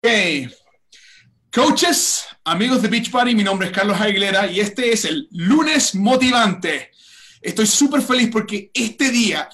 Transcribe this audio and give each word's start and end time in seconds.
Hey, 0.00 0.48
coaches, 1.52 2.24
amigos 2.44 2.82
de 2.82 2.86
Beach 2.86 3.10
Party, 3.10 3.34
mi 3.34 3.42
nombre 3.42 3.66
es 3.66 3.72
Carlos 3.72 4.00
Aguilera 4.00 4.46
y 4.46 4.60
este 4.60 4.92
es 4.92 5.04
el 5.04 5.26
lunes 5.32 5.96
motivante. 5.96 6.92
Estoy 7.40 7.66
súper 7.66 8.02
feliz 8.02 8.28
porque 8.30 8.70
este 8.72 9.10
día, 9.10 9.48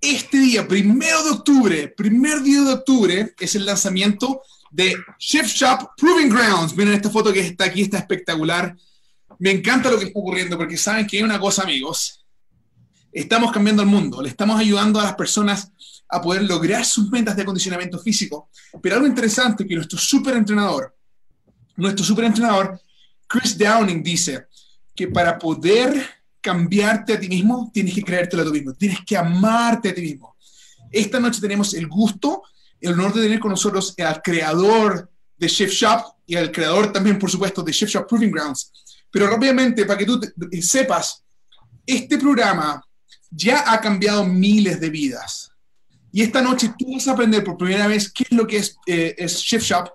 este 0.00 0.38
día, 0.38 0.66
primero 0.66 1.22
de 1.22 1.30
octubre, 1.32 1.88
primer 1.88 2.40
día 2.40 2.62
de 2.62 2.72
octubre, 2.72 3.34
es 3.38 3.54
el 3.56 3.66
lanzamiento 3.66 4.40
de 4.70 4.96
Shift 5.18 5.50
Shop 5.54 5.90
Proving 5.98 6.30
Grounds. 6.30 6.74
Miren 6.74 6.94
esta 6.94 7.10
foto 7.10 7.30
que 7.30 7.40
está 7.40 7.66
aquí, 7.66 7.82
está 7.82 7.98
espectacular. 7.98 8.74
Me 9.38 9.50
encanta 9.50 9.90
lo 9.90 9.98
que 9.98 10.06
está 10.06 10.18
ocurriendo 10.18 10.56
porque 10.56 10.78
saben 10.78 11.06
que 11.06 11.18
hay 11.18 11.22
una 11.24 11.38
cosa, 11.38 11.64
amigos. 11.64 12.24
Estamos 13.12 13.52
cambiando 13.52 13.82
el 13.82 13.88
mundo, 13.88 14.22
le 14.22 14.30
estamos 14.30 14.58
ayudando 14.58 14.98
a 14.98 15.04
las 15.04 15.14
personas 15.14 15.70
a 16.10 16.20
poder 16.20 16.42
lograr 16.42 16.84
sus 16.84 17.08
metas 17.10 17.36
de 17.36 17.42
acondicionamiento 17.42 17.98
físico. 17.98 18.50
Pero 18.82 18.96
algo 18.96 19.06
interesante 19.06 19.66
que 19.66 19.74
nuestro 19.74 19.98
super 19.98 20.36
entrenador, 20.36 20.94
nuestro 21.76 22.04
super 22.04 22.24
entrenador, 22.24 22.80
Chris 23.26 23.56
Downing, 23.56 24.02
dice 24.02 24.46
que 24.94 25.08
para 25.08 25.38
poder 25.38 26.04
cambiarte 26.40 27.14
a 27.14 27.20
ti 27.20 27.28
mismo, 27.28 27.70
tienes 27.72 27.94
que 27.94 28.02
creértelo 28.02 28.42
a 28.42 28.46
ti 28.46 28.52
mismo, 28.52 28.74
tienes 28.74 28.98
que 29.06 29.16
amarte 29.16 29.90
a 29.90 29.94
ti 29.94 30.02
mismo. 30.02 30.36
Esta 30.90 31.20
noche 31.20 31.40
tenemos 31.40 31.74
el 31.74 31.86
gusto, 31.86 32.42
el 32.80 32.92
honor 32.92 33.14
de 33.14 33.22
tener 33.22 33.38
con 33.38 33.50
nosotros 33.50 33.94
al 33.98 34.20
creador 34.20 35.10
de 35.36 35.46
Shift 35.48 35.72
Shop 35.72 36.16
y 36.26 36.34
al 36.34 36.50
creador 36.50 36.92
también, 36.92 37.18
por 37.18 37.30
supuesto, 37.30 37.62
de 37.62 37.72
Shift 37.72 37.92
Shop 37.92 38.08
Proving 38.08 38.30
Grounds. 38.30 38.72
Pero 39.10 39.28
rápidamente, 39.28 39.84
para 39.84 39.98
que 39.98 40.06
tú 40.06 40.20
sepas, 40.60 41.22
este 41.86 42.18
programa 42.18 42.84
ya 43.30 43.72
ha 43.72 43.80
cambiado 43.80 44.24
miles 44.24 44.80
de 44.80 44.90
vidas 44.90 45.49
y 46.12 46.22
esta 46.22 46.42
noche 46.42 46.72
tú 46.78 46.92
vas 46.92 47.06
a 47.06 47.12
aprender 47.12 47.44
por 47.44 47.56
primera 47.56 47.86
vez 47.86 48.12
qué 48.12 48.24
es 48.28 48.32
lo 48.36 48.46
que 48.46 48.56
es, 48.56 48.76
eh, 48.86 49.14
Shift 49.26 49.64
Shop. 49.64 49.88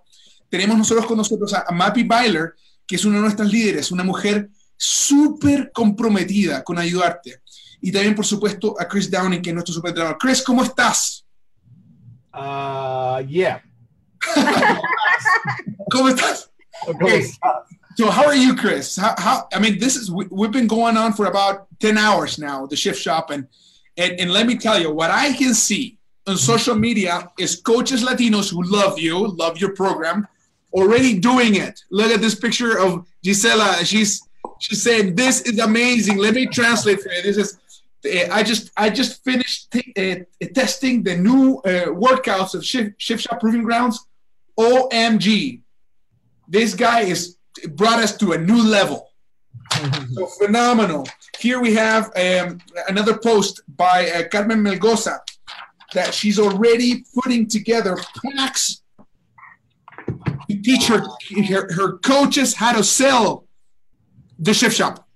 Tenemos 0.50 0.78
nosotros 0.78 1.06
con 1.06 1.18
nosotros 1.18 1.54
a, 1.54 1.66
Mappy 1.72 2.04
Byler, 2.04 2.54
que 2.88 2.96
es 2.96 3.06
una 3.06 3.18
de 3.18 3.24
nuestras 3.24 3.52
líderes, 3.52 3.92
una 3.92 4.04
mujer 4.04 4.50
súper 4.78 5.72
comprometida 5.74 6.64
con 6.64 6.78
ayudarte. 6.78 7.42
Y 7.82 7.92
también, 7.92 8.16
por 8.16 8.26
supuesto, 8.26 8.76
a 8.80 8.88
Chris 8.88 9.12
Downing, 9.12 9.42
que 9.42 9.50
es 9.50 9.54
nuestro 9.54 9.74
super 9.74 9.90
entrenador. 9.90 10.18
Chris, 10.18 10.42
¿cómo 10.42 10.64
estás? 10.64 11.26
Uh, 12.34 13.20
yeah. 13.28 13.62
¿Cómo 15.92 16.10
estás? 16.10 16.50
Okay. 16.88 17.32
So 17.98 18.12
how 18.12 18.26
are 18.26 18.36
you, 18.36 18.56
Chris? 18.56 18.98
How, 18.98 19.16
how, 19.18 19.48
I 19.54 19.60
mean, 19.60 19.80
this 19.80 19.96
is 19.96 20.12
we, 20.12 20.26
we've 20.30 20.52
been 20.52 20.68
going 20.68 20.98
on 20.98 21.14
for 21.14 21.28
about 21.28 21.68
10 21.80 21.98
hours 21.98 22.38
now, 22.38 22.66
the 22.66 22.76
shift 22.76 23.00
shop, 23.00 23.30
and, 23.30 23.48
and 23.98 24.20
and 24.20 24.32
let 24.32 24.46
me 24.46 24.58
tell 24.58 24.78
you 24.78 24.92
what 24.92 25.12
I 25.12 25.32
can 25.34 25.54
see 25.54 25.98
on 26.28 26.38
social 26.38 26.76
media 26.76 27.30
is 27.38 27.56
coaches 27.58 28.04
Latinos 28.04 28.50
who 28.52 28.64
love 28.64 29.00
you, 29.00 29.28
love 29.28 29.58
your 29.58 29.74
program, 29.74 30.28
already 30.74 31.20
doing 31.20 31.56
it. 31.56 31.84
Look 31.92 32.12
at 32.12 32.22
this 32.22 32.36
picture 32.36 32.78
of 32.78 33.06
Gisela. 33.24 33.86
She's 33.86 34.28
she's 34.60 34.82
saying 34.82 35.16
this 35.16 35.42
is 35.42 35.60
amazing. 35.60 36.18
Let 36.18 36.34
me 36.34 36.48
translate 36.48 37.02
for 37.02 37.12
you. 37.12 37.22
This 37.22 37.38
is 37.38 37.60
I 38.32 38.44
just 38.44 38.72
I 38.78 38.90
just 38.90 39.24
finished 39.24 39.72
t- 39.72 39.94
uh, 39.98 40.46
testing 40.54 41.04
the 41.04 41.16
new 41.18 41.58
uh, 41.60 41.88
workouts 41.88 42.54
of 42.54 42.64
Shift, 42.64 43.02
Shift 43.02 43.24
Shop 43.24 43.40
Proving 43.40 43.64
Grounds. 43.64 44.06
OMG, 44.60 45.62
this 46.48 46.76
guy 46.76 47.02
is 47.02 47.38
brought 47.70 48.00
us 48.00 48.16
to 48.18 48.34
a 48.34 48.38
new 48.38 48.62
level. 48.64 49.10
so 50.14 50.26
phenomenal. 50.28 51.08
Here 51.40 51.60
we 51.60 51.74
have 51.74 52.12
um, 52.16 52.60
another 52.88 53.18
post 53.18 53.62
by 53.76 54.10
uh, 54.12 54.28
Carmen 54.30 54.62
Melgoza 54.64 55.20
that 55.96 56.14
she's 56.14 56.40
already 56.40 57.04
putting 57.14 57.48
together 57.48 57.98
packs 58.36 58.84
to 60.08 60.62
teach 60.62 60.88
her, 60.88 61.04
her, 61.48 61.74
her 61.74 61.98
coaches 62.00 62.54
how 62.54 62.74
to 62.74 62.84
sell 62.84 63.48
the 64.38 64.54
shift 64.54 64.76
shop. 64.76 65.08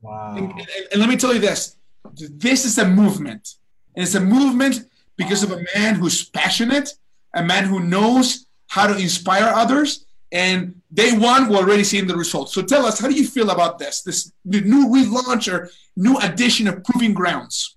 Wow. 0.00 0.34
And, 0.36 0.50
and, 0.52 0.68
and, 0.92 1.00
let 1.00 1.08
me 1.08 1.16
tell 1.16 1.34
you 1.34 1.40
this 1.40 1.76
this 2.14 2.64
is 2.64 2.78
a 2.78 2.86
movement. 2.86 3.48
And 3.96 4.04
it's 4.04 4.14
a 4.14 4.20
movement 4.20 4.80
because 5.16 5.42
of 5.42 5.50
a 5.50 5.64
man 5.74 5.96
who's 5.96 6.28
passionate, 6.28 6.90
a 7.34 7.42
man 7.42 7.64
who 7.64 7.80
knows 7.80 8.46
how 8.68 8.86
to 8.86 8.96
inspire 8.96 9.52
others. 9.54 10.06
And 10.30 10.82
day 10.92 11.16
one, 11.16 11.48
we're 11.48 11.56
already 11.56 11.84
seeing 11.84 12.06
the 12.06 12.16
results. 12.16 12.52
So 12.52 12.62
tell 12.62 12.84
us, 12.84 13.00
how 13.00 13.08
do 13.08 13.14
you 13.14 13.26
feel 13.26 13.50
about 13.50 13.78
this? 13.78 14.02
This 14.02 14.32
the 14.44 14.60
new 14.60 14.88
relaunch 14.88 15.52
or 15.52 15.70
new 15.96 16.18
addition 16.18 16.68
of 16.68 16.84
Proving 16.84 17.14
Grounds? 17.14 17.76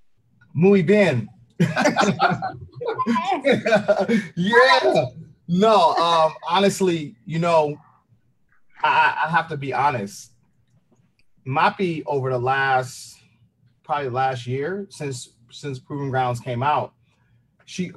Muy 0.53 0.81
bien. 0.81 1.30
Yeah. 4.36 5.06
No, 5.47 5.94
um, 5.96 6.34
honestly, 6.47 7.16
you 7.25 7.40
know, 7.40 7.75
I, 8.84 9.24
I 9.25 9.30
have 9.30 9.47
to 9.50 9.58
be 9.58 9.74
honest. 9.74 10.31
Mappy 11.48 12.03
over 12.06 12.30
the 12.30 12.38
last 12.38 13.18
probably 13.84 14.09
last 14.09 14.46
year 14.46 14.86
since 14.90 15.30
since 15.50 15.80
Proving 15.80 16.12
Grounds 16.12 16.40
came 16.40 16.62
out, 16.62 16.94
she 17.66 17.92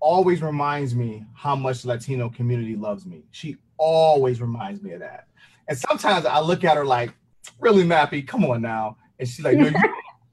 always 0.00 0.42
reminds 0.42 0.94
me 0.94 1.24
how 1.34 1.54
much 1.54 1.82
the 1.82 1.88
Latino 1.88 2.28
community 2.28 2.74
loves 2.74 3.06
me. 3.06 3.22
She 3.30 3.56
always 3.76 4.40
reminds 4.40 4.82
me 4.82 4.92
of 4.92 5.00
that. 5.00 5.28
And 5.68 5.78
sometimes 5.78 6.26
I 6.26 6.40
look 6.40 6.64
at 6.64 6.76
her 6.76 6.84
like, 6.84 7.12
really, 7.60 7.84
Mappy, 7.84 8.26
come 8.26 8.44
on 8.44 8.62
now. 8.62 8.96
And 9.18 9.28
she's 9.28 9.44
like, 9.44 9.56
no, 9.56 9.66
you, 9.66 9.74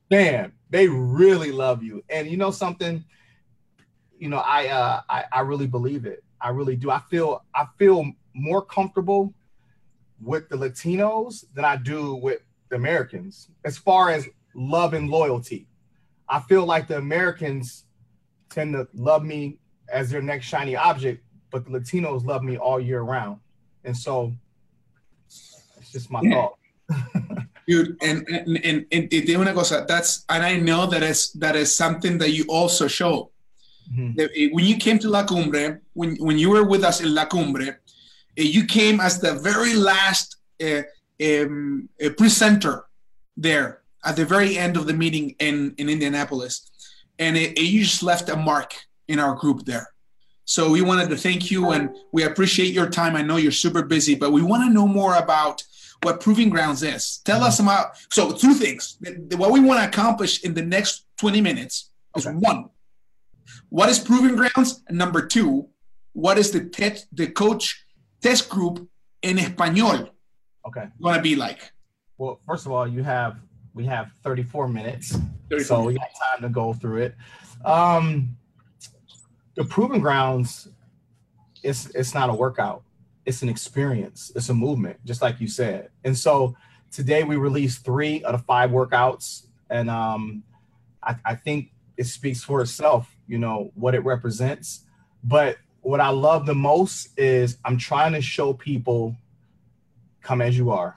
man, 0.10 0.52
they 0.70 0.88
really 0.88 1.52
love 1.52 1.84
you. 1.84 2.04
And 2.10 2.28
you 2.28 2.38
know 2.38 2.52
something, 2.52 3.04
you 4.18 4.30
know, 4.30 4.38
I 4.38 4.68
uh 4.68 5.02
I, 5.10 5.26
I 5.32 5.40
really 5.42 5.68
believe 5.68 6.06
it. 6.06 6.24
I 6.42 6.50
really 6.50 6.76
do. 6.76 6.92
I 6.92 7.00
feel 7.10 7.44
I 7.54 7.66
feel 7.78 8.12
more 8.34 8.62
comfortable 8.62 9.34
with 10.22 10.50
the 10.50 10.56
Latinos 10.56 11.46
than 11.54 11.66
I 11.66 11.76
do 11.76 12.16
with 12.16 12.42
the 12.70 12.76
Americans 12.76 13.50
as 13.64 13.78
far 13.78 14.10
as 14.10 14.28
love 14.54 14.94
and 14.94 15.10
loyalty. 15.10 15.68
I 16.28 16.40
feel 16.40 16.66
like 16.66 16.88
the 16.88 16.98
Americans 16.98 17.86
tend 18.50 18.74
to 18.74 18.88
love 18.94 19.24
me 19.24 19.60
as 19.90 20.10
their 20.10 20.22
next 20.22 20.46
shiny 20.46 20.76
object, 20.76 21.24
but 21.52 21.66
the 21.66 21.72
Latinos 21.72 22.26
love 22.26 22.44
me 22.44 22.58
all 22.58 22.80
year 22.80 23.02
round. 23.02 23.40
And 23.84 23.96
so 23.96 24.34
it's 25.28 25.92
just 25.92 26.10
my 26.10 26.22
yeah. 26.24 26.48
thought. 26.90 27.26
Dude, 27.68 27.98
and 28.02 28.28
and, 28.30 28.60
and, 28.64 28.86
and 28.92 29.10
digo 29.10 29.40
una 29.40 29.54
cosa, 29.54 29.86
that's 29.88 30.24
and 30.30 30.44
I 30.44 30.58
know 30.58 30.86
that 30.86 31.02
is 31.02 31.32
that 31.34 31.56
is 31.56 31.76
something 31.76 32.18
that 32.20 32.30
you 32.32 32.46
also 32.48 32.88
show. 32.88 33.32
Mm-hmm. 33.92 34.20
Eh, 34.20 34.50
when 34.52 34.66
you 34.66 34.78
came 34.78 35.00
to 35.00 35.10
La 35.10 35.26
Cumbre, 35.26 35.82
when 35.94 36.16
when 36.18 36.38
you 36.38 36.52
were 36.52 36.64
with 36.64 36.84
us 36.84 37.02
in 37.02 37.16
La 37.16 37.26
Cumbre, 37.26 37.68
eh, 38.38 38.44
you 38.44 38.66
came 38.66 39.00
as 39.00 39.20
the 39.20 39.34
very 39.34 39.74
last 39.74 40.38
uh, 40.64 40.84
um, 41.22 41.90
presenter 42.18 42.86
there 43.36 43.82
at 44.04 44.16
the 44.16 44.26
very 44.26 44.58
end 44.58 44.78
of 44.78 44.86
the 44.86 44.94
meeting 44.94 45.36
in 45.40 45.74
in 45.78 45.90
Indianapolis, 45.90 46.70
and 47.18 47.36
it, 47.36 47.58
it, 47.58 47.64
you 47.64 47.84
just 47.84 48.04
left 48.04 48.30
a 48.30 48.36
mark 48.36 48.76
in 49.08 49.20
our 49.20 49.36
group 49.36 49.66
there. 49.66 49.90
So 50.46 50.70
we 50.70 50.84
wanted 50.84 51.10
to 51.10 51.18
thank 51.18 51.50
you, 51.50 51.72
and 51.72 51.90
we 52.12 52.24
appreciate 52.24 52.74
your 52.74 52.90
time. 52.90 53.16
I 53.16 53.24
know 53.24 53.38
you're 53.38 53.52
super 53.52 53.82
busy, 53.82 54.14
but 54.14 54.32
we 54.32 54.44
want 54.44 54.64
to 54.64 54.74
know 54.74 54.88
more 54.88 55.16
about 55.16 55.64
what 56.06 56.22
Proving 56.22 56.50
Grounds 56.50 56.84
is. 56.84 57.18
Tell 57.26 57.44
us 57.44 57.60
about. 57.60 57.98
So, 58.12 58.32
two 58.32 58.54
things. 58.54 58.98
What 59.36 59.52
we 59.52 59.60
want 59.60 59.82
to 59.82 59.88
accomplish 59.88 60.44
in 60.44 60.54
the 60.54 60.62
next 60.62 61.06
20 61.18 61.42
minutes 61.42 61.92
is 62.16 62.26
okay. 62.26 62.36
one, 62.38 62.70
what 63.70 63.90
is 63.90 64.00
Proving 64.00 64.36
Grounds? 64.36 64.84
And 64.88 64.98
number 64.98 65.26
two, 65.26 65.68
what 66.14 66.38
is 66.38 66.52
the 66.52 66.66
test, 66.66 67.08
the 67.12 67.28
coach 67.28 67.86
test 68.22 68.48
group 68.50 68.88
in 69.22 69.40
Espanol? 69.40 70.10
Okay. 70.68 70.86
Going 71.02 71.16
to 71.16 71.22
be 71.22 71.36
like? 71.36 71.72
Well, 72.18 72.40
first 72.46 72.66
of 72.66 72.72
all, 72.72 72.88
you 72.88 73.04
have 73.04 73.38
we 73.74 73.86
have 73.86 74.12
34 74.24 74.70
minutes, 74.70 75.18
34 75.50 75.60
so 75.60 75.82
minutes. 75.82 75.88
we 75.88 75.94
got 75.96 76.08
time 76.32 76.42
to 76.44 76.50
go 76.50 76.74
through 76.74 77.02
it. 77.02 77.16
Um, 77.66 78.38
the 79.56 79.66
Proving 79.66 80.00
Grounds, 80.00 80.70
it's 81.64 81.88
it's 81.88 82.14
not 82.14 82.30
a 82.30 82.34
workout 82.34 82.85
it's 83.26 83.42
an 83.42 83.50
experience, 83.50 84.32
it's 84.36 84.50
a 84.50 84.54
movement, 84.54 85.04
just 85.06 85.22
like 85.22 85.40
you 85.40 85.48
said. 85.48 85.90
And 86.04 86.18
so 86.18 86.56
today 86.92 87.24
we 87.24 87.36
released 87.36 87.84
three 87.84 88.24
out 88.24 88.36
of 88.36 88.46
five 88.46 88.70
workouts, 88.70 89.48
and 89.70 89.90
um, 89.90 90.44
I, 91.02 91.16
I 91.26 91.36
think 91.36 91.72
it 91.98 92.06
speaks 92.06 92.44
for 92.44 92.62
itself, 92.62 93.16
you 93.28 93.38
know, 93.38 93.72
what 93.76 93.96
it 93.96 94.04
represents. 94.04 94.82
But 95.24 95.58
what 95.82 96.00
I 96.00 96.10
love 96.10 96.46
the 96.46 96.56
most 96.56 97.18
is 97.18 97.58
I'm 97.66 97.78
trying 97.78 98.14
to 98.14 98.22
show 98.22 98.54
people 98.54 99.16
come 100.22 100.42
as 100.42 100.58
you 100.58 100.72
are. 100.72 100.96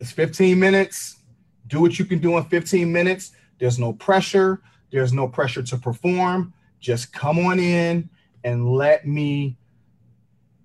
It's 0.00 0.10
15 0.12 0.58
minutes. 0.58 1.18
Do 1.66 1.80
what 1.80 1.98
you 1.98 2.04
can 2.04 2.18
do 2.18 2.36
in 2.36 2.44
15 2.44 2.90
minutes. 2.90 3.32
There's 3.58 3.78
no 3.78 3.92
pressure. 3.92 4.62
There's 4.90 5.12
no 5.12 5.28
pressure 5.28 5.62
to 5.62 5.76
perform. 5.76 6.52
Just 6.80 7.12
come 7.12 7.38
on 7.38 7.60
in 7.60 8.10
and 8.42 8.68
let 8.72 9.06
me 9.06 9.56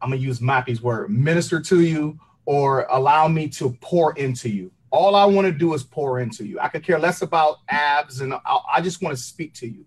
I'm 0.01 0.09
gonna 0.09 0.21
use 0.21 0.41
Mappy's 0.41 0.81
word, 0.81 1.09
minister 1.09 1.59
to 1.61 1.81
you 1.81 2.19
or 2.45 2.85
allow 2.89 3.27
me 3.27 3.47
to 3.49 3.75
pour 3.81 4.13
into 4.17 4.49
you. 4.49 4.71
All 4.91 5.15
I 5.15 5.25
want 5.25 5.45
to 5.45 5.51
do 5.51 5.73
is 5.73 5.83
pour 5.83 6.19
into 6.19 6.45
you. 6.45 6.59
I 6.59 6.69
could 6.69 6.83
care 6.83 6.99
less 6.99 7.21
about 7.21 7.57
abs 7.67 8.21
and 8.21 8.33
I, 8.33 8.81
just 8.81 9.01
want 9.01 9.17
to 9.17 9.21
speak 9.21 9.53
to 9.55 9.67
you. 9.67 9.85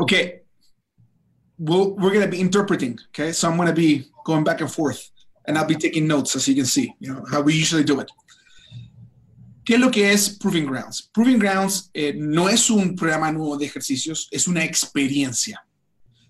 Okay. 0.00 0.40
we'll, 1.58 1.94
we're 1.96 2.10
to 2.20 2.28
be 2.28 2.40
interpreting. 2.40 2.98
Okay. 3.08 3.32
So 3.32 3.48
I'm 3.48 3.56
to 3.68 3.72
be 3.72 4.06
going 4.24 4.44
back 4.44 4.60
and 4.60 4.70
forth 4.70 5.10
and 5.46 5.58
I'll 5.58 5.66
be 5.66 5.74
taking 5.74 6.06
notes 6.06 6.34
as 6.36 6.48
you 6.48 6.54
can 6.54 6.64
see, 6.64 6.94
you 7.00 7.12
know, 7.12 7.24
how 7.30 7.42
we 7.42 7.54
usually 7.54 7.84
do 7.84 8.00
it. 8.00 8.10
¿Qué 9.64 9.74
es 9.74 9.80
lo 9.80 9.90
que 9.90 10.06
es 10.06 10.30
Proving 10.30 10.64
Grounds? 10.64 11.10
Proving 11.12 11.38
Grounds 11.38 11.90
eh, 11.94 12.14
no 12.16 12.46
es 12.48 12.70
un 12.70 12.96
programa 12.96 13.30
nuevo 13.30 13.58
de 13.58 13.66
ejercicios, 13.66 14.26
es 14.32 14.48
una 14.48 14.64
experiencia. 14.64 15.62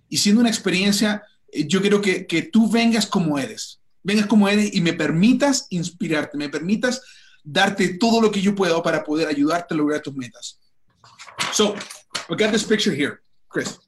Y 0.08 0.16
siendo 0.16 0.40
una 0.40 0.48
experiencia, 0.48 1.22
yo 1.52 1.80
quiero 1.80 2.00
que, 2.00 2.26
que 2.26 2.42
tú 2.42 2.70
vengas 2.70 3.06
como 3.06 3.38
eres, 3.38 3.80
vengas 4.02 4.26
como 4.26 4.48
eres 4.48 4.74
y 4.74 4.80
me 4.80 4.92
permitas 4.92 5.66
inspirarte, 5.70 6.36
me 6.36 6.48
permitas 6.48 7.02
darte 7.44 7.94
todo 7.98 8.20
lo 8.20 8.30
que 8.30 8.40
yo 8.40 8.54
puedo 8.54 8.82
para 8.82 9.02
poder 9.02 9.28
ayudarte 9.28 9.74
a 9.74 9.76
lograr 9.76 10.02
tus 10.02 10.14
metas. 10.14 10.58
So, 11.52 11.74
we 12.28 12.36
got 12.36 12.52
this 12.52 12.64
picture 12.64 12.92
here, 12.92 13.20
Chris. 13.48 13.78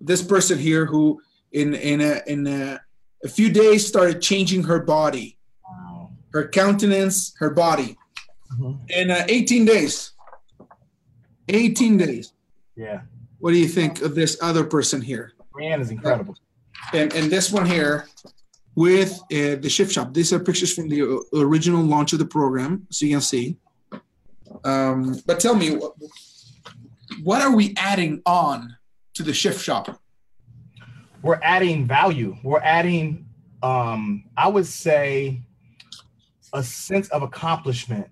This 0.00 0.22
person 0.22 0.58
here 0.58 0.84
who, 0.84 1.20
in 1.52 1.74
in 1.74 2.00
a, 2.00 2.20
in 2.26 2.46
a, 2.46 2.80
a 3.24 3.28
few 3.28 3.50
days, 3.50 3.86
started 3.86 4.20
changing 4.20 4.64
her 4.64 4.80
body, 4.80 5.38
wow. 5.66 6.10
her 6.32 6.48
countenance, 6.48 7.32
her 7.38 7.50
body, 7.50 7.96
mm-hmm. 8.52 8.72
in 8.88 9.10
uh, 9.10 9.24
18 9.28 9.64
days. 9.64 10.12
18 11.48 11.96
days. 11.96 12.32
Yeah. 12.76 13.02
What 13.38 13.52
do 13.52 13.58
you 13.58 13.68
think 13.68 14.02
of 14.02 14.14
this 14.14 14.38
other 14.42 14.64
person 14.64 15.00
here? 15.00 15.32
Brianne 15.54 15.80
is 15.80 15.90
incredible. 15.90 16.36
And 16.92 17.12
and 17.14 17.30
this 17.30 17.50
one 17.50 17.66
here, 17.66 18.06
with 18.74 19.20
uh, 19.32 19.56
the 19.56 19.68
shift 19.68 19.92
shop. 19.92 20.12
These 20.12 20.32
are 20.32 20.40
pictures 20.40 20.74
from 20.74 20.88
the 20.88 21.22
original 21.34 21.82
launch 21.82 22.12
of 22.12 22.18
the 22.18 22.24
program, 22.24 22.86
so 22.90 23.06
you 23.06 23.12
can 23.12 23.20
see. 23.20 23.56
Um, 24.64 25.20
but 25.26 25.40
tell 25.40 25.54
me, 25.54 25.78
what 27.22 27.42
are 27.42 27.54
we 27.54 27.74
adding 27.76 28.22
on 28.26 28.76
to 29.14 29.22
the 29.22 29.32
shift 29.32 29.62
shop? 29.62 30.00
We're 31.22 31.40
adding 31.42 31.86
value. 31.86 32.36
We're 32.42 32.60
adding, 32.60 33.26
um, 33.62 34.24
I 34.36 34.48
would 34.48 34.66
say, 34.66 35.40
a 36.52 36.62
sense 36.62 37.08
of 37.08 37.22
accomplishment. 37.22 38.08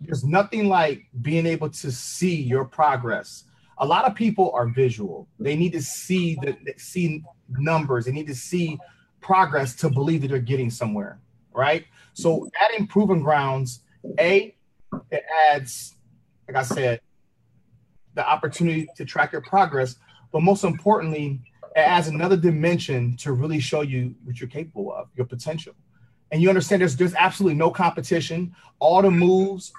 There's 0.00 0.24
nothing 0.24 0.68
like 0.68 1.06
being 1.22 1.46
able 1.46 1.70
to 1.70 1.92
see 1.92 2.34
your 2.34 2.64
progress. 2.64 3.44
A 3.78 3.86
lot 3.86 4.04
of 4.04 4.14
people 4.14 4.52
are 4.52 4.66
visual. 4.68 5.28
They 5.38 5.56
need 5.56 5.72
to 5.72 5.82
see 5.82 6.36
the 6.36 6.56
see 6.76 7.24
numbers. 7.48 8.04
They 8.04 8.12
need 8.12 8.28
to 8.28 8.34
see 8.34 8.78
progress 9.20 9.74
to 9.76 9.90
believe 9.90 10.22
that 10.22 10.28
they're 10.28 10.38
getting 10.38 10.70
somewhere, 10.70 11.18
right? 11.52 11.86
So 12.12 12.48
adding 12.60 12.86
proving 12.86 13.22
grounds, 13.22 13.80
a 14.18 14.54
it 15.10 15.24
adds, 15.50 15.96
like 16.46 16.56
I 16.56 16.62
said, 16.62 17.00
the 18.14 18.26
opportunity 18.26 18.86
to 18.96 19.04
track 19.04 19.32
your 19.32 19.40
progress, 19.40 19.96
but 20.30 20.42
most 20.42 20.62
importantly, 20.62 21.40
it 21.74 21.80
adds 21.80 22.06
another 22.06 22.36
dimension 22.36 23.16
to 23.16 23.32
really 23.32 23.58
show 23.58 23.80
you 23.80 24.14
what 24.24 24.40
you're 24.40 24.48
capable 24.48 24.92
of, 24.92 25.08
your 25.16 25.26
potential. 25.26 25.74
And 26.30 26.40
you 26.40 26.48
understand 26.48 26.80
there's 26.80 26.96
there's 26.96 27.14
absolutely 27.14 27.56
no 27.56 27.70
competition. 27.70 28.54
All 28.78 29.02
the 29.02 29.10
moves, 29.10 29.72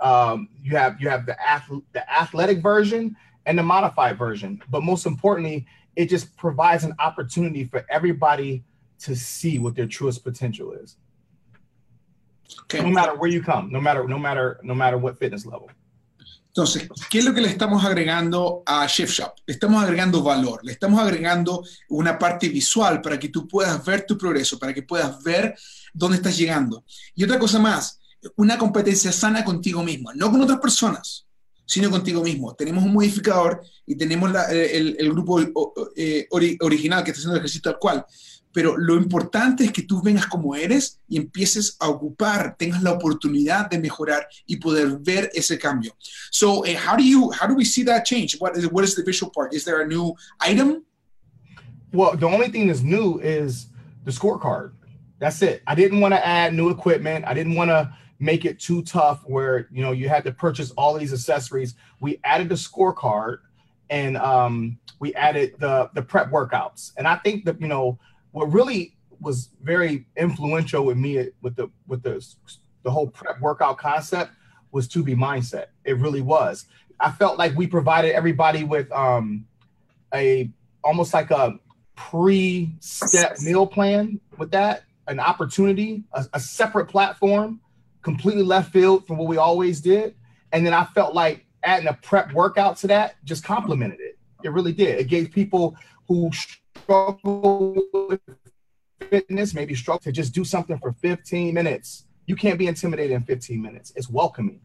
um, 0.00 0.48
you 0.62 0.76
have 0.76 1.00
you 1.00 1.08
have 1.08 1.26
the 1.26 1.36
ath- 1.40 1.70
the 1.92 2.10
athletic 2.10 2.62
version 2.62 3.16
and 3.48 3.58
the 3.58 3.62
modified 3.62 4.18
version. 4.18 4.62
But 4.68 4.82
most 4.84 5.06
importantly, 5.06 5.66
it 5.96 6.08
just 6.08 6.36
provides 6.36 6.84
an 6.84 6.94
opportunity 7.00 7.64
for 7.64 7.84
everybody 7.90 8.62
to 9.00 9.16
see 9.16 9.58
what 9.58 9.74
their 9.74 9.86
truest 9.86 10.22
potential 10.22 10.72
is. 10.72 10.96
Okay. 12.62 12.80
No 12.80 12.90
matter 12.90 13.14
where 13.16 13.30
you 13.30 13.42
come, 13.42 13.72
no 13.72 13.80
matter 13.80 14.06
no 14.06 14.18
matter 14.18 14.60
no 14.62 14.74
matter 14.74 14.98
what 14.98 15.18
fitness 15.18 15.44
level. 15.46 15.68
Entonces, 16.48 16.88
¿qué 17.08 17.18
es 17.18 17.24
lo 17.24 17.32
que 17.34 17.40
le 17.40 17.48
estamos 17.48 17.84
agregando 17.84 18.62
a 18.66 18.86
Chef 18.88 19.10
Shop? 19.10 19.32
Le 19.46 19.54
estamos 19.54 19.82
agregando 19.82 20.22
valor, 20.22 20.64
le 20.64 20.72
estamos 20.72 21.00
agregando 21.00 21.62
una 21.90 22.18
parte 22.18 22.48
visual 22.48 23.00
para 23.00 23.18
que 23.18 23.28
tú 23.28 23.46
puedas 23.46 23.84
ver 23.84 24.04
tu 24.06 24.18
progreso, 24.18 24.58
para 24.58 24.74
que 24.74 24.82
puedas 24.82 25.22
ver 25.22 25.56
dónde 25.94 26.16
estás 26.16 26.36
llegando. 26.36 26.84
Y 27.14 27.22
otra 27.22 27.38
cosa 27.38 27.60
más, 27.60 28.00
una 28.36 28.58
competencia 28.58 29.12
sana 29.12 29.44
contigo 29.44 29.84
mismo, 29.84 30.12
no 30.14 30.30
con 30.32 30.40
otras 30.40 30.58
personas, 30.58 31.27
sino 31.68 31.90
contigo 31.90 32.22
mismo. 32.22 32.54
Tenemos 32.54 32.82
un 32.82 32.94
modificador 32.94 33.60
y 33.86 33.94
tenemos 33.94 34.32
el, 34.50 35.10
grupo 35.10 35.40
eh, 35.94 36.26
original 36.30 37.04
que 37.04 37.10
está 37.10 37.20
haciendo 37.20 37.34
el 37.34 37.40
ejercicio 37.40 37.70
tal 37.70 37.78
cual 37.78 38.04
pero 38.52 38.76
lo 38.76 38.96
importante 38.96 39.64
es 39.64 39.72
que 39.72 39.82
tú 39.82 40.02
vengas 40.02 40.26
como 40.26 40.56
eres 40.56 41.00
y 41.08 41.16
empieces 41.16 41.76
a 41.80 41.88
ocupar, 41.88 42.56
tengas 42.56 42.82
la 42.82 42.92
oportunidad 42.92 43.68
de 43.70 43.78
mejorar 43.78 44.26
y 44.46 44.56
poder 44.56 44.98
ver 45.00 45.30
ese 45.34 45.58
cambio. 45.58 45.94
So, 46.30 46.62
uh, 46.62 46.76
how 46.76 46.96
do 46.96 47.04
you 47.04 47.30
how 47.30 47.46
do 47.46 47.54
we 47.54 47.64
see 47.64 47.84
that 47.84 48.04
change? 48.04 48.36
What 48.40 48.56
is 48.56 48.66
what 48.70 48.84
is 48.84 48.94
the 48.94 49.04
visual 49.04 49.30
part? 49.30 49.54
Is 49.54 49.64
there 49.64 49.82
a 49.82 49.86
new 49.86 50.14
item? 50.40 50.84
Well, 51.92 52.16
the 52.16 52.26
only 52.26 52.48
thing 52.48 52.66
that's 52.68 52.82
new 52.82 53.20
is 53.20 53.68
the 54.04 54.10
scorecard. 54.10 54.72
That's 55.20 55.42
it. 55.42 55.62
I 55.66 55.74
didn't 55.74 56.00
want 56.00 56.14
to 56.14 56.26
add 56.26 56.54
new 56.54 56.70
equipment. 56.70 57.26
I 57.26 57.34
didn't 57.34 57.54
want 57.54 57.70
to 57.70 57.92
make 58.18 58.44
it 58.44 58.58
too 58.58 58.82
tough 58.82 59.22
where 59.24 59.68
you 59.70 59.82
know 59.82 59.92
you 59.92 60.08
had 60.08 60.24
to 60.24 60.32
purchase 60.32 60.70
all 60.72 60.94
these 60.94 61.12
accessories. 61.12 61.74
We 62.00 62.20
added 62.24 62.48
the 62.48 62.56
scorecard 62.56 63.38
and 63.90 64.16
um, 64.16 64.78
we 65.00 65.14
added 65.14 65.54
the 65.58 65.90
the 65.94 66.02
prep 66.02 66.30
workouts. 66.30 66.92
And 66.96 67.06
I 67.06 67.16
think 67.16 67.44
that 67.44 67.60
you 67.60 67.68
know 67.68 67.98
what 68.32 68.52
really 68.52 68.96
was 69.20 69.50
very 69.62 70.06
influential 70.16 70.84
with 70.84 70.96
me 70.96 71.28
with 71.42 71.56
the 71.56 71.68
with 71.86 72.02
the 72.02 72.24
the 72.82 72.90
whole 72.90 73.08
prep 73.08 73.40
workout 73.40 73.78
concept 73.78 74.32
was 74.70 74.88
2B 74.88 75.16
mindset. 75.16 75.66
It 75.84 75.96
really 75.98 76.20
was. 76.20 76.66
I 77.00 77.10
felt 77.10 77.38
like 77.38 77.56
we 77.56 77.66
provided 77.66 78.14
everybody 78.14 78.64
with 78.64 78.90
um 78.92 79.46
a 80.14 80.50
almost 80.82 81.12
like 81.12 81.30
a 81.30 81.58
pre-step 81.96 83.40
meal 83.40 83.66
plan 83.66 84.20
with 84.36 84.52
that, 84.52 84.84
an 85.08 85.18
opportunity, 85.18 86.04
a, 86.12 86.24
a 86.34 86.40
separate 86.40 86.86
platform, 86.86 87.60
completely 88.02 88.42
left 88.42 88.72
field 88.72 89.06
from 89.06 89.18
what 89.18 89.28
we 89.28 89.36
always 89.36 89.80
did. 89.80 90.14
And 90.52 90.64
then 90.64 90.74
I 90.74 90.84
felt 90.86 91.14
like 91.14 91.46
adding 91.62 91.88
a 91.88 91.94
prep 91.94 92.32
workout 92.32 92.76
to 92.78 92.86
that 92.88 93.16
just 93.24 93.44
complemented 93.44 94.00
it. 94.00 94.18
It 94.44 94.52
really 94.52 94.72
did. 94.72 95.00
It 95.00 95.08
gave 95.08 95.30
people 95.30 95.76
who 96.06 96.30
struggle 96.32 97.76
with 98.08 98.20
fitness, 99.10 99.54
maybe 99.54 99.74
struggle 99.74 100.00
to 100.00 100.12
just 100.12 100.32
do 100.32 100.44
something 100.44 100.78
for 100.78 100.92
15 100.92 101.52
minutes. 101.52 102.06
You 102.26 102.36
can't 102.36 102.58
be 102.58 102.66
intimidated 102.66 103.12
in 103.12 103.22
15 103.22 103.60
minutes. 103.60 103.92
It's 103.96 104.08
welcoming. 104.08 104.60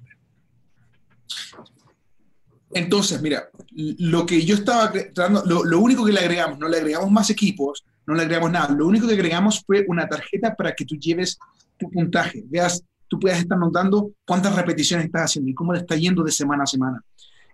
Entonces, 2.76 3.22
mira, 3.22 3.50
lo 3.72 4.26
que 4.26 4.42
yo 4.42 4.56
estaba 4.56 4.92
tratando, 4.92 5.44
lo, 5.46 5.64
lo, 5.64 5.80
único 5.80 6.04
que 6.06 6.12
le 6.12 6.20
agregamos, 6.20 6.58
no 6.58 6.68
le 6.68 6.78
agregamos 6.78 7.12
más 7.12 7.30
equipos, 7.30 7.86
no 8.08 8.16
le 8.16 8.24
agregamos 8.24 8.52
nada, 8.52 8.74
lo 8.74 8.88
único 8.88 9.08
que 9.08 9.14
agregamos 9.14 9.64
fue 9.64 9.86
una 9.88 10.08
tarjeta 10.08 10.56
para 10.56 10.74
que 10.74 10.84
tú 10.84 10.96
lleves 10.96 11.38
tu 11.78 11.90
puntaje, 11.92 12.44
veas, 12.48 12.84
tú 13.14 13.20
puedas 13.20 13.38
estar 13.38 13.60
notando 13.60 14.14
cuántas 14.26 14.56
repeticiones 14.56 15.06
estás 15.06 15.26
haciendo 15.26 15.52
y 15.52 15.54
cómo 15.54 15.72
le 15.72 15.80
está 15.80 15.96
yendo 15.96 16.24
de 16.24 16.32
semana 16.32 16.64
a 16.64 16.66
semana. 16.66 17.04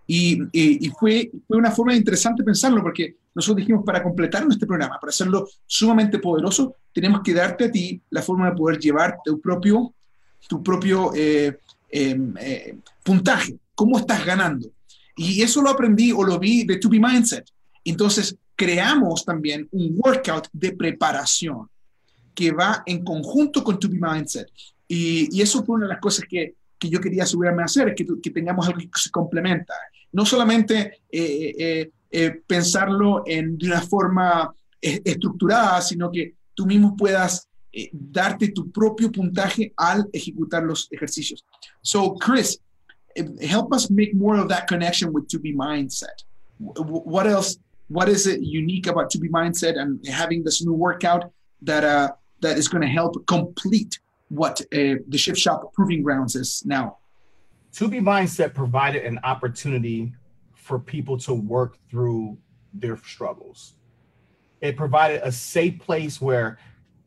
Y, 0.06 0.40
y, 0.52 0.86
y 0.86 0.88
fue, 0.98 1.30
fue 1.46 1.58
una 1.58 1.70
forma 1.70 1.94
interesante 1.94 2.42
pensarlo, 2.42 2.82
porque 2.82 3.16
nosotros 3.34 3.58
dijimos, 3.58 3.84
para 3.84 4.02
completar 4.02 4.46
nuestro 4.46 4.66
programa, 4.66 4.98
para 4.98 5.10
hacerlo 5.10 5.46
sumamente 5.66 6.18
poderoso, 6.18 6.76
tenemos 6.94 7.20
que 7.22 7.34
darte 7.34 7.66
a 7.66 7.70
ti 7.70 8.00
la 8.08 8.22
forma 8.22 8.48
de 8.48 8.56
poder 8.56 8.78
llevar 8.78 9.18
tu 9.22 9.38
propio, 9.38 9.92
tu 10.48 10.62
propio 10.62 11.12
eh, 11.14 11.58
em, 11.90 12.34
eh, 12.40 12.78
puntaje, 13.04 13.58
cómo 13.74 13.98
estás 13.98 14.24
ganando. 14.24 14.66
Y 15.14 15.42
eso 15.42 15.60
lo 15.60 15.68
aprendí 15.68 16.10
o 16.10 16.24
lo 16.24 16.38
vi 16.38 16.64
de 16.64 16.78
To 16.78 16.88
Be 16.88 16.98
Mindset. 16.98 17.44
Entonces, 17.84 18.34
creamos 18.56 19.26
también 19.26 19.68
un 19.72 19.94
workout 19.94 20.48
de 20.54 20.72
preparación 20.72 21.68
que 22.34 22.50
va 22.50 22.82
en 22.86 23.04
conjunto 23.04 23.62
con 23.62 23.78
To 23.78 23.90
Be 23.90 23.98
Mindset. 24.00 24.48
Y, 24.92 25.28
y 25.30 25.40
eso 25.40 25.62
fue 25.64 25.76
una 25.76 25.86
de 25.86 25.92
las 25.94 26.00
cosas 26.00 26.24
que, 26.28 26.54
que 26.76 26.88
yo 26.88 27.00
quería 27.00 27.22
asegurarme 27.22 27.62
de 27.62 27.66
hacer, 27.66 27.94
que, 27.94 28.04
que 28.20 28.30
tengamos 28.30 28.66
algo 28.66 28.80
que 28.80 28.88
se 28.96 29.10
complementa. 29.10 29.74
No 30.10 30.24
solamente 30.26 31.02
eh, 31.12 31.88
eh, 32.10 32.30
pensarlo 32.44 33.22
en, 33.24 33.56
de 33.56 33.66
una 33.66 33.82
forma 33.82 34.52
eh, 34.82 35.00
estructurada, 35.04 35.80
sino 35.80 36.10
que 36.10 36.34
tú 36.54 36.66
mismo 36.66 36.96
puedas 36.96 37.46
eh, 37.72 37.88
darte 37.92 38.48
tu 38.48 38.72
propio 38.72 39.12
puntaje 39.12 39.72
al 39.76 40.08
ejecutar 40.12 40.64
los 40.64 40.88
ejercicios. 40.90 41.44
So, 41.82 42.14
Chris, 42.14 42.58
eh, 43.14 43.28
help 43.42 43.72
us 43.72 43.90
make 43.90 44.12
more 44.12 44.40
of 44.40 44.48
that 44.48 44.66
connection 44.66 45.12
with 45.12 45.28
To 45.28 45.38
Be 45.38 45.52
Mindset. 45.54 46.24
What 46.58 47.26
else? 47.28 47.58
What 47.88 48.08
is 48.08 48.26
it 48.26 48.40
unique 48.42 48.88
about 48.88 49.08
To 49.10 49.18
Be 49.20 49.28
Mindset 49.28 49.78
and 49.78 50.04
having 50.08 50.42
this 50.42 50.60
new 50.64 50.74
workout 50.74 51.30
that 51.62 51.84
uh, 51.84 52.08
that 52.40 52.58
is 52.58 52.68
going 52.68 52.82
to 52.82 52.88
help 52.88 53.24
complete 53.26 54.00
what 54.30 54.60
uh, 54.72 55.02
the 55.08 55.18
Shift 55.18 55.38
Shop 55.38 55.72
Proving 55.74 56.02
Grounds 56.02 56.34
is 56.36 56.62
now? 56.64 56.98
2B 57.74 58.00
Mindset 58.00 58.54
provided 58.54 59.04
an 59.04 59.18
opportunity 59.22 60.12
for 60.54 60.78
people 60.78 61.18
to 61.18 61.34
work 61.34 61.76
through 61.90 62.38
their 62.72 62.96
struggles. 62.96 63.74
It 64.60 64.76
provided 64.76 65.20
a 65.22 65.32
safe 65.32 65.78
place 65.80 66.20
where 66.20 66.58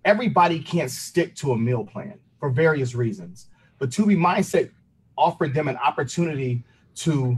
everybody 0.06 0.60
can't 0.60 0.92
stick 0.92 1.36
to 1.36 1.54
a 1.54 1.58
meal 1.58 1.86
plan 1.86 2.20
for 2.40 2.50
various 2.50 2.94
reasons. 2.94 3.48
But 3.80 3.90
2B 3.90 4.18
Mindset 4.18 4.72
offered 5.18 5.54
them 5.54 5.68
an 5.68 5.78
opportunity 5.78 6.64
to 6.96 7.38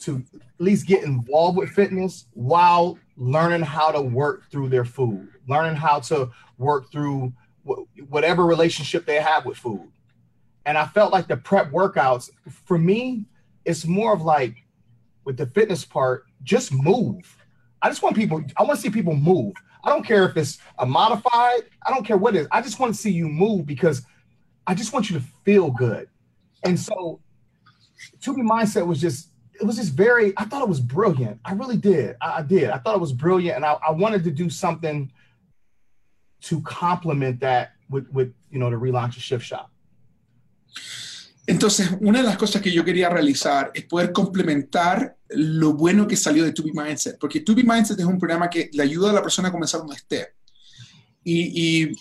to 0.00 0.22
at 0.32 0.40
least 0.60 0.86
get 0.86 1.02
involved 1.02 1.58
with 1.58 1.70
fitness 1.70 2.26
while 2.34 2.96
learning 3.16 3.62
how 3.62 3.90
to 3.90 4.00
work 4.00 4.48
through 4.48 4.68
their 4.68 4.84
food, 4.84 5.28
learning 5.48 5.74
how 5.74 5.98
to 5.98 6.30
work 6.56 6.90
through 6.92 7.32
whatever 8.08 8.44
relationship 8.44 9.06
they 9.06 9.20
have 9.20 9.44
with 9.44 9.56
food. 9.56 9.88
And 10.66 10.76
I 10.76 10.86
felt 10.86 11.12
like 11.12 11.28
the 11.28 11.36
prep 11.36 11.70
workouts, 11.70 12.30
for 12.64 12.78
me, 12.78 13.24
it's 13.64 13.84
more 13.86 14.12
of 14.12 14.22
like 14.22 14.56
with 15.24 15.36
the 15.36 15.46
fitness 15.46 15.84
part, 15.84 16.24
just 16.42 16.72
move. 16.72 17.36
I 17.82 17.88
just 17.88 18.02
want 18.02 18.16
people, 18.16 18.42
I 18.56 18.62
want 18.62 18.76
to 18.76 18.82
see 18.82 18.90
people 18.90 19.14
move. 19.14 19.54
I 19.84 19.90
don't 19.90 20.04
care 20.04 20.28
if 20.28 20.36
it's 20.36 20.58
a 20.78 20.86
modified, 20.86 21.62
I 21.86 21.90
don't 21.90 22.04
care 22.04 22.16
what 22.16 22.34
it 22.34 22.40
is. 22.40 22.48
I 22.50 22.60
just 22.60 22.80
want 22.80 22.94
to 22.94 23.00
see 23.00 23.10
you 23.10 23.28
move 23.28 23.66
because 23.66 24.02
I 24.66 24.74
just 24.74 24.92
want 24.92 25.08
you 25.08 25.18
to 25.18 25.24
feel 25.44 25.70
good. 25.70 26.08
And 26.64 26.78
so 26.78 27.20
2B 28.20 28.38
Mindset 28.38 28.86
was 28.86 29.00
just 29.00 29.30
it 29.60 29.66
was 29.66 29.76
just 29.76 29.92
very 29.92 30.32
i 30.36 30.44
thought 30.44 30.62
it 30.62 30.68
was 30.68 30.80
brilliant 30.80 31.40
i 31.44 31.52
really 31.52 31.76
did 31.76 32.16
i, 32.20 32.38
I 32.38 32.42
did 32.42 32.70
i 32.70 32.78
thought 32.78 32.94
it 32.94 33.00
was 33.00 33.12
brilliant 33.12 33.56
and 33.56 33.64
I, 33.64 33.76
I, 33.86 33.90
wanted 33.90 34.24
to 34.24 34.30
do 34.30 34.48
something 34.48 35.10
to 36.40 36.62
complement 36.62 37.40
that 37.40 37.70
with, 37.88 38.06
with 38.12 38.32
you 38.50 38.58
know 38.58 38.70
the 38.70 38.76
relaunch 38.76 39.16
of 39.16 39.22
shift 39.22 39.44
shop 39.44 39.70
Entonces, 41.46 41.88
una 42.00 42.18
de 42.18 42.26
las 42.26 42.36
cosas 42.36 42.60
que 42.60 42.70
yo 42.70 42.84
quería 42.84 43.08
realizar 43.08 43.70
es 43.72 43.84
poder 43.84 44.12
complementar 44.12 45.16
lo 45.30 45.72
bueno 45.72 46.06
que 46.06 46.14
salió 46.14 46.44
de 46.44 46.52
Tubi 46.52 46.72
Mindset, 46.74 47.18
porque 47.18 47.40
Tubi 47.40 47.62
Mindset 47.62 47.98
es 47.98 48.04
un 48.04 48.18
programa 48.18 48.50
que 48.50 48.68
le 48.70 48.82
ayuda 48.82 49.10
a 49.10 49.14
la 49.14 49.22
persona 49.22 49.48
a 49.48 49.52
comenzar 49.52 49.80
donde 49.80 49.96
esté 49.96 50.34
y, 51.24 51.86
y, 51.86 51.96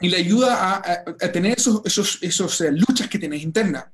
y 0.00 0.08
le 0.08 0.16
ayuda 0.16 0.54
a, 0.54 0.74
a, 0.76 1.04
a 1.20 1.32
tener 1.32 1.58
esos, 1.58 1.82
esos, 1.84 2.18
esos 2.22 2.60
uh, 2.60 2.70
luchas 2.70 3.08
que 3.08 3.18
tienes 3.18 3.42
internas 3.42 3.86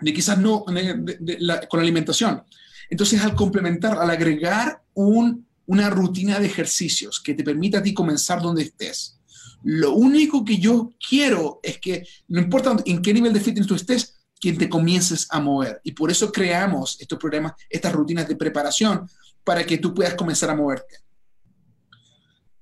de 0.00 0.12
quizás 0.12 0.38
no 0.38 0.64
de, 0.68 1.16
de 1.18 1.36
la, 1.40 1.66
con 1.66 1.78
la 1.78 1.82
alimentación. 1.82 2.44
Entonces, 2.88 3.20
al 3.22 3.34
complementar, 3.34 3.98
al 3.98 4.10
agregar 4.10 4.82
un, 4.94 5.46
una 5.70 5.88
rutina 5.88 6.40
de 6.40 6.46
ejercicios 6.46 7.20
que 7.20 7.32
te 7.32 7.44
permita 7.44 7.78
a 7.78 7.82
ti 7.82 7.94
comenzar 7.94 8.42
donde 8.42 8.62
estés, 8.62 9.20
lo 9.62 9.92
único 9.92 10.44
que 10.44 10.58
yo 10.58 10.90
quiero 11.08 11.60
es 11.62 11.78
que, 11.78 12.04
no 12.26 12.40
importa 12.40 12.76
en 12.84 13.00
qué 13.00 13.14
nivel 13.14 13.32
de 13.32 13.38
fitness 13.38 13.68
tú 13.68 13.76
estés, 13.76 14.16
que 14.40 14.52
te 14.52 14.68
comiences 14.68 15.28
a 15.30 15.38
mover. 15.38 15.80
Y 15.84 15.92
por 15.92 16.10
eso 16.10 16.32
creamos 16.32 17.00
estos 17.00 17.20
programas, 17.20 17.52
estas 17.68 17.92
rutinas 17.92 18.26
de 18.26 18.34
preparación, 18.34 19.08
para 19.44 19.64
que 19.64 19.78
tú 19.78 19.94
puedas 19.94 20.14
comenzar 20.14 20.50
a 20.50 20.56
moverte. 20.56 20.96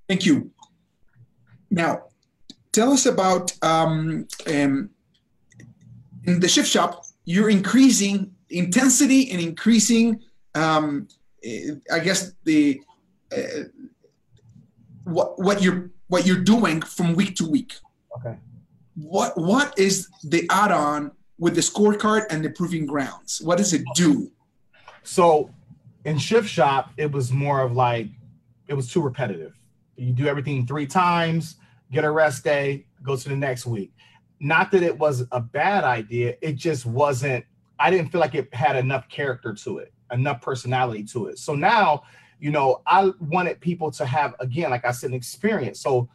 Thank 0.07 0.25
you. 0.25 0.53
Now, 1.71 2.09
tell 2.73 2.93
us 2.93 3.07
about 3.07 3.53
um, 3.63 4.27
um, 4.47 4.91
in 6.25 6.41
the 6.41 6.49
shift 6.49 6.69
shop, 6.69 7.07
you're 7.25 7.51
increasing 7.51 8.35
intensity 8.51 9.31
and 9.33 9.41
increasing, 9.41 10.21
um, 10.55 11.09
eh, 11.43 11.73
I 11.91 12.01
guess 12.01 12.35
the 12.45 12.83
uh, 13.37 13.65
what 15.05 15.39
what 15.39 15.63
you're 15.63 15.91
what 16.09 16.27
you're 16.27 16.43
doing 16.43 16.83
from 16.83 17.15
week 17.15 17.37
to 17.37 17.49
week. 17.49 17.75
Okay. 18.17 18.37
What 18.95 19.37
what 19.37 19.79
is 19.79 20.09
the 20.25 20.47
add-on 20.51 21.13
with 21.39 21.55
the 21.55 21.61
scorecard 21.61 22.27
and 22.31 22.45
the 22.45 22.51
proving 22.51 22.87
grounds? 22.87 23.41
What 23.43 23.59
does 23.59 23.73
it 23.73 23.83
do? 23.95 24.31
So 25.03 25.51
in 26.05 26.19
shift 26.19 26.49
shop, 26.49 26.91
it 26.97 27.11
was 27.13 27.33
more 27.33 27.61
of 27.61 27.73
like 27.73 28.09
it 28.67 28.75
was 28.75 28.91
too 28.91 29.01
repetitive. 29.01 29.55
You 29.97 30.13
do 30.13 30.27
everything 30.27 30.67
three 30.67 30.87
times, 30.87 31.57
get 31.91 32.05
a 32.05 32.11
rest 32.11 32.45
day, 32.45 32.87
go 33.03 33.17
to 33.17 33.29
the 33.29 33.37
next 33.37 33.67
week 33.67 33.93
not 34.41 34.71
that 34.71 34.83
it 34.83 34.97
was 34.97 35.25
a 35.33 35.41
bad 35.41 35.85
idea, 35.85 36.37
it 36.41 36.53
just 36.53 36.87
wasn't, 36.87 37.45
I 37.79 37.91
didn't 37.91 38.11
feel 38.11 38.21
like 38.21 38.35
it 38.35 38.53
had 38.55 38.77
enough 38.77 39.09
character 39.09 39.53
to 39.55 39.79
it, 39.79 39.93
enough 40.13 40.41
personality 40.41 41.05
to 41.05 41.27
it. 41.27 41.39
So 41.39 41.55
now, 41.55 42.03
you 42.39 42.51
know, 42.51 42.83
I 42.87 43.11
wanted 43.21 43.61
people 43.61 43.91
to 43.93 44.07
have, 44.07 44.35
again, 44.41 44.71
like 44.71 44.85
I 44.85 44.93
said, 44.93 45.11
an 45.11 45.17
experience. 45.17 45.81
So 45.81 46.09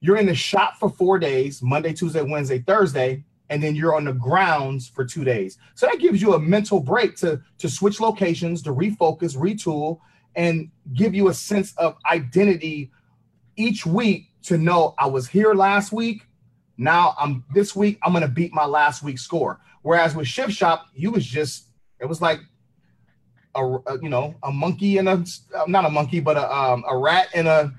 you're 0.00 0.16
in 0.16 0.26
the 0.26 0.34
shop 0.34 0.76
for 0.78 0.88
four 0.88 1.18
days 1.18 1.62
Monday, 1.62 1.92
Tuesday, 1.92 2.22
Wednesday, 2.22 2.60
Thursday, 2.60 3.24
and 3.48 3.62
then 3.62 3.74
you're 3.74 3.94
on 3.94 4.04
the 4.04 4.12
grounds 4.12 4.88
for 4.88 5.04
two 5.04 5.24
days. 5.24 5.58
So 5.74 5.86
that 5.86 5.98
gives 5.98 6.20
you 6.20 6.34
a 6.34 6.38
mental 6.38 6.80
break 6.80 7.16
to, 7.16 7.40
to 7.58 7.68
switch 7.68 8.00
locations, 8.00 8.62
to 8.62 8.70
refocus, 8.70 9.36
retool, 9.36 10.00
and 10.34 10.70
give 10.94 11.14
you 11.14 11.28
a 11.28 11.34
sense 11.34 11.74
of 11.76 11.96
identity 12.10 12.90
each 13.56 13.86
week 13.86 14.30
to 14.42 14.58
know 14.58 14.94
I 14.98 15.06
was 15.06 15.28
here 15.28 15.54
last 15.54 15.92
week 15.92 16.26
now 16.78 17.14
I'm 17.18 17.44
this 17.54 17.74
week 17.74 17.98
I'm 18.02 18.12
gonna 18.12 18.28
beat 18.28 18.52
my 18.52 18.66
last 18.66 19.02
week's 19.02 19.22
score. 19.22 19.60
Whereas 19.82 20.14
with 20.14 20.28
Shift 20.28 20.52
Shop, 20.52 20.86
you 20.94 21.10
was 21.10 21.24
just 21.24 21.68
it 22.00 22.06
was 22.06 22.20
like 22.20 22.40
a, 23.56 23.64
a 23.86 23.98
you 24.02 24.08
know 24.08 24.34
a 24.42 24.52
monkey 24.52 24.98
and 24.98 25.08
a 25.08 25.24
not 25.66 25.84
a 25.84 25.90
monkey 25.90 26.20
but 26.20 26.36
a 26.36 26.54
um, 26.54 26.84
a 26.88 26.96
rat 26.96 27.28
and 27.34 27.48
a 27.48 27.72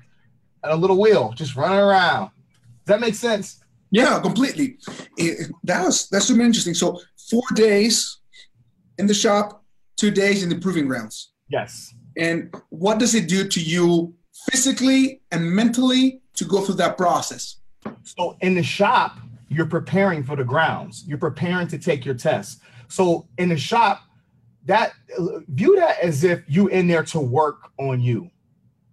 and 0.62 0.72
a 0.72 0.76
little 0.76 1.00
wheel 1.00 1.32
just 1.36 1.56
running 1.56 1.78
around. 1.78 2.30
Does 2.84 2.94
that 2.94 3.00
make 3.00 3.14
sense? 3.14 3.60
Yeah, 3.90 4.20
completely. 4.20 4.78
It, 5.16 5.50
that 5.64 5.84
was 5.84 6.08
that's 6.08 6.26
super 6.26 6.42
interesting. 6.42 6.74
So 6.74 7.00
four 7.30 7.44
days 7.54 8.18
in 8.98 9.06
the 9.06 9.14
shop, 9.14 9.64
two 9.96 10.10
days 10.10 10.42
in 10.42 10.48
the 10.48 10.58
proving 10.58 10.86
grounds. 10.86 11.32
Yes. 11.48 11.94
And 12.16 12.54
what 12.70 12.98
does 12.98 13.14
it 13.14 13.28
do 13.28 13.48
to 13.48 13.60
you 13.60 14.14
physically 14.50 15.22
and 15.30 15.50
mentally 15.50 16.20
to 16.34 16.44
go 16.44 16.60
through 16.60 16.76
that 16.76 16.96
process? 16.96 17.56
So 18.04 18.36
in 18.40 18.54
the 18.54 18.62
shop, 18.62 19.18
you're 19.48 19.66
preparing 19.66 20.22
for 20.24 20.36
the 20.36 20.44
grounds. 20.44 21.04
You're 21.06 21.18
preparing 21.18 21.68
to 21.68 21.78
take 21.78 22.04
your 22.04 22.14
test. 22.14 22.60
So 22.88 23.28
in 23.38 23.48
the 23.48 23.56
shop, 23.56 24.02
that 24.68 24.92
view 25.48 25.76
that 25.76 25.98
as 26.00 26.24
if 26.24 26.42
you 26.46 26.68
in 26.68 26.86
there 26.86 27.02
to 27.02 27.18
work 27.18 27.70
on 27.78 28.00
you, 28.00 28.30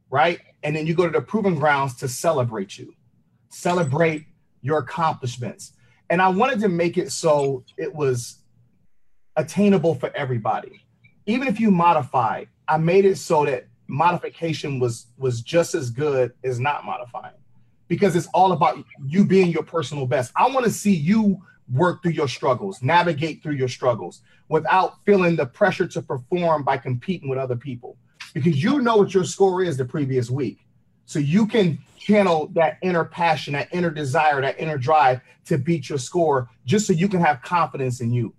right? 0.09 0.39
And 0.63 0.73
then 0.73 0.87
you 0.87 0.93
go 0.93 1.05
to 1.05 1.11
the 1.11 1.21
proving 1.21 1.55
grounds 1.55 1.97
to 1.97 2.07
celebrate 2.07 2.77
you, 2.77 2.95
celebrate 3.49 4.25
your 4.61 4.79
accomplishments. 4.79 5.73
And 6.09 6.21
I 6.21 6.29
wanted 6.29 6.61
to 6.61 6.69
make 6.69 6.97
it 6.97 7.11
so 7.11 7.65
it 7.77 7.93
was 7.93 8.39
attainable 9.35 9.95
for 9.95 10.15
everybody. 10.15 10.81
Even 11.25 11.49
if 11.49 11.59
you 11.59 11.71
modify, 11.71 12.45
I 12.69 12.77
made 12.77 13.03
it 13.03 13.17
so 13.17 13.45
that 13.45 13.67
modification 13.87 14.79
was 14.79 15.07
was 15.17 15.41
just 15.41 15.75
as 15.75 15.89
good 15.89 16.31
as 16.45 16.57
not 16.57 16.85
modifying 16.85 17.35
because 17.89 18.15
it's 18.15 18.27
all 18.27 18.53
about 18.53 18.77
you 19.05 19.25
being 19.25 19.49
your 19.49 19.63
personal 19.63 20.07
best. 20.07 20.31
I 20.37 20.47
want 20.47 20.65
to 20.65 20.71
see 20.71 20.95
you 20.95 21.41
work 21.71 22.01
through 22.01 22.11
your 22.11 22.27
struggles, 22.27 22.81
navigate 22.81 23.41
through 23.41 23.55
your 23.55 23.67
struggles 23.67 24.21
without 24.49 25.03
feeling 25.05 25.35
the 25.35 25.45
pressure 25.45 25.87
to 25.87 26.01
perform 26.01 26.63
by 26.63 26.77
competing 26.77 27.29
with 27.29 27.39
other 27.39 27.55
people 27.55 27.97
because 28.33 28.61
you 28.61 28.81
know 28.81 28.97
what 28.97 29.13
your 29.13 29.23
score 29.23 29.63
is 29.63 29.77
the 29.77 29.85
previous 29.85 30.29
week. 30.29 30.59
So 31.05 31.19
you 31.19 31.47
can 31.47 31.79
channel 31.97 32.49
that 32.53 32.77
inner 32.81 33.05
passion, 33.05 33.53
that 33.53 33.69
inner 33.71 33.91
desire, 33.91 34.41
that 34.41 34.59
inner 34.59 34.77
drive 34.77 35.21
to 35.45 35.57
beat 35.57 35.89
your 35.89 35.99
score 35.99 36.49
just 36.65 36.87
so 36.87 36.93
you 36.93 37.07
can 37.07 37.21
have 37.21 37.41
confidence 37.41 38.01
in 38.01 38.11
you. 38.11 38.33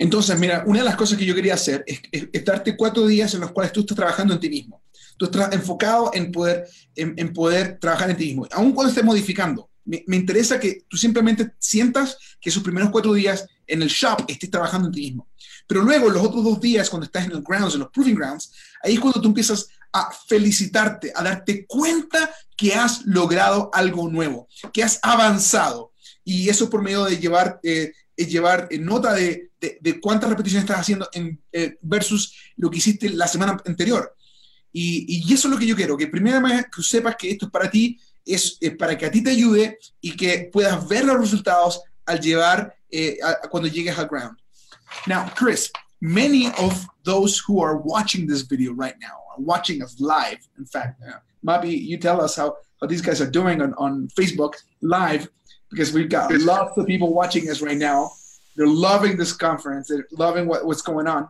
Entonces, 0.00 0.38
mira, 0.40 0.64
una 0.66 0.80
de 0.80 0.84
las 0.84 0.96
cosas 0.96 1.16
que 1.16 1.24
yo 1.24 1.34
quería 1.34 1.54
hacer 1.54 1.84
es, 1.86 2.00
es, 2.10 2.28
es 2.32 2.44
darte 2.44 2.76
cuatro 2.76 3.06
días 3.06 3.32
en 3.34 3.40
los 3.40 3.52
cuales 3.52 3.72
tú 3.72 3.80
estás 3.80 3.96
trabajando 3.96 4.34
en 4.34 4.40
ti 4.40 4.48
mismo. 4.48 4.82
tú 5.16 5.26
estás 5.26 5.52
enfocado 5.52 6.10
en 6.14 6.32
poder, 6.32 6.68
en, 6.96 7.14
en, 7.16 7.32
poder 7.32 7.78
trabajar 7.78 8.10
en 8.10 8.16
ti 8.16 8.26
mismo. 8.26 8.46
Aun 8.52 8.72
cuando 8.72 8.90
estés 8.90 9.04
modificando, 9.04 9.68
me, 9.84 10.16
interesa 10.16 10.60
que 10.60 10.84
tú 10.88 10.96
simplemente 10.96 11.52
sientas 11.58 12.16
que 12.40 12.50
esos 12.50 12.62
primeros 12.62 12.90
cuatro 12.90 13.12
días 13.12 13.46
en 13.66 13.82
el 13.82 13.88
shop 13.88 14.24
estés 14.28 14.50
trabajando 14.50 14.88
en 14.88 14.94
ti 14.94 15.00
mismo. 15.00 15.28
Pero 15.66 15.82
luego, 15.82 16.10
los 16.10 16.22
otros 16.22 16.44
dos 16.44 16.60
días, 16.60 16.90
cuando 16.90 17.06
estás 17.06 17.24
en 17.24 17.32
el 17.32 17.42
grounds, 17.42 17.74
en 17.74 17.80
los 17.80 17.90
proving 17.90 18.14
grounds, 18.14 18.52
ahí 18.82 18.94
es 18.94 19.00
cuando 19.00 19.20
tú 19.20 19.28
empiezas 19.28 19.68
a 19.92 20.10
felicitarte, 20.26 21.12
a 21.14 21.22
darte 21.22 21.66
cuenta 21.66 22.30
que 22.56 22.74
has 22.74 23.04
logrado 23.04 23.70
algo 23.72 24.08
nuevo, 24.08 24.48
que 24.72 24.82
has 24.82 24.98
avanzado. 25.02 25.92
Y 26.24 26.48
eso 26.48 26.70
por 26.70 26.82
medio 26.82 27.04
de 27.04 27.18
llevar, 27.18 27.60
eh, 27.62 27.92
llevar 28.16 28.68
nota 28.80 29.12
de, 29.12 29.50
de, 29.60 29.78
de, 29.80 30.00
cuántas 30.00 30.30
repeticiones 30.30 30.64
estás 30.64 30.80
haciendo 30.80 31.08
en, 31.12 31.40
eh, 31.52 31.76
versus 31.82 32.34
lo 32.56 32.70
que 32.70 32.78
hiciste 32.78 33.10
la 33.10 33.28
semana 33.28 33.60
anterior. 33.66 34.14
Y, 34.72 35.04
y, 35.28 35.34
eso 35.34 35.48
es 35.48 35.52
lo 35.52 35.58
que 35.58 35.66
yo 35.66 35.76
quiero, 35.76 35.96
que 35.96 36.06
primero 36.06 36.40
que 36.74 36.82
sepas 36.82 37.16
que 37.16 37.30
esto 37.30 37.46
es 37.46 37.52
para 37.52 37.70
ti, 37.70 38.00
es, 38.26 38.58
es 38.60 38.76
para 38.76 38.96
que 38.96 39.06
a 39.06 39.10
ti 39.10 39.22
te 39.22 39.30
ayude 39.30 39.78
y 40.00 40.16
que 40.16 40.50
puedas 40.52 40.86
ver 40.88 41.04
los 41.04 41.18
resultados 41.18 41.82
al 42.06 42.20
llevar, 42.20 42.74
eh, 42.90 43.18
a, 43.22 43.48
cuando 43.48 43.68
llegues 43.68 43.98
al 43.98 44.06
ground. 44.06 44.36
Now, 45.06 45.28
Chris, 45.34 45.70
many 46.00 46.48
of 46.58 46.86
those 47.04 47.38
who 47.46 47.62
are 47.62 47.76
watching 47.76 48.26
this 48.26 48.42
video 48.42 48.72
right 48.72 48.96
now 49.00 49.16
are 49.36 49.42
watching 49.42 49.82
us 49.82 50.00
live. 50.00 50.38
In 50.58 50.66
fact, 50.66 51.00
uh, 51.02 51.18
maybe 51.42 51.70
you 51.70 51.98
tell 51.98 52.20
us 52.20 52.36
how, 52.36 52.56
how 52.80 52.86
these 52.86 53.02
guys 53.02 53.20
are 53.20 53.30
doing 53.30 53.62
on, 53.62 53.74
on 53.74 54.08
Facebook 54.08 54.54
live, 54.80 55.28
because 55.70 55.92
we've 55.92 56.10
got 56.10 56.30
lots 56.32 56.76
of 56.76 56.86
people 56.86 57.14
watching 57.14 57.48
us 57.48 57.62
right 57.62 57.78
now. 57.78 58.10
They're 58.56 58.66
loving 58.66 59.16
this 59.16 59.32
conference. 59.32 59.88
They're 59.88 60.06
loving 60.12 60.46
what, 60.46 60.66
what's 60.66 60.82
going 60.82 61.06
on. 61.06 61.28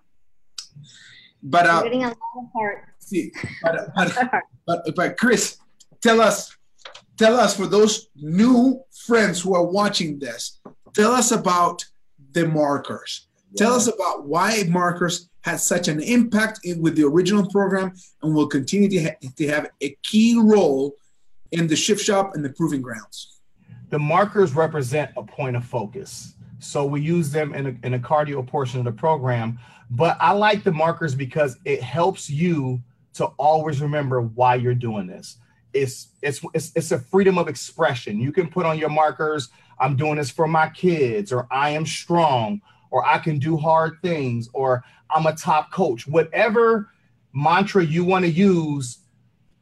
But 1.44 1.66
uh, 1.66 1.82
getting 1.82 2.04
a 2.04 2.08
lot 2.08 2.16
of 2.36 2.52
heart 2.52 2.84
Sí, 3.02 3.32
but, 3.62 3.92
but, 3.94 4.42
but, 4.66 4.94
but 4.94 5.18
Chris, 5.18 5.58
tell 6.00 6.20
us, 6.20 6.56
tell 7.16 7.36
us 7.36 7.56
for 7.56 7.66
those 7.66 8.08
new 8.16 8.82
friends 9.06 9.40
who 9.40 9.54
are 9.54 9.64
watching 9.64 10.18
this, 10.18 10.60
tell 10.94 11.12
us 11.12 11.30
about 11.30 11.84
the 12.32 12.46
markers. 12.46 13.26
Tell 13.56 13.74
us 13.74 13.86
about 13.86 14.26
why 14.26 14.64
markers 14.68 15.28
had 15.42 15.60
such 15.60 15.88
an 15.88 16.00
impact 16.00 16.60
in, 16.64 16.80
with 16.80 16.96
the 16.96 17.04
original 17.04 17.48
program 17.50 17.92
and 18.22 18.34
will 18.34 18.46
continue 18.46 18.88
to, 18.88 19.02
ha- 19.02 19.28
to 19.36 19.48
have 19.48 19.70
a 19.82 19.96
key 20.02 20.40
role 20.40 20.94
in 21.50 21.66
the 21.66 21.76
shift 21.76 22.02
shop 22.02 22.34
and 22.34 22.44
the 22.44 22.50
proving 22.50 22.80
grounds. 22.80 23.40
The 23.90 23.98
markers 23.98 24.54
represent 24.54 25.10
a 25.16 25.22
point 25.22 25.56
of 25.56 25.64
focus. 25.64 26.34
So 26.60 26.86
we 26.86 27.02
use 27.02 27.30
them 27.30 27.54
in 27.54 27.66
a, 27.66 27.86
in 27.86 27.94
a 27.94 27.98
cardio 27.98 28.46
portion 28.46 28.78
of 28.78 28.86
the 28.86 28.92
program. 28.92 29.58
But 29.90 30.16
I 30.20 30.32
like 30.32 30.64
the 30.64 30.72
markers 30.72 31.14
because 31.14 31.58
it 31.66 31.82
helps 31.82 32.30
you 32.30 32.80
to 33.14 33.26
always 33.36 33.82
remember 33.82 34.22
why 34.22 34.54
you're 34.54 34.74
doing 34.74 35.06
this. 35.06 35.36
It's, 35.72 36.08
it's, 36.20 36.40
it's, 36.54 36.72
it's 36.74 36.92
a 36.92 36.98
freedom 36.98 37.38
of 37.38 37.48
expression. 37.48 38.20
You 38.20 38.32
can 38.32 38.48
put 38.48 38.66
on 38.66 38.78
your 38.78 38.90
markers, 38.90 39.48
I'm 39.78 39.96
doing 39.96 40.16
this 40.16 40.30
for 40.30 40.46
my 40.46 40.68
kids, 40.68 41.32
or 41.32 41.46
I 41.50 41.70
am 41.70 41.86
strong, 41.86 42.60
or 42.90 43.04
I 43.06 43.18
can 43.18 43.38
do 43.38 43.56
hard 43.56 43.94
things, 44.02 44.48
or 44.52 44.84
I'm 45.10 45.26
a 45.26 45.34
top 45.34 45.72
coach. 45.72 46.06
Whatever 46.06 46.90
mantra 47.32 47.84
you 47.84 48.04
want 48.04 48.24
to 48.24 48.30
use, 48.30 48.98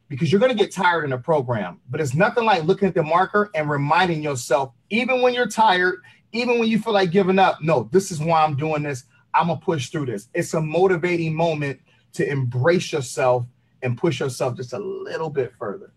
because 0.09 0.33
you're 0.33 0.41
going 0.41 0.51
to 0.51 0.59
get 0.59 0.73
tired 0.73 1.05
in 1.05 1.13
a 1.13 1.19
program, 1.19 1.81
but 1.89 2.01
it's 2.01 2.15
nothing 2.15 2.45
like 2.45 2.65
looking 2.65 2.89
at 2.89 2.95
the 2.95 3.03
marker 3.03 3.51
and 3.55 3.71
reminding 3.71 4.23
yourself, 4.23 4.73
even 4.91 5.23
when 5.23 5.33
you're 5.33 5.49
tired, 5.49 6.03
even 6.33 6.59
when 6.59 6.69
you 6.69 6.79
feel 6.79 6.93
like 6.93 7.13
giving 7.13 7.39
up, 7.39 7.63
no, 7.63 7.89
this 7.93 8.11
is 8.11 8.21
why 8.21 8.43
I'm 8.43 8.57
doing 8.57 8.83
this. 8.83 9.05
I'm 9.33 9.47
going 9.47 9.61
to 9.61 9.65
push 9.65 9.91
through 9.91 10.07
this. 10.07 10.29
It's 10.35 10.55
a 10.55 10.61
motivating 10.61 11.35
moment 11.35 11.81
to 12.15 12.29
embrace 12.29 12.93
yourself 12.93 13.47
and 13.83 13.97
push 13.97 14.21
yourself 14.21 14.57
just 14.57 14.73
a 14.73 14.79
little 14.79 15.31
bit 15.31 15.53
further. 15.59 15.93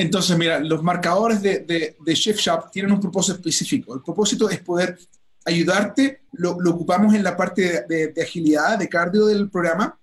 Entonces, 0.00 0.36
mira, 0.38 0.60
los 0.60 0.82
marcadores 0.82 1.42
de, 1.42 1.58
de, 1.60 1.96
de 1.98 2.14
Shift 2.14 2.40
Shop 2.40 2.70
tienen 2.70 2.92
un 2.92 3.00
propósito 3.00 3.36
específico. 3.36 3.94
El 3.94 4.02
propósito 4.02 4.48
es 4.48 4.58
poder 4.60 4.98
ayudarte, 5.44 6.22
lo, 6.32 6.58
lo 6.58 6.70
ocupamos 6.70 7.14
en 7.14 7.22
la 7.22 7.36
parte 7.36 7.84
de, 7.86 8.08
de, 8.08 8.22
agilidad, 8.22 8.78
de 8.78 8.88
cardio 8.88 9.26
del 9.26 9.50
programa, 9.50 9.98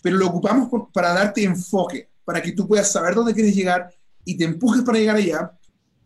pero 0.00 0.16
lo 0.16 0.28
ocupamos 0.28 0.68
para 0.92 1.12
darte 1.12 1.42
enfoque, 1.42 2.08
para 2.24 2.40
que 2.40 2.52
tú 2.52 2.68
puedas 2.68 2.92
saber 2.92 3.14
dónde 3.14 3.34
quieres 3.34 3.54
llegar 3.54 3.92
y 4.24 4.36
te 4.36 4.44
empujes 4.44 4.82
para 4.82 4.98
llegar 4.98 5.16
allá. 5.16 5.50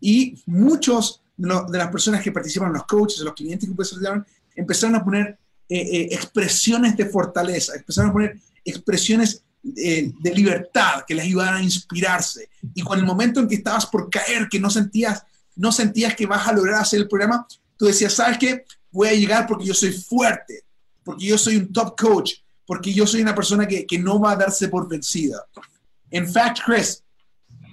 Y 0.00 0.42
muchos 0.46 1.22
lo, 1.36 1.64
de 1.64 1.76
las 1.76 1.88
personas 1.88 2.22
que 2.22 2.32
participan, 2.32 2.72
los 2.72 2.86
coaches, 2.86 3.20
los 3.20 3.34
clientes 3.34 3.68
que 3.68 3.74
desarrollaron, 3.74 4.26
empezaron 4.56 4.96
a 4.96 5.04
poner 5.04 5.38
eh, 5.68 5.80
eh, 5.80 6.08
expresiones 6.12 6.96
de 6.96 7.06
fortaleza, 7.06 7.74
empezaron 7.74 8.08
a 8.08 8.14
poner 8.14 8.38
expresiones 8.64 9.43
eh, 9.76 10.12
de 10.20 10.34
libertad 10.34 11.04
que 11.06 11.14
les 11.14 11.24
ayudaran 11.24 11.56
a 11.56 11.62
inspirarse. 11.62 12.48
Y 12.74 12.82
con 12.82 12.98
el 12.98 13.04
momento 13.04 13.40
en 13.40 13.48
que 13.48 13.56
estabas 13.56 13.86
por 13.86 14.10
caer, 14.10 14.48
que 14.50 14.60
no 14.60 14.68
sentías, 14.68 15.22
no 15.56 15.72
sentías 15.72 16.14
que 16.14 16.26
vas 16.26 16.46
a 16.46 16.52
lograr 16.52 16.80
hacer 16.80 17.00
el 17.00 17.08
programa, 17.08 17.46
tú 17.78 17.86
decías, 17.86 18.12
¿sabes 18.12 18.36
qué? 18.38 18.64
Voy 18.90 19.08
a 19.08 19.14
llegar 19.14 19.46
porque 19.46 19.64
yo 19.64 19.74
soy 19.74 19.92
fuerte, 19.92 20.64
porque 21.02 21.26
yo 21.26 21.38
soy 21.38 21.56
un 21.56 21.72
top 21.72 21.98
coach, 21.98 22.32
porque 22.66 22.92
yo 22.92 23.06
soy 23.06 23.22
una 23.22 23.34
persona 23.34 23.66
que, 23.66 23.86
que 23.86 23.98
no 23.98 24.20
va 24.20 24.32
a 24.32 24.36
darse 24.36 24.68
por 24.68 24.88
vencida. 24.88 25.44
In 26.10 26.26
fact, 26.26 26.60
Chris, 26.64 27.02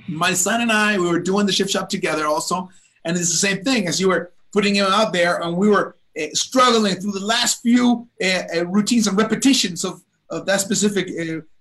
my 0.07 0.33
son 0.33 0.61
and 0.61 0.71
I, 0.71 0.97
we 0.97 1.07
were 1.07 1.21
doing 1.21 1.45
the 1.45 1.53
shift 1.53 1.71
shop 1.71 1.89
together 1.89 2.25
also, 2.25 2.69
and 3.05 3.17
it's 3.17 3.31
the 3.31 3.37
same 3.37 3.63
thing 3.63 3.87
as 3.87 3.99
you 3.99 4.09
were 4.09 4.31
putting 4.53 4.75
him 4.75 4.85
out 4.87 5.13
there, 5.13 5.41
and 5.41 5.57
we 5.57 5.69
were 5.69 5.95
uh, 6.19 6.25
struggling 6.33 6.95
through 6.95 7.13
the 7.13 7.25
last 7.25 7.61
few 7.61 8.07
uh, 8.23 8.65
routines 8.65 9.07
and 9.07 9.17
repetitions 9.17 9.83
of, 9.85 10.01
of 10.29 10.45
that 10.45 10.61
specific 10.61 11.09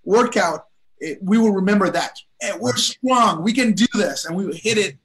workout. 0.05 0.67
we 1.23 1.39
will 1.39 1.53
remember 1.53 1.91
that 1.91 2.17
hey, 2.41 2.53
we're 2.59 2.77
strong, 2.77 3.43
we 3.43 3.53
can 3.53 3.73
do 3.73 3.87
this, 3.95 4.25
and 4.25 4.37
we 4.37 4.57
hit 4.57 4.79
it 4.79 4.97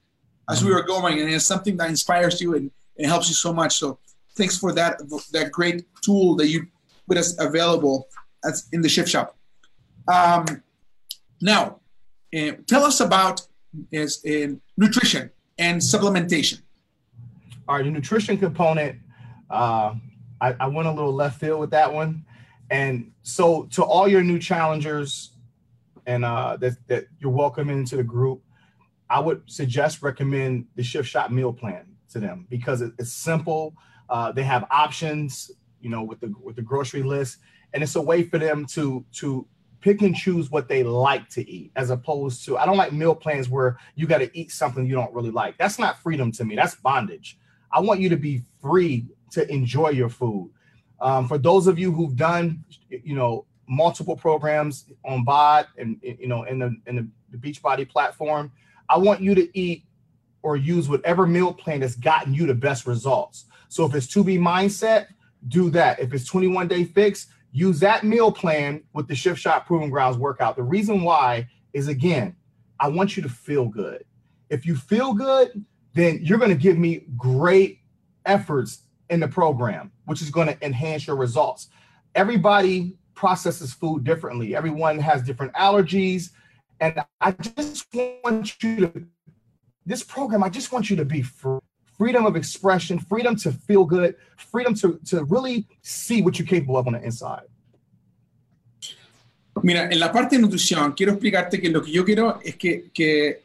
as 0.50 0.64
we 0.64 0.72
were 0.72 0.82
going, 0.82 1.20
and 1.20 1.30
it's 1.30 1.44
something 1.44 1.76
that 1.76 1.90
inspires 1.90 2.40
you 2.40 2.54
and, 2.54 2.70
and 2.98 3.06
helps 3.06 3.28
you 3.28 3.34
so 3.34 3.52
much. 3.52 3.76
So 3.76 3.98
thanks 4.36 4.58
for 4.58 4.72
that 4.72 4.98
that 5.32 5.50
great 5.52 5.84
tool 6.02 6.36
that 6.36 6.48
you 6.48 6.66
put 7.08 7.16
us 7.16 7.38
available 7.38 8.08
as 8.44 8.68
in 8.72 8.80
the 8.80 8.88
shift 8.88 9.08
shop. 9.08 9.36
Um, 10.08 10.62
now, 11.40 11.80
uh, 12.36 12.52
tell 12.66 12.84
us 12.84 13.00
about 13.00 13.42
is 13.90 14.24
in 14.24 14.60
nutrition 14.76 15.30
and 15.58 15.80
supplementation. 15.80 16.60
All 17.68 17.76
right, 17.76 17.84
the 17.84 17.90
nutrition 17.90 18.38
component. 18.38 18.98
Uh, 19.50 19.94
I, 20.40 20.54
I 20.60 20.66
went 20.66 20.86
a 20.86 20.92
little 20.92 21.14
left 21.14 21.40
field 21.40 21.60
with 21.60 21.70
that 21.70 21.92
one, 21.92 22.24
and 22.70 23.12
so 23.22 23.64
to 23.72 23.84
all 23.84 24.08
your 24.08 24.22
new 24.22 24.38
challengers, 24.38 25.32
and 26.06 26.24
uh, 26.24 26.56
that 26.58 26.74
that 26.88 27.06
you're 27.20 27.30
welcome 27.30 27.70
into 27.70 27.96
the 27.96 28.04
group, 28.04 28.42
I 29.10 29.20
would 29.20 29.42
suggest 29.46 30.02
recommend 30.02 30.66
the 30.76 30.82
Shift 30.82 31.08
Shop 31.08 31.30
meal 31.30 31.52
plan 31.52 31.86
to 32.10 32.20
them 32.20 32.46
because 32.48 32.82
it, 32.82 32.92
it's 32.98 33.12
simple. 33.12 33.74
Uh, 34.08 34.32
they 34.32 34.44
have 34.44 34.64
options, 34.70 35.50
you 35.80 35.90
know, 35.90 36.02
with 36.02 36.20
the 36.20 36.32
with 36.42 36.56
the 36.56 36.62
grocery 36.62 37.02
list, 37.02 37.38
and 37.72 37.82
it's 37.82 37.96
a 37.96 38.02
way 38.02 38.22
for 38.22 38.38
them 38.38 38.66
to 38.66 39.04
to 39.12 39.46
pick 39.80 40.02
and 40.02 40.16
choose 40.16 40.50
what 40.50 40.68
they 40.68 40.82
like 40.82 41.28
to 41.28 41.48
eat 41.48 41.70
as 41.76 41.90
opposed 41.90 42.44
to 42.44 42.58
I 42.58 42.66
don't 42.66 42.76
like 42.76 42.92
meal 42.92 43.14
plans 43.14 43.48
where 43.48 43.78
you 43.94 44.06
got 44.06 44.18
to 44.18 44.36
eat 44.36 44.50
something 44.50 44.84
you 44.84 44.94
don't 44.94 45.14
really 45.14 45.30
like. 45.30 45.58
That's 45.58 45.78
not 45.78 46.02
freedom 46.02 46.32
to 46.32 46.44
me. 46.44 46.56
That's 46.56 46.74
bondage. 46.74 47.38
I 47.70 47.80
want 47.80 48.00
you 48.00 48.08
to 48.08 48.16
be 48.16 48.42
free 48.60 49.06
to 49.32 49.48
enjoy 49.52 49.90
your 49.90 50.08
food. 50.08 50.50
Um, 51.00 51.28
for 51.28 51.38
those 51.38 51.66
of 51.66 51.78
you 51.78 51.92
who've 51.92 52.16
done, 52.16 52.64
you 52.88 53.14
know, 53.14 53.46
multiple 53.68 54.16
programs 54.16 54.86
on 55.04 55.24
BOD 55.24 55.66
and 55.76 55.98
you 56.02 56.28
know 56.28 56.44
in 56.44 56.58
the 56.58 56.76
in 56.86 56.96
the, 56.96 57.08
Beachbody 57.36 57.86
platform, 57.86 58.50
I 58.88 58.96
want 58.96 59.20
you 59.20 59.34
to 59.34 59.58
eat 59.58 59.84
or 60.42 60.56
use 60.56 60.88
whatever 60.88 61.26
meal 61.26 61.52
plan 61.52 61.80
that's 61.80 61.96
gotten 61.96 62.32
you 62.32 62.46
the 62.46 62.54
best 62.54 62.86
results. 62.86 63.44
So 63.68 63.84
if 63.84 63.94
it's 63.94 64.06
2B 64.06 64.38
mindset, 64.38 65.08
do 65.48 65.68
that. 65.70 66.00
If 66.00 66.14
it's 66.14 66.24
21 66.24 66.68
day 66.68 66.84
fix, 66.84 67.26
use 67.52 67.78
that 67.80 68.04
meal 68.04 68.32
plan 68.32 68.84
with 68.94 69.06
the 69.06 69.14
Shift 69.14 69.38
Shop 69.38 69.66
Proving 69.66 69.90
Grounds 69.90 70.16
workout. 70.16 70.56
The 70.56 70.62
reason 70.62 71.02
why 71.02 71.46
is 71.74 71.88
again, 71.88 72.34
I 72.80 72.88
want 72.88 73.18
you 73.18 73.22
to 73.24 73.28
feel 73.28 73.66
good. 73.66 74.04
If 74.48 74.64
you 74.64 74.76
feel 74.76 75.12
good, 75.12 75.62
then 75.92 76.20
you're 76.22 76.38
going 76.38 76.50
to 76.50 76.56
give 76.56 76.78
me 76.78 77.04
great 77.18 77.80
efforts 78.24 78.82
in 79.10 79.20
the 79.20 79.28
program, 79.28 79.92
which 80.04 80.22
is 80.22 80.30
going 80.30 80.48
to 80.48 80.64
enhance 80.64 81.06
your 81.06 81.16
results. 81.16 81.68
Everybody 82.14 82.96
processes 83.14 83.72
food 83.72 84.04
differently, 84.04 84.54
everyone 84.54 84.98
has 84.98 85.22
different 85.22 85.52
allergies. 85.54 86.30
And 86.80 87.00
I 87.20 87.32
just 87.32 87.86
want 87.94 88.62
you 88.62 88.76
to, 88.80 89.06
this 89.86 90.02
program, 90.02 90.44
I 90.44 90.50
just 90.50 90.72
want 90.72 90.90
you 90.90 90.96
to 90.96 91.04
be 91.04 91.22
free 91.22 91.60
freedom 91.96 92.26
of 92.26 92.36
expression, 92.36 92.98
freedom 92.98 93.36
to 93.36 93.52
feel 93.52 93.84
good, 93.84 94.14
freedom 94.36 94.74
to, 94.74 95.00
to 95.06 95.24
really 95.24 95.66
see 95.82 96.22
what 96.22 96.38
you're 96.38 96.46
capable 96.46 96.76
of 96.76 96.86
on 96.86 96.92
the 96.92 97.02
inside. 97.02 97.42
Mira, 99.62 99.88
en 99.90 99.98
la 99.98 100.12
parte 100.12 100.36
de 100.36 100.42
nutrición, 100.42 100.92
quiero 100.94 101.12
explicarte 101.12 101.60
que 101.60 101.70
lo 101.70 101.82
que 101.82 101.90
yo 101.90 102.04
quiero 102.04 102.40
es 102.44 102.56
que, 102.56 102.90
que, 102.92 103.42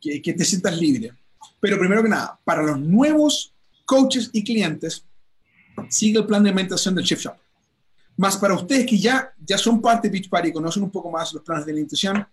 que, 0.00 0.20
que 0.20 0.32
te 0.34 0.44
sientas 0.44 0.78
libre. 0.78 1.12
Pero 1.58 1.78
primero 1.78 2.02
que 2.02 2.10
nada, 2.10 2.38
para 2.44 2.62
los 2.62 2.78
nuevos 2.78 3.55
coaches 3.86 4.28
y 4.32 4.44
clientes, 4.44 5.04
sigue 5.88 6.18
el 6.18 6.26
plan 6.26 6.42
de 6.42 6.50
alimentación 6.50 6.94
del 6.94 7.04
Chef 7.04 7.20
Shop. 7.20 7.36
Más 8.18 8.36
para 8.36 8.54
ustedes 8.54 8.86
que 8.86 8.98
ya, 8.98 9.32
ya 9.44 9.56
son 9.56 9.80
parte 9.80 10.08
de 10.08 10.12
Beach 10.12 10.28
Party 10.28 10.48
y 10.48 10.52
conocen 10.52 10.82
un 10.82 10.90
poco 10.90 11.10
más 11.10 11.32
los 11.32 11.42
planes 11.42 11.64
de 11.64 11.72
alimentación, 11.72 12.26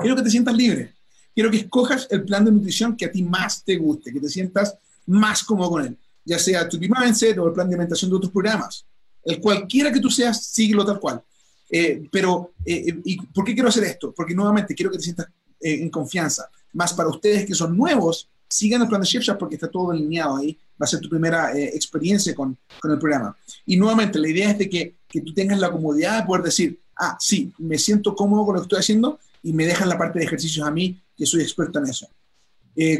quiero 0.00 0.14
que 0.14 0.22
te 0.22 0.30
sientas 0.30 0.54
libre. 0.54 0.94
Quiero 1.34 1.50
que 1.50 1.56
escojas 1.58 2.06
el 2.10 2.24
plan 2.24 2.44
de 2.44 2.52
nutrición 2.52 2.96
que 2.96 3.06
a 3.06 3.10
ti 3.10 3.22
más 3.22 3.64
te 3.64 3.76
guste, 3.76 4.12
que 4.12 4.20
te 4.20 4.28
sientas 4.28 4.76
más 5.06 5.42
cómodo 5.42 5.70
con 5.70 5.86
él, 5.86 5.98
ya 6.24 6.38
sea 6.38 6.68
tu 6.68 6.78
Mindset 6.78 7.36
o 7.38 7.48
el 7.48 7.52
plan 7.52 7.68
de 7.68 7.74
alimentación 7.74 8.10
de 8.10 8.16
otros 8.16 8.32
programas. 8.32 8.86
El 9.24 9.40
cualquiera 9.40 9.90
que 9.92 10.00
tú 10.00 10.10
seas, 10.10 10.46
síguelo 10.46 10.84
tal 10.84 11.00
cual. 11.00 11.22
Eh, 11.70 12.08
pero, 12.12 12.52
eh, 12.64 12.84
eh, 12.86 13.00
¿y 13.04 13.20
por 13.20 13.44
qué 13.44 13.54
quiero 13.54 13.68
hacer 13.68 13.84
esto? 13.84 14.12
Porque 14.12 14.34
nuevamente 14.34 14.74
quiero 14.74 14.92
que 14.92 14.98
te 14.98 15.04
sientas 15.04 15.26
en 15.60 15.88
confianza. 15.88 16.48
Más 16.74 16.92
para 16.92 17.08
ustedes 17.08 17.46
que 17.46 17.54
son 17.54 17.76
nuevos, 17.76 18.28
sigan 18.54 18.82
el 18.82 18.88
plan 18.88 19.00
de 19.00 19.06
Chef 19.06 19.28
porque 19.38 19.56
está 19.56 19.68
todo 19.68 19.90
alineado 19.90 20.36
ahí. 20.36 20.56
Va 20.80 20.84
a 20.84 20.86
ser 20.86 21.00
tu 21.00 21.08
primera 21.08 21.56
experiencia 21.56 22.34
con, 22.34 22.56
con, 22.80 22.90
el 22.90 22.98
programa. 22.98 23.36
Y 23.64 23.76
nuevamente, 23.76 24.18
la 24.18 24.28
idea 24.28 24.50
es 24.50 24.58
de 24.58 24.68
que, 24.68 24.94
que 25.08 25.20
tú 25.20 25.32
tengas 25.32 25.58
la 25.58 25.70
comodidad 25.70 26.20
de 26.20 26.26
poder 26.26 26.42
decir, 26.42 26.80
ah, 26.98 27.16
sí, 27.20 27.52
me 27.58 27.78
siento 27.78 28.14
cómodo 28.14 28.44
con 28.44 28.54
lo 28.54 28.60
que 28.60 28.64
estoy 28.64 28.80
haciendo 28.80 29.18
y 29.42 29.52
me 29.52 29.66
dejan 29.66 29.88
la 29.88 29.98
parte 29.98 30.18
de 30.18 30.24
ejercicios 30.24 30.66
a 30.66 30.70
mí, 30.70 30.98
que 31.16 31.26
soy 31.26 31.42
experto 31.42 31.78
en 31.78 31.86
eso. 31.86 32.08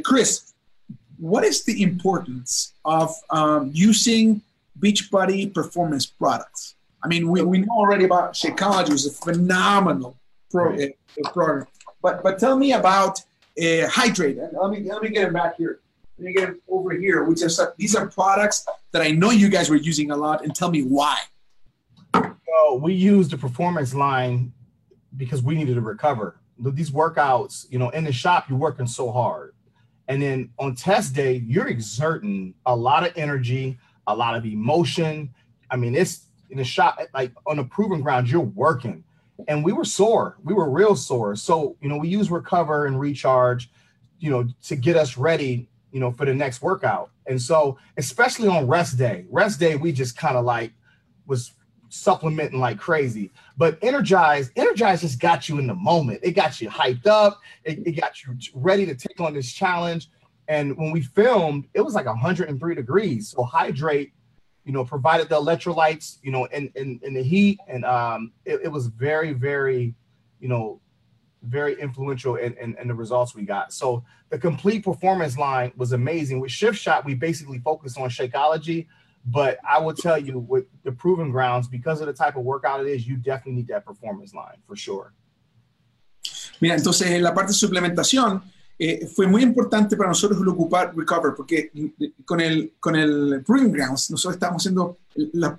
Chris, 0.04 0.54
what 1.18 1.44
is 1.44 1.64
the 1.64 1.82
importance 1.82 2.74
of 2.84 3.14
um, 3.30 3.70
using 3.74 4.40
Beachbody 4.78 5.52
performance 5.52 6.06
products? 6.06 6.74
I 7.02 7.08
mean, 7.08 7.28
we, 7.28 7.42
we 7.42 7.58
know 7.58 7.72
already 7.72 8.04
about 8.04 8.34
Shakeology 8.34 8.92
was 8.92 9.06
a 9.06 9.12
phenomenal 9.12 10.16
pro, 10.50 10.74
uh, 10.74 11.30
program, 11.32 11.66
but 12.02 12.22
but 12.22 12.38
tell 12.38 12.56
me 12.56 12.72
about 12.72 13.20
uh, 13.60 13.88
Hydrate. 13.88 14.38
And 14.38 14.50
let 14.60 14.70
me 14.70 14.88
let 14.88 15.02
me 15.02 15.08
get 15.10 15.28
it 15.28 15.32
back 15.32 15.56
here. 15.56 15.80
Let 16.18 16.26
me 16.26 16.32
get 16.32 16.48
it 16.50 16.56
over 16.68 16.92
here. 16.92 17.24
Which 17.24 17.42
is 17.42 17.60
these 17.76 17.94
are 17.94 18.06
products 18.06 18.66
that 18.92 19.02
I 19.02 19.10
know 19.10 19.30
you 19.30 19.48
guys 19.48 19.70
were 19.70 19.76
using 19.76 20.10
a 20.10 20.16
lot, 20.16 20.44
and 20.44 20.54
tell 20.54 20.70
me 20.70 20.82
why. 20.82 21.18
Well, 22.14 22.80
we 22.80 22.94
used 22.94 23.30
the 23.30 23.38
performance 23.38 23.94
line 23.94 24.52
because 25.16 25.42
we 25.42 25.54
needed 25.54 25.74
to 25.74 25.80
recover. 25.80 26.36
These 26.58 26.92
workouts, 26.92 27.66
you 27.70 27.78
know, 27.78 27.90
in 27.90 28.04
the 28.04 28.12
shop, 28.12 28.48
you're 28.48 28.58
working 28.58 28.86
so 28.86 29.10
hard 29.10 29.54
and 30.08 30.20
then 30.20 30.50
on 30.58 30.74
test 30.74 31.14
day, 31.14 31.42
you're 31.46 31.68
exerting 31.68 32.54
a 32.66 32.76
lot 32.76 33.06
of 33.06 33.12
energy, 33.16 33.78
a 34.06 34.14
lot 34.14 34.36
of 34.36 34.44
emotion. 34.44 35.34
I 35.70 35.76
mean, 35.76 35.94
it's 35.94 36.26
in 36.50 36.58
the 36.58 36.64
shop, 36.64 37.00
like 37.14 37.32
on 37.46 37.58
a 37.58 37.64
proven 37.64 38.02
ground, 38.02 38.28
you're 38.28 38.40
working. 38.40 39.03
And 39.48 39.64
we 39.64 39.72
were 39.72 39.84
sore. 39.84 40.36
We 40.44 40.54
were 40.54 40.70
real 40.70 40.94
sore. 40.96 41.36
So, 41.36 41.76
you 41.80 41.88
know, 41.88 41.96
we 41.96 42.08
use 42.08 42.30
recover 42.30 42.86
and 42.86 42.98
recharge, 42.98 43.70
you 44.18 44.30
know, 44.30 44.48
to 44.64 44.76
get 44.76 44.96
us 44.96 45.16
ready, 45.16 45.68
you 45.92 46.00
know, 46.00 46.12
for 46.12 46.24
the 46.24 46.34
next 46.34 46.62
workout. 46.62 47.10
And 47.26 47.40
so, 47.40 47.78
especially 47.96 48.48
on 48.48 48.66
rest 48.66 48.98
day, 48.98 49.26
rest 49.30 49.58
day, 49.58 49.76
we 49.76 49.92
just 49.92 50.16
kind 50.16 50.36
of 50.36 50.44
like 50.44 50.72
was 51.26 51.52
supplementing 51.88 52.58
like 52.58 52.78
crazy. 52.78 53.32
But 53.56 53.78
Energize, 53.82 54.50
Energize 54.56 55.00
just 55.00 55.20
got 55.20 55.48
you 55.48 55.58
in 55.58 55.66
the 55.66 55.74
moment. 55.74 56.20
It 56.22 56.32
got 56.32 56.60
you 56.60 56.68
hyped 56.68 57.06
up. 57.06 57.40
It, 57.64 57.86
it 57.86 57.92
got 57.92 58.22
you 58.22 58.36
ready 58.54 58.84
to 58.86 58.94
take 58.94 59.20
on 59.20 59.32
this 59.34 59.52
challenge. 59.52 60.10
And 60.48 60.76
when 60.76 60.90
we 60.90 61.02
filmed, 61.02 61.68
it 61.72 61.80
was 61.80 61.94
like 61.94 62.06
103 62.06 62.74
degrees. 62.74 63.28
So 63.28 63.44
hydrate, 63.44 64.12
you 64.64 64.72
know, 64.72 64.84
provided 64.84 65.28
the 65.28 65.36
electrolytes, 65.36 66.18
you 66.22 66.30
know, 66.30 66.46
in 66.46 66.70
in, 66.74 67.00
in 67.02 67.14
the 67.14 67.22
heat, 67.22 67.58
and 67.68 67.84
um, 67.84 68.32
it, 68.44 68.60
it 68.64 68.68
was 68.68 68.86
very, 68.86 69.32
very, 69.32 69.94
you 70.40 70.48
know, 70.48 70.80
very 71.42 71.78
influential 71.80 72.36
in, 72.36 72.54
in, 72.54 72.76
in, 72.80 72.88
the 72.88 72.94
results 72.94 73.34
we 73.34 73.42
got. 73.42 73.72
So 73.72 74.04
the 74.30 74.38
complete 74.38 74.84
performance 74.84 75.36
line 75.36 75.72
was 75.76 75.92
amazing. 75.92 76.40
With 76.40 76.50
Shift 76.50 76.78
Shop, 76.78 77.04
we 77.04 77.14
basically 77.14 77.58
focused 77.58 77.98
on 77.98 78.08
Shakeology, 78.08 78.86
but 79.26 79.58
I 79.68 79.78
will 79.78 79.94
tell 79.94 80.18
you 80.18 80.38
with 80.38 80.64
the 80.82 80.92
proving 80.92 81.30
grounds, 81.30 81.68
because 81.68 82.00
of 82.00 82.06
the 82.06 82.12
type 82.12 82.36
of 82.36 82.44
workout 82.44 82.80
it 82.80 82.86
is, 82.86 83.06
you 83.06 83.16
definitely 83.16 83.52
need 83.52 83.68
that 83.68 83.84
performance 83.84 84.34
line 84.34 84.56
for 84.66 84.76
sure. 84.76 85.12
Mira, 86.60 86.76
entonces 86.76 87.10
en 87.10 87.22
la 87.22 87.34
parte 87.34 87.52
de 87.52 87.58
suplementación, 87.58 88.42
eh, 88.78 89.06
fue 89.06 89.26
muy 89.26 89.42
importante 89.42 89.96
para 89.96 90.08
nosotros 90.08 90.40
el 90.40 90.48
ocupar 90.48 90.94
Recover, 90.96 91.34
porque 91.36 91.70
con 92.24 92.40
el, 92.40 92.72
con 92.80 92.96
el 92.96 93.42
Proving 93.46 93.70
Grounds 93.70 94.10
nosotros 94.10 94.34
estábamos 94.34 94.62
haciendo 94.62 94.98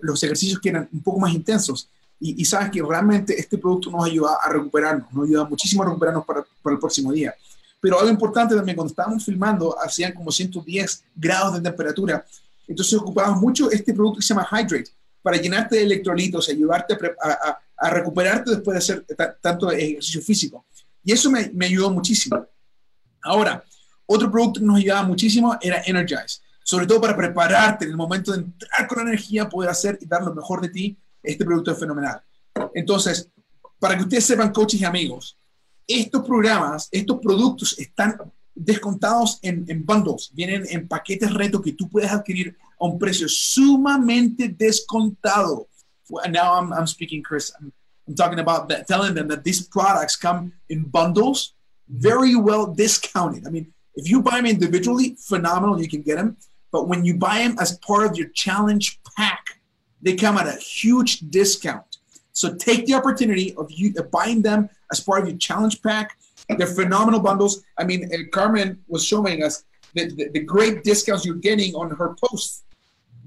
los 0.02 0.22
ejercicios 0.24 0.60
que 0.60 0.70
eran 0.70 0.90
un 0.92 1.02
poco 1.02 1.20
más 1.20 1.34
intensos. 1.34 1.90
Y, 2.20 2.42
y, 2.42 2.46
sabes 2.46 2.72
que 2.72 2.82
realmente 2.82 3.38
este 3.38 3.58
producto 3.58 3.92
nos 3.92 4.06
ayuda 4.06 4.38
a 4.42 4.50
recuperarnos, 4.50 5.12
nos 5.14 5.28
ayuda 5.28 5.46
muchísimo 5.46 5.84
a 5.84 5.88
recuperarnos 5.88 6.26
para, 6.26 6.46
para 6.62 6.74
el 6.74 6.80
próximo 6.80 7.12
día. 7.12 7.34
Pero 7.82 8.00
algo 8.00 8.10
importante 8.10 8.56
también, 8.56 8.76
cuando 8.76 8.92
estábamos 8.92 9.24
filmando, 9.24 9.78
hacían 9.80 10.14
como 10.14 10.32
110 10.32 11.04
grados 11.16 11.56
de 11.56 11.62
temperatura. 11.62 12.26
Entonces 12.68 12.98
ocupábamos 12.98 13.42
mucho 13.42 13.70
este 13.70 13.94
producto 13.94 14.20
que 14.20 14.26
se 14.26 14.34
llama 14.34 14.48
Hydrate 14.50 14.92
para 15.22 15.38
llenarte 15.38 15.76
de 15.76 15.84
electrolitos, 15.84 16.50
ayudarte 16.50 16.94
a, 16.94 17.30
a, 17.30 17.60
a 17.78 17.90
recuperarte 17.90 18.52
después 18.52 18.74
de 18.74 18.78
hacer 18.80 19.06
tanto 19.42 19.70
ejercicio 19.72 20.22
físico. 20.22 20.66
Y 21.04 21.12
eso 21.12 21.30
me, 21.30 21.52
me 21.54 21.66
ayudó 21.66 21.92
muchísimo. 21.92 22.48
Ahora, 23.26 23.64
otro 24.06 24.32
producto 24.32 24.60
que 24.60 24.66
nos 24.66 24.78
ayudaba 24.78 25.04
muchísimo 25.04 25.58
era 25.60 25.82
Energize, 25.86 26.42
sobre 26.64 26.86
todo 26.86 27.02
para 27.02 27.18
prepararte 27.18 27.86
en 27.86 27.92
el 27.92 27.98
momento 27.98 28.32
de 28.32 28.40
entrar 28.40 28.88
con 28.88 29.08
energía, 29.08 29.50
poder 29.50 29.72
hacer 29.72 29.98
y 30.00 30.06
dar 30.06 30.24
lo 30.24 30.34
mejor 30.34 30.62
de 30.62 30.70
ti. 30.70 30.98
Este 31.24 31.44
producto 31.44 31.72
es 31.72 31.80
fenomenal. 31.80 32.22
Entonces, 32.76 33.28
para 33.80 33.98
que 33.98 34.04
ustedes 34.04 34.26
sepan, 34.26 34.54
coaches 34.54 34.80
y 34.80 34.86
amigos, 34.86 35.38
estos 35.88 36.24
programas, 36.24 36.88
estos 36.92 37.20
productos 37.20 37.78
están 37.80 38.16
descontados 38.54 39.40
en, 39.42 39.66
en 39.68 39.84
bundles, 39.84 40.30
vienen 40.32 40.66
en 40.70 40.88
paquetes 40.88 41.34
reto 41.34 41.62
que 41.62 41.74
tú 41.74 41.90
puedes 41.90 42.12
adquirir 42.12 42.56
a 42.80 42.86
un 42.86 43.00
precio 43.00 43.28
sumamente 43.28 44.48
descontado. 44.50 45.68
Now 46.30 46.54
I'm, 46.60 46.88
speaking, 46.88 47.24
Chris. 47.24 47.52
I'm, 47.60 47.74
talking 48.16 48.38
about 48.38 48.70
telling 48.88 49.16
them 49.16 49.28
that 49.30 49.44
these 49.44 49.68
products 49.68 50.16
come 50.16 50.52
in 50.70 50.84
bundles 50.84 51.55
very 51.90 52.36
well 52.36 52.68
discounted. 52.68 53.46
I 53.48 53.50
mean, 53.50 53.74
if 53.96 54.10
you 54.10 54.22
buy 54.22 54.38
them 54.38 54.46
individually, 54.46 55.16
phenomenal, 55.20 55.82
you 55.82 55.88
can 55.88 56.02
get 56.02 56.18
them. 56.18 56.38
But 56.72 56.88
when 56.88 57.06
you 57.06 57.16
buy 57.16 57.40
them 57.40 57.56
as 57.60 57.78
part 57.78 58.06
of 58.06 58.18
your 58.18 58.28
challenge 58.30 59.00
pack, 59.16 59.60
they 60.02 60.16
come 60.16 60.38
at 60.38 60.48
a 60.48 60.60
huge 60.60 61.20
discount. 61.30 61.98
So 62.34 62.54
take 62.54 62.86
the 62.86 62.94
opportunity 62.96 63.56
of 63.56 63.72
you 63.72 63.94
buying 64.12 64.42
them 64.42 64.70
as 64.92 65.00
part 65.00 65.22
of 65.22 65.30
your 65.30 65.38
challenge 65.38 65.82
pack. 65.82 66.18
They're 66.50 66.68
phenomenal 66.68 67.22
bundles. 67.22 67.64
I 67.78 67.86
mean, 67.86 68.12
uh, 68.14 68.18
Carmen 68.32 68.84
was 68.88 69.06
showing 69.06 69.42
us 69.42 69.64
the, 69.94 70.10
the, 70.10 70.30
the, 70.30 70.40
great 70.42 70.84
discounts 70.84 71.26
you're 71.26 71.36
getting 71.36 71.74
on 71.74 71.90
her 71.92 72.16
posts 72.24 72.64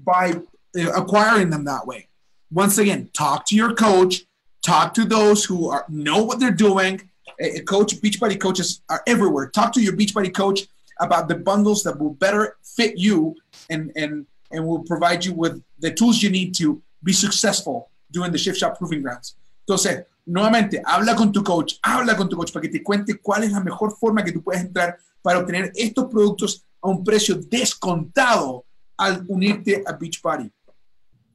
by 0.05 0.33
uh, 0.77 0.91
acquiring 0.91 1.49
them 1.49 1.65
that 1.65 1.85
way. 1.85 2.07
Once 2.51 2.77
again, 2.77 3.09
talk 3.13 3.45
to 3.47 3.55
your 3.55 3.73
coach, 3.73 4.25
talk 4.61 4.93
to 4.93 5.05
those 5.05 5.43
who 5.43 5.69
are 5.69 5.85
know 5.89 6.23
what 6.23 6.39
they're 6.39 6.51
doing, 6.51 7.08
a 7.39 7.61
coach, 7.61 7.95
Beachbody 8.01 8.39
coaches 8.39 8.81
are 8.89 9.01
everywhere. 9.07 9.49
Talk 9.49 9.73
to 9.73 9.81
your 9.81 9.93
Beachbody 9.93 10.33
coach 10.33 10.67
about 10.99 11.27
the 11.27 11.35
bundles 11.35 11.83
that 11.83 11.97
will 11.97 12.13
better 12.13 12.57
fit 12.63 12.97
you 12.97 13.35
and 13.69 13.91
and 13.95 14.25
and 14.51 14.65
will 14.65 14.83
provide 14.83 15.23
you 15.23 15.33
with 15.33 15.61
the 15.79 15.91
tools 15.91 16.21
you 16.21 16.29
need 16.29 16.53
to 16.55 16.81
be 17.03 17.13
successful 17.13 17.89
doing 18.11 18.31
the 18.31 18.37
Shift 18.37 18.57
Shop 18.59 18.77
Proving 18.77 19.01
Grounds. 19.01 19.35
Entonces, 19.67 20.05
nuevamente, 20.25 20.81
habla 20.83 21.15
con 21.15 21.31
tu 21.31 21.43
coach, 21.43 21.75
habla 21.83 22.15
con 22.15 22.27
tu 22.27 22.35
coach 22.35 22.51
para 22.51 22.63
que 22.63 22.69
te 22.69 22.83
cuente 22.83 23.19
cuál 23.21 23.43
es 23.43 23.51
la 23.51 23.61
mejor 23.61 23.95
forma 23.97 24.23
que 24.23 24.31
tú 24.31 24.41
puedes 24.41 24.61
entrar 24.61 24.97
para 25.21 25.39
obtener 25.39 25.71
estos 25.75 26.05
productos 26.09 26.65
a 26.81 26.89
un 26.89 27.03
precio 27.03 27.35
descontado 27.35 28.65
al 28.97 29.23
unirte 29.27 29.83
a 29.85 29.93
Beachbody. 29.93 30.51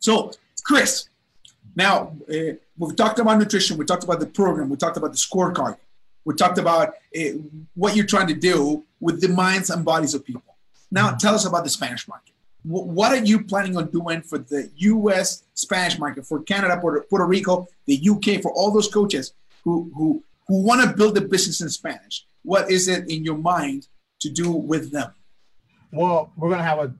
So, 0.00 0.32
Chris, 0.64 1.08
now 1.76 2.16
uh, 2.28 2.56
we've 2.76 2.96
talked 2.96 3.18
about 3.20 3.38
nutrition, 3.38 3.78
we 3.78 3.84
talked 3.84 4.04
about 4.04 4.20
the 4.20 4.26
program, 4.26 4.68
we 4.68 4.76
talked 4.76 4.96
about 4.96 5.12
the 5.12 5.18
scorecard. 5.18 5.76
We 6.24 6.34
talked 6.34 6.58
about 6.58 6.94
uh, 7.16 7.20
what 7.74 7.96
you're 7.96 8.06
trying 8.06 8.28
to 8.28 8.34
do 8.34 8.84
with 9.00 9.20
the 9.20 9.28
minds 9.28 9.70
and 9.70 9.84
bodies 9.84 10.14
of 10.14 10.24
people. 10.24 10.56
Now, 10.90 11.08
mm-hmm. 11.08 11.18
tell 11.18 11.34
us 11.34 11.44
about 11.44 11.64
the 11.64 11.70
Spanish 11.70 12.08
market. 12.08 12.34
W- 12.66 12.86
what 12.86 13.12
are 13.12 13.24
you 13.24 13.44
planning 13.44 13.76
on 13.76 13.90
doing 13.90 14.22
for 14.22 14.38
the 14.38 14.70
U.S. 14.76 15.44
Spanish 15.54 15.98
market, 15.98 16.26
for 16.26 16.42
Canada, 16.42 16.78
Puerto, 16.80 17.04
Puerto 17.08 17.26
Rico, 17.26 17.66
the 17.86 17.96
U.K., 17.96 18.40
for 18.40 18.52
all 18.52 18.70
those 18.70 18.88
coaches 18.88 19.34
who 19.64 19.90
who 19.94 20.22
who 20.48 20.62
want 20.62 20.82
to 20.82 20.96
build 20.96 21.16
a 21.18 21.22
business 21.22 21.60
in 21.60 21.68
Spanish? 21.68 22.26
What 22.42 22.70
is 22.70 22.88
it 22.88 23.10
in 23.10 23.24
your 23.24 23.38
mind 23.38 23.88
to 24.20 24.30
do 24.30 24.50
with 24.50 24.92
them? 24.92 25.12
Well, 25.92 26.32
we're 26.36 26.48
going 26.48 26.60
to 26.60 26.64
have 26.64 26.78
a 26.78 26.94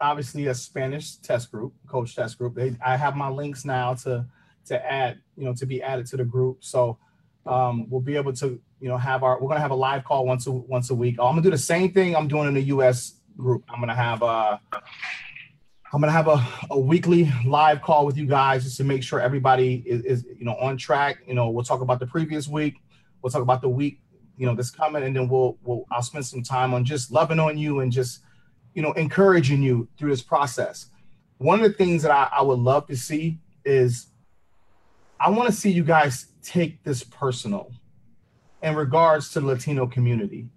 obviously 0.00 0.46
a 0.46 0.54
Spanish 0.54 1.16
test 1.16 1.50
group, 1.50 1.72
coach 1.86 2.14
test 2.14 2.38
group. 2.38 2.54
They, 2.54 2.76
I 2.84 2.96
have 2.96 3.16
my 3.16 3.28
links 3.28 3.64
now 3.64 3.94
to 3.94 4.26
to 4.66 4.92
add, 4.92 5.18
you 5.36 5.44
know, 5.44 5.54
to 5.54 5.66
be 5.66 5.82
added 5.82 6.06
to 6.06 6.16
the 6.16 6.24
group. 6.24 6.64
So 6.64 6.98
um, 7.46 7.88
we'll 7.90 8.00
be 8.00 8.16
able 8.16 8.32
to, 8.34 8.60
you 8.80 8.88
know, 8.88 8.96
have 8.96 9.22
our, 9.22 9.40
we're 9.40 9.48
to 9.54 9.60
have 9.60 9.70
a 9.70 9.76
live 9.76 10.04
call 10.04 10.26
once 10.26 10.46
a, 10.46 10.52
once 10.52 10.90
a 10.90 10.94
week. 10.94 11.16
I'm 11.18 11.32
going 11.32 11.36
to 11.36 11.42
do 11.42 11.50
the 11.50 11.58
same 11.58 11.92
thing 11.92 12.16
I'm 12.16 12.28
doing 12.28 12.48
in 12.48 12.54
the 12.54 12.62
US 12.62 13.14
group. 13.36 13.64
I'm 13.70 13.80
going 13.80 13.88
to 13.88 13.94
have 13.94 14.22
a, 14.22 14.60
I'm 15.92 16.00
to 16.00 16.10
have 16.10 16.26
a, 16.26 16.44
a 16.70 16.78
weekly 16.78 17.30
live 17.46 17.80
call 17.80 18.04
with 18.04 18.16
you 18.16 18.26
guys 18.26 18.64
just 18.64 18.76
to 18.78 18.84
make 18.84 19.02
sure 19.02 19.20
everybody 19.20 19.84
is, 19.86 20.02
is, 20.04 20.26
you 20.36 20.44
know, 20.44 20.56
on 20.56 20.76
track. 20.76 21.18
You 21.26 21.34
know, 21.34 21.50
we'll 21.50 21.64
talk 21.64 21.82
about 21.82 22.00
the 22.00 22.06
previous 22.06 22.48
week. 22.48 22.74
We'll 23.22 23.30
talk 23.30 23.42
about 23.42 23.60
the 23.60 23.68
week, 23.68 24.00
you 24.36 24.44
know, 24.44 24.54
that's 24.54 24.70
coming. 24.70 25.04
And 25.04 25.14
then 25.14 25.28
we'll, 25.28 25.56
we'll, 25.62 25.84
I'll 25.92 26.02
spend 26.02 26.26
some 26.26 26.42
time 26.42 26.74
on 26.74 26.84
just 26.84 27.12
loving 27.12 27.38
on 27.38 27.56
you 27.56 27.80
and 27.80 27.92
just, 27.92 28.20
you 28.74 28.82
know, 28.82 28.92
encouraging 28.94 29.62
you 29.62 29.88
through 29.96 30.10
this 30.10 30.20
process. 30.20 30.90
One 31.38 31.62
of 31.62 31.70
the 31.70 31.76
things 31.76 32.02
that 32.02 32.10
I, 32.10 32.28
I 32.38 32.42
would 32.42 32.58
love 32.58 32.88
to 32.88 32.96
see 32.96 33.38
is 33.64 34.08
I 35.24 35.30
want 35.30 35.48
to 35.48 35.54
see 35.54 35.70
you 35.70 35.84
guys 35.84 36.26
take 36.42 36.82
this 36.84 37.02
personal 37.02 37.72
in 38.62 38.74
regards 38.74 39.30
to 39.30 39.40
the 39.40 39.46
Latino 39.46 39.86
community. 39.86 40.50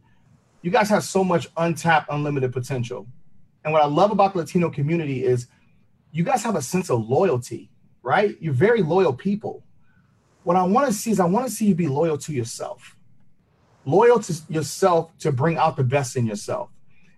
You 0.62 0.72
guys 0.72 0.90
have 0.90 1.06
so 1.06 1.24
much 1.24 1.48
untapped, 1.56 2.10
unlimited 2.12 2.52
potential. 2.52 3.08
And 3.64 3.72
what 3.72 3.82
I 3.82 3.86
love 3.86 4.12
about 4.12 4.34
the 4.34 4.40
Latino 4.40 4.70
community 4.70 5.24
is 5.24 5.48
you 6.12 6.26
guys 6.26 6.44
have 6.44 6.58
a 6.58 6.62
sense 6.62 6.90
of 6.90 7.08
loyalty, 7.08 7.72
right? 8.04 8.36
You're 8.42 8.52
very 8.52 8.84
loyal 8.84 9.14
people. 9.14 9.64
What 10.44 10.58
I 10.58 10.64
want 10.64 10.88
to 10.88 10.94
see 10.94 11.12
is 11.12 11.22
I 11.22 11.26
want 11.26 11.48
to 11.48 11.52
see 11.52 11.68
you 11.68 11.76
be 11.76 11.88
loyal 11.88 12.18
to 12.18 12.34
yourself, 12.34 12.98
loyal 13.86 14.20
to 14.20 14.34
yourself 14.50 15.18
to 15.20 15.32
bring 15.32 15.56
out 15.56 15.78
the 15.78 15.84
best 15.86 16.18
in 16.18 16.26
yourself. 16.26 16.72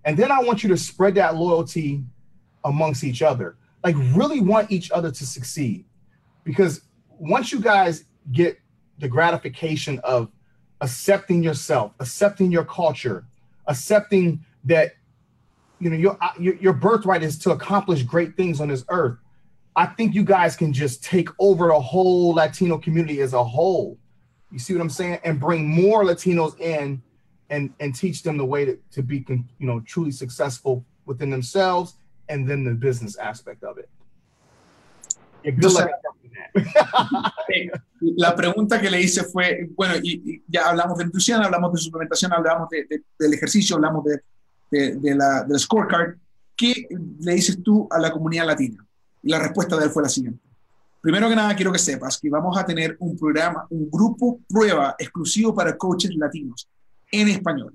And 0.06 0.16
then 0.16 0.32
I 0.32 0.40
want 0.40 0.62
you 0.62 0.70
to 0.70 0.78
spread 0.78 1.16
that 1.16 1.36
loyalty 1.36 2.04
amongst 2.64 3.04
each 3.04 3.24
other. 3.24 3.58
Like, 3.84 3.96
really 4.14 4.40
want 4.40 4.70
each 4.72 4.92
other 4.92 5.10
to 5.10 5.26
succeed. 5.26 5.86
Because 6.44 6.82
once 7.19 7.51
you 7.51 7.60
guys 7.60 8.05
get 8.32 8.60
the 8.97 9.08
gratification 9.08 9.99
of 9.99 10.29
accepting 10.82 11.43
yourself, 11.43 11.93
accepting 11.99 12.51
your 12.51 12.65
culture, 12.65 13.25
accepting 13.67 14.43
that 14.65 14.93
you 15.79 15.89
know 15.89 15.95
your 15.95 16.17
uh, 16.21 16.32
your, 16.39 16.55
your 16.55 16.73
birthright 16.73 17.23
is 17.23 17.38
to 17.39 17.51
accomplish 17.51 18.03
great 18.03 18.36
things 18.36 18.60
on 18.60 18.69
this 18.69 18.84
earth. 18.89 19.17
I 19.75 19.86
think 19.86 20.13
you 20.13 20.23
guys 20.23 20.55
can 20.55 20.73
just 20.73 21.03
take 21.03 21.29
over 21.39 21.67
the 21.67 21.79
whole 21.79 22.34
Latino 22.34 22.77
community 22.77 23.21
as 23.21 23.34
a 23.34 23.43
whole. 23.43 23.97
You 24.51 24.60
see 24.60 24.73
what 24.73 24.82
I'm 24.82 24.89
saying? 24.89 25.19
And 25.23 25.39
bring 25.39 25.67
more 25.67 26.03
Latinos 26.03 26.60
in 26.60 27.01
and 27.49 27.73
and 27.79 27.95
teach 27.95 28.23
them 28.23 28.38
the 28.38 28.45
way 28.45 28.65
to, 28.65 28.77
to 28.91 29.01
be 29.01 29.25
you 29.27 29.67
know 29.67 29.79
truly 29.82 30.12
successful 30.12 30.86
within 31.05 31.29
themselves 31.29 31.95
and 32.27 32.47
then 32.47 32.63
the 32.63 32.71
business 32.71 33.15
aspect 33.17 33.63
of 33.63 33.77
it. 33.77 33.89
Yeah, 35.84 35.88
la 38.00 38.36
pregunta 38.36 38.80
que 38.80 38.89
le 38.89 39.02
hice 39.02 39.24
fue, 39.24 39.70
bueno, 39.76 39.96
y, 40.02 40.42
ya 40.48 40.70
hablamos 40.70 40.98
de 40.98 41.06
nutrición, 41.06 41.44
hablamos 41.44 41.74
de 41.74 41.80
suplementación, 41.80 42.34
hablamos 42.34 42.70
de, 42.70 43.04
del 43.18 43.34
ejercicio, 43.34 43.76
hablamos 43.76 44.04
de, 44.06 44.96
de, 44.96 45.15
la, 45.15 45.44
del 45.44 45.60
scorecard. 45.60 46.15
¿qué 46.60 46.88
le 47.22 47.36
dices 47.36 47.63
tú 47.63 47.88
a 47.89 47.98
la 47.98 48.12
comunidad 48.12 48.46
latina? 48.46 48.86
Y 49.24 49.30
la 49.30 49.39
respuesta 49.39 49.78
de 49.78 49.86
él 49.86 49.92
fue 49.92 50.04
la 50.04 50.10
siguiente. 50.10 50.42
Primero 51.02 51.30
que 51.30 51.36
nada, 51.36 51.56
quiero 51.56 51.72
que 51.72 51.80
sepas 51.80 52.20
que 52.20 52.30
vamos 52.30 52.58
a 52.58 52.65
tener 52.65 52.98
un 53.00 53.18
programa, 53.18 53.65
un 53.70 53.89
grupo 53.89 54.42
prueba 54.50 54.94
exclusivo 55.00 55.56
para 55.56 55.78
coaches 55.78 56.13
latinos 56.15 56.68
en 57.10 57.30
español. 57.30 57.74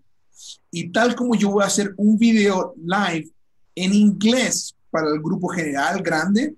Y 0.70 0.90
tal 0.90 1.14
como 1.14 1.34
yo 1.34 1.50
voy 1.50 1.62
a 1.62 1.68
hacer 1.68 1.94
un 1.96 2.18
video 2.18 2.74
live 2.76 3.30
en 3.74 3.94
inglés 3.94 4.76
para 4.90 5.08
el 5.08 5.20
grupo 5.20 5.48
general 5.48 6.02
grande, 6.02 6.54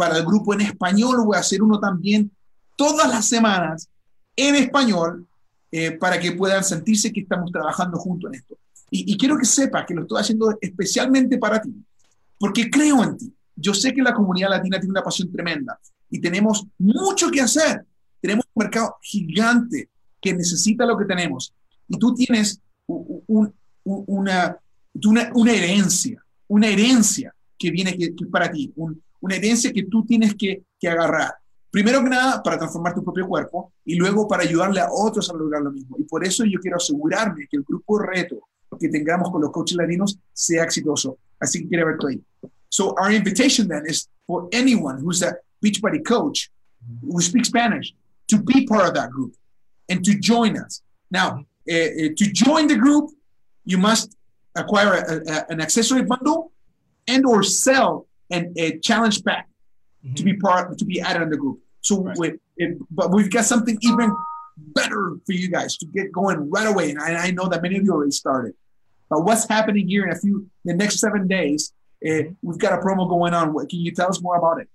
para 0.00 0.16
el 0.16 0.24
grupo 0.24 0.54
en 0.54 0.62
español 0.62 1.26
voy 1.26 1.36
a 1.36 1.40
hacer 1.40 1.62
uno 1.62 1.78
también 1.78 2.30
todas 2.74 3.06
las 3.06 3.28
semanas 3.28 3.86
en 4.34 4.54
español 4.54 5.26
eh, 5.70 5.90
para 5.90 6.18
que 6.18 6.32
puedan 6.32 6.64
sentirse 6.64 7.12
que 7.12 7.20
estamos 7.20 7.52
trabajando 7.52 7.98
juntos 7.98 8.30
en 8.32 8.40
esto. 8.40 8.56
Y, 8.90 9.12
y 9.12 9.18
quiero 9.18 9.36
que 9.36 9.44
sepas 9.44 9.84
que 9.84 9.92
lo 9.92 10.00
estoy 10.00 10.18
haciendo 10.22 10.56
especialmente 10.58 11.36
para 11.36 11.60
ti, 11.60 11.74
porque 12.38 12.70
creo 12.70 13.04
en 13.04 13.18
ti. 13.18 13.30
Yo 13.54 13.74
sé 13.74 13.92
que 13.92 14.00
la 14.00 14.14
comunidad 14.14 14.48
latina 14.48 14.80
tiene 14.80 14.92
una 14.92 15.02
pasión 15.02 15.30
tremenda 15.30 15.78
y 16.08 16.18
tenemos 16.18 16.66
mucho 16.78 17.30
que 17.30 17.42
hacer. 17.42 17.84
Tenemos 18.22 18.46
un 18.54 18.62
mercado 18.62 18.96
gigante 19.02 19.90
que 20.18 20.32
necesita 20.32 20.86
lo 20.86 20.96
que 20.96 21.04
tenemos. 21.04 21.52
Y 21.88 21.98
tú 21.98 22.14
tienes 22.14 22.58
una, 22.86 23.52
una, 23.84 25.52
herencia, 25.52 26.24
una 26.48 26.68
herencia 26.68 27.34
que 27.58 27.70
viene 27.70 27.98
que, 27.98 28.14
para 28.32 28.50
ti, 28.50 28.72
una 29.20 29.36
herencia 29.36 29.72
que 29.72 29.84
tú 29.84 30.04
tienes 30.04 30.34
que, 30.34 30.62
agarrar. 30.86 31.34
Primero 31.70 32.02
que 32.02 32.10
nada, 32.10 32.42
para 32.42 32.58
transformar 32.58 32.94
tu 32.94 33.04
propio 33.04 33.28
cuerpo 33.28 33.72
y 33.84 33.94
luego 33.94 34.26
para 34.26 34.42
ayudarle 34.42 34.80
a 34.80 34.88
otros 34.90 35.30
a 35.30 35.34
lograr 35.34 35.62
lo 35.62 35.70
mismo. 35.70 35.96
Y 35.98 36.04
por 36.04 36.24
eso 36.24 36.44
yo 36.44 36.58
quiero 36.58 36.78
asegurarme 36.78 37.46
que 37.48 37.58
el 37.58 37.62
grupo 37.62 37.98
reto 37.98 38.40
que 38.78 38.88
tengamos 38.88 39.30
con 39.30 39.42
los 39.42 39.50
coaches 39.50 39.76
latinos 39.76 40.18
sea 40.32 40.64
exitoso. 40.64 41.18
Así 41.38 41.62
que 41.62 41.68
quiero 41.68 41.86
verte 41.86 42.06
ahí. 42.08 42.24
So 42.68 42.94
our 42.98 43.12
invitation 43.12 43.68
then 43.68 43.84
is 43.86 44.08
for 44.26 44.48
anyone 44.52 45.00
who's 45.00 45.22
a 45.22 45.36
Beachbody 45.62 46.02
coach 46.04 46.50
who 47.02 47.20
speaks 47.20 47.48
Spanish 47.48 47.94
to 48.28 48.38
be 48.38 48.66
part 48.66 48.88
of 48.88 48.94
that 48.94 49.10
group 49.10 49.34
and 49.88 50.04
to 50.04 50.18
join 50.18 50.56
us. 50.56 50.82
Now, 51.10 51.44
uh, 51.68 52.14
to 52.16 52.32
join 52.32 52.68
the 52.68 52.76
group, 52.76 53.10
you 53.64 53.76
must 53.76 54.16
acquire 54.54 54.94
an 55.48 55.60
accessory 55.60 56.02
bundle 56.02 56.52
and 57.06 57.26
or 57.26 57.42
sell 57.42 58.06
an, 58.30 58.52
a 58.56 58.78
challenge 58.78 59.24
pack 59.24 59.48
mm-hmm. 60.04 60.14
to 60.14 60.22
be 60.22 60.34
part 60.34 60.78
to 60.78 60.84
be 60.84 61.00
added 61.00 61.22
on 61.22 61.30
the 61.30 61.36
group. 61.36 61.60
So, 61.82 62.02
right. 62.02 62.18
we, 62.18 62.32
it, 62.56 62.78
but 62.90 63.12
we've 63.12 63.30
got 63.30 63.44
something 63.44 63.78
even 63.82 64.14
better 64.56 65.16
for 65.24 65.32
you 65.32 65.50
guys 65.50 65.76
to 65.78 65.86
get 65.86 66.12
going 66.12 66.50
right 66.50 66.66
away. 66.66 66.90
And 66.90 67.00
I, 67.00 67.26
I, 67.26 67.30
know 67.30 67.48
that 67.48 67.62
many 67.62 67.78
of 67.78 67.84
you 67.84 67.92
already 67.92 68.10
started. 68.10 68.52
But 69.08 69.22
what's 69.22 69.48
happening 69.48 69.88
here 69.88 70.04
in 70.04 70.12
a 70.12 70.16
few 70.16 70.48
the 70.64 70.74
next 70.74 71.00
seven 71.00 71.26
days? 71.26 71.72
Uh, 72.06 72.24
we've 72.42 72.58
got 72.58 72.72
a 72.72 72.82
promo 72.82 73.08
going 73.08 73.34
on. 73.34 73.52
Can 73.66 73.80
you 73.80 73.90
tell 73.92 74.08
us 74.08 74.20
more 74.22 74.36
about 74.36 74.60
it? 74.60 74.68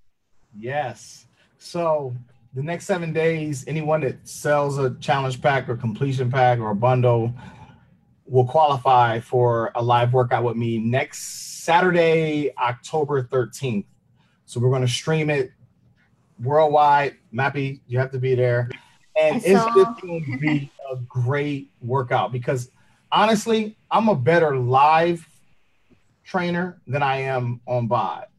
Yes. 0.58 1.28
So 1.58 2.16
the 2.54 2.64
next 2.64 2.86
seven 2.86 3.14
days, 3.14 3.64
anyone 3.68 4.02
that 4.02 4.28
sells 4.28 4.78
a 4.78 4.96
challenge 4.96 5.42
pack 5.42 5.68
or 5.70 5.76
completion 5.76 6.32
pack 6.32 6.60
or 6.60 6.72
a 6.72 6.76
bundle 6.76 7.34
will 8.26 8.46
qualify 8.46 9.20
for 9.20 9.72
a 9.76 9.84
live 9.84 10.14
workout 10.14 10.44
with 10.44 10.56
me 10.56 10.78
next 10.78 11.55
Saturday, 11.66 12.52
October 12.58 13.24
13th. 13.24 13.86
So 14.46 14.60
we're 14.60 14.70
going 14.70 14.84
to 14.84 14.88
stream 14.88 15.32
it 15.32 15.52
worldwide. 16.40 17.16
Mappy, 17.34 17.82
you 17.88 17.98
have 17.98 18.12
to 18.12 18.20
be 18.20 18.36
there. 18.36 18.70
And 19.20 19.38
it's 19.38 19.66
just 19.66 20.02
going 20.02 20.24
to 20.26 20.38
be 20.38 20.72
a 20.92 20.98
great 21.08 21.72
workout 21.82 22.32
because 22.32 22.70
honestly, 23.12 23.76
I'm 23.90 24.10
a 24.10 24.16
better 24.16 24.56
live 24.58 25.28
trainer 26.24 26.80
than 26.86 27.02
I 27.02 27.22
am 27.22 27.62
on 27.66 27.88
bot. 27.88 28.30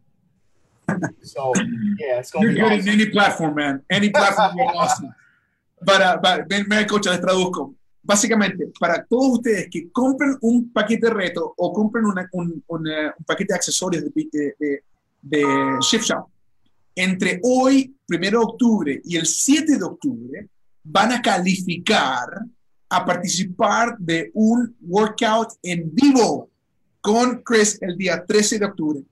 So 1.23 1.53
yeah, 1.99 2.21
it's 2.21 2.31
gonna 2.31 2.47
be 2.47 2.55
You're 2.55 2.69
be 2.69 2.71
good 2.71 2.79
awesome. 2.79 2.89
in 2.89 3.01
any 3.01 3.11
platform, 3.11 3.55
man. 3.57 3.83
Any 3.91 4.11
platform 4.11 4.61
is 4.61 4.71
awesome. 4.73 5.15
Para, 5.85 6.19
para, 6.23 6.43
uh, 6.43 6.47
ven, 6.49 6.67
ven, 6.69 6.89
coach, 6.89 7.07
les 7.07 7.19
traduzco. 7.19 7.75
Básicamente, 8.07 8.71
para 8.79 9.05
todos 9.05 9.39
ustedes 9.39 9.69
que 9.69 9.91
compren 9.91 10.37
un 10.43 10.73
paquete 10.73 11.09
de 11.09 11.13
reto 11.13 11.55
o 11.57 11.73
compren 11.73 12.05
una, 12.05 12.29
un, 12.33 12.63
una, 12.69 13.15
un, 13.19 13.25
paquete 13.25 13.53
de 13.53 13.57
accesorios 13.57 14.05
de, 14.05 14.11
de, 14.33 14.55
de, 14.61 14.83
de 15.23 15.45
Shift 15.81 16.05
Shop, 16.05 16.29
entre 16.95 17.41
hoy, 17.43 17.97
1 18.09 18.19
de 18.19 18.37
octubre, 18.37 19.01
y 19.05 19.17
el 19.17 19.27
7 19.27 19.77
de 19.77 19.85
octubre, 19.85 20.49
van 20.85 21.13
a 21.13 21.21
calificar 21.21 22.29
a 22.89 23.05
participar 23.05 23.99
de 23.99 24.31
un 24.35 24.77
workout 24.83 25.55
en 25.63 25.93
vivo 25.93 26.49
con 27.01 27.43
Chris 27.43 27.77
el 27.81 27.97
día 27.97 28.25
13 28.25 28.61
de 28.61 28.67
octubre. 28.67 29.03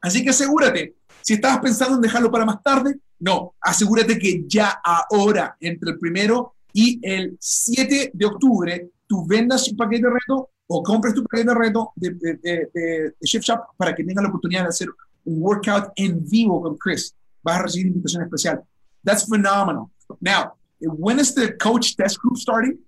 Así 0.00 0.24
que 0.24 0.30
asegúrate, 0.30 0.96
si 1.22 1.34
estabas 1.34 1.60
pensando 1.60 1.94
en 1.94 2.00
dejarlo 2.00 2.30
para 2.30 2.44
más 2.44 2.60
tarde, 2.60 2.98
no, 3.20 3.54
asegúrate 3.60 4.18
que 4.18 4.42
ya 4.48 4.80
ahora, 4.82 5.56
entre 5.60 5.92
el 5.92 5.98
primero 5.98 6.56
y 6.72 7.00
el 7.02 7.36
7 7.40 8.10
de 8.12 8.26
octubre, 8.26 8.90
tú 9.06 9.26
vendas 9.26 9.68
un 9.68 9.76
paquete 9.76 10.06
de 10.06 10.12
reto 10.12 10.50
o 10.66 10.82
compres 10.82 11.14
tu 11.14 11.24
paquete 11.24 11.48
de 11.48 11.54
reto 11.54 11.92
de, 11.96 12.10
de, 12.10 12.34
de, 12.36 12.70
de 12.72 13.14
Shift 13.22 13.44
Shop 13.44 13.60
para 13.76 13.94
que 13.94 14.04
tengas 14.04 14.22
la 14.22 14.28
oportunidad 14.28 14.62
de 14.62 14.68
hacer 14.68 14.88
un 15.24 15.42
workout 15.42 15.92
en 15.96 16.24
vivo 16.28 16.62
con 16.62 16.76
Chris. 16.76 17.14
Vas 17.42 17.58
a 17.58 17.62
recibir 17.62 17.88
invitación 17.88 18.22
especial. 18.22 18.62
That's 19.04 19.26
phenomenal. 19.26 19.90
Now, 20.20 20.54
when 20.80 21.18
is 21.18 21.34
the 21.34 21.56
coach 21.56 21.96
test 21.96 22.18
group 22.18 22.36
starting? 22.36 22.78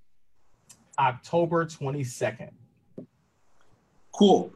October 0.98 1.66
22nd. 1.66 2.50
Cool. 4.10 4.52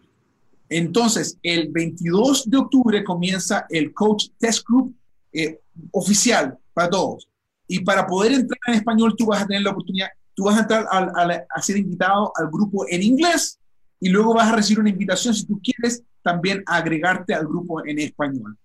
Entonces, 0.68 1.38
el 1.42 1.68
22 1.70 2.50
de 2.50 2.56
octubre 2.58 3.04
comienza 3.04 3.66
el 3.70 3.92
Coach 3.94 4.28
Test 4.38 4.66
Group 4.66 4.94
eh, 5.32 5.60
oficial 5.92 6.58
para 6.74 6.90
todos. 6.90 7.28
Y 7.68 7.80
para 7.80 8.06
poder 8.06 8.32
entrar 8.32 8.58
en 8.68 8.74
español, 8.74 9.14
tú 9.16 9.26
vas 9.26 9.42
a 9.42 9.46
tener 9.46 9.62
la 9.62 9.70
oportunidad, 9.70 10.08
tú 10.34 10.44
vas 10.44 10.56
a 10.56 10.60
entrar 10.60 10.86
a, 10.90 10.98
a, 10.98 11.46
a, 11.54 11.62
ser 11.62 11.76
invitado 11.76 12.32
al 12.36 12.48
grupo 12.48 12.86
en 12.88 13.02
inglés 13.02 13.58
y 14.00 14.08
luego 14.08 14.34
vas 14.34 14.48
a 14.48 14.56
recibir 14.56 14.80
una 14.80 14.90
invitación, 14.90 15.34
si 15.34 15.46
tú 15.46 15.60
quieres, 15.62 16.02
también 16.22 16.62
agregarte 16.66 17.34
al 17.34 17.46
grupo 17.46 17.84
en 17.84 17.98
español. 17.98 18.56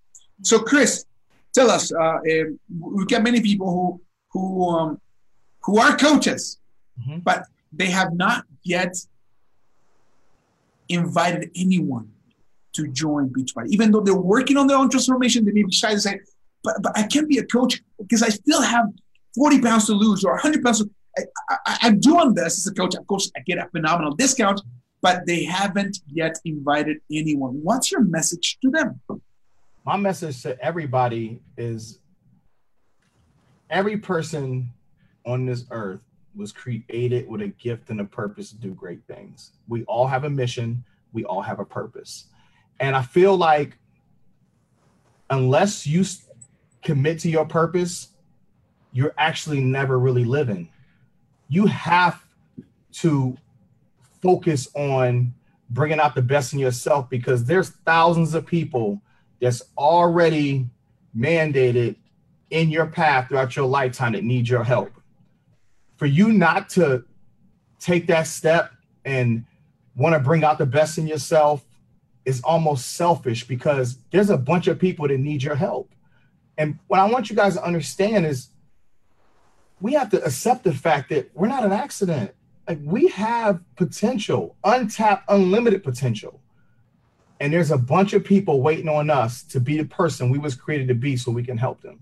So, 0.44 0.64
Chris, 0.64 1.06
tell 1.52 1.70
us, 1.70 1.92
uh, 1.92 2.20
uh, 2.20 2.58
we 2.70 3.06
got 3.06 3.24
many 3.24 3.42
people 3.42 3.68
who, 3.68 4.02
who, 4.34 4.70
um, 4.70 5.00
who 5.62 5.80
are 5.80 5.96
coaches, 5.96 6.60
mm 6.98 7.04
-hmm. 7.04 7.24
but 7.24 7.44
they 7.76 7.92
have 7.92 8.12
not 8.16 8.46
yet 8.64 8.94
invited 10.88 11.52
anyone 11.56 12.08
to 12.74 12.88
join 12.88 13.30
Beachbody. 13.30 13.70
Even 13.74 13.92
though 13.92 14.04
they're 14.04 14.16
working 14.16 14.58
on 14.58 14.68
their 14.68 14.78
own 14.78 14.90
transformation, 14.90 15.46
they 15.46 15.52
may 15.52 15.64
be 15.64 15.72
shy 15.72 15.94
to 15.94 16.00
say, 16.00 16.20
but, 16.64 16.82
but 16.82 16.98
I 16.98 17.04
can't 17.04 17.28
be 17.28 17.38
a 17.38 17.46
coach 17.46 17.82
because 18.00 18.24
I 18.24 18.30
still 18.30 18.62
have 18.62 18.86
40 19.36 19.62
pounds 19.62 19.86
to 19.88 19.94
lose 19.94 20.24
or 20.24 20.34
100 20.34 20.64
pounds. 20.64 20.80
To, 20.80 20.90
I, 21.50 21.78
am 21.84 22.00
doing 22.00 22.34
this 22.34 22.58
as 22.58 22.72
a 22.72 22.74
coach. 22.74 22.96
Of 22.96 23.08
course, 23.08 23.32
I 23.36 23.42
get 23.42 23.58
a 23.58 23.68
phenomenal 23.70 24.14
discount, 24.14 24.62
but 25.02 25.26
they 25.26 25.44
haven't 25.44 26.00
yet 26.08 26.38
invited 26.46 26.98
anyone. 27.12 27.60
What's 27.64 27.92
your 27.92 28.02
message 28.02 28.58
to 28.62 28.70
them? 28.70 29.02
My 29.86 29.98
message 29.98 30.42
to 30.44 30.60
everybody 30.64 31.40
is 31.58 32.00
every 33.70 33.98
person 33.98 34.70
on 35.26 35.46
this 35.46 35.66
earth 35.72 36.02
was 36.36 36.52
created 36.52 37.28
with 37.28 37.42
a 37.42 37.48
gift 37.48 37.90
and 37.90 38.00
a 38.00 38.06
purpose 38.06 38.52
to 38.52 38.56
do 38.56 38.74
great 38.74 39.02
things. 39.08 39.52
We 39.68 39.84
all 39.86 40.08
have 40.08 40.24
a 40.24 40.30
mission, 40.30 40.84
we 41.14 41.26
all 41.26 41.42
have 41.42 41.60
a 41.60 41.66
purpose. 41.66 42.26
And 42.80 42.96
I 42.96 43.02
feel 43.02 43.36
like 43.36 43.78
unless 45.30 45.88
you 45.88 46.04
commit 46.84 47.20
to 47.20 47.30
your 47.30 47.46
purpose, 47.46 48.10
you're 48.92 49.14
actually 49.18 49.62
never 49.62 50.00
really 50.00 50.26
living. 50.26 50.70
You 51.48 51.66
have 51.68 52.24
to 52.94 53.38
focus 54.22 54.68
on 54.76 55.34
bringing 55.70 56.00
out 56.00 56.16
the 56.16 56.22
best 56.22 56.54
in 56.54 56.60
yourself 56.60 57.10
because 57.10 57.46
there's 57.46 57.70
thousands 57.86 58.34
of 58.34 58.46
people 58.46 59.02
that's 59.40 59.62
already 59.78 60.68
mandated 61.18 61.96
in 62.50 62.70
your 62.70 62.86
path 62.86 63.30
throughout 63.30 63.56
your 63.56 63.66
lifetime 63.66 64.14
that 64.14 64.24
need 64.24 64.48
your 64.48 64.64
help 64.64 64.92
for 66.02 66.08
you 66.08 66.34
not 66.34 66.68
to 66.68 67.04
take 67.80 68.08
that 68.08 68.26
step 68.26 68.72
and 69.06 69.46
want 69.96 70.16
to 70.16 70.20
bring 70.20 70.44
out 70.44 70.58
the 70.58 70.66
best 70.66 70.98
in 70.98 71.06
yourself 71.06 71.64
is 72.26 72.42
almost 72.42 72.94
selfish 72.96 73.48
because 73.48 74.00
there's 74.10 74.32
a 74.32 74.38
bunch 74.38 74.66
of 74.66 74.80
people 74.80 75.08
that 75.08 75.20
need 75.20 75.44
your 75.44 75.54
help. 75.54 75.92
And 76.58 76.80
what 76.88 77.00
I 77.00 77.10
want 77.10 77.30
you 77.30 77.36
guys 77.36 77.56
to 77.56 77.64
understand 77.64 78.26
is 78.26 78.50
we 79.80 79.94
have 79.94 80.10
to 80.12 80.24
accept 80.24 80.64
the 80.64 80.74
fact 80.74 81.10
that 81.10 81.32
we're 81.34 81.48
not 81.48 81.66
an 81.66 81.72
accident. 81.72 82.32
Like 82.68 82.80
we 82.84 83.08
have 83.08 83.60
potential, 83.76 84.56
untapped, 84.64 85.26
unlimited 85.28 85.84
potential. 85.84 86.40
And 87.40 87.52
there's 87.52 87.72
a 87.72 87.78
bunch 87.78 88.14
of 88.14 88.24
people 88.24 88.62
waiting 88.62 88.88
on 88.88 89.10
us 89.10 89.44
to 89.44 89.60
be 89.60 89.78
the 89.78 89.86
person 89.86 90.30
we 90.30 90.38
was 90.38 90.54
created 90.54 90.88
to 90.90 90.94
be 90.94 91.18
so 91.18 91.32
we 91.32 91.44
can 91.44 91.58
help 91.58 91.82
them. 91.82 92.00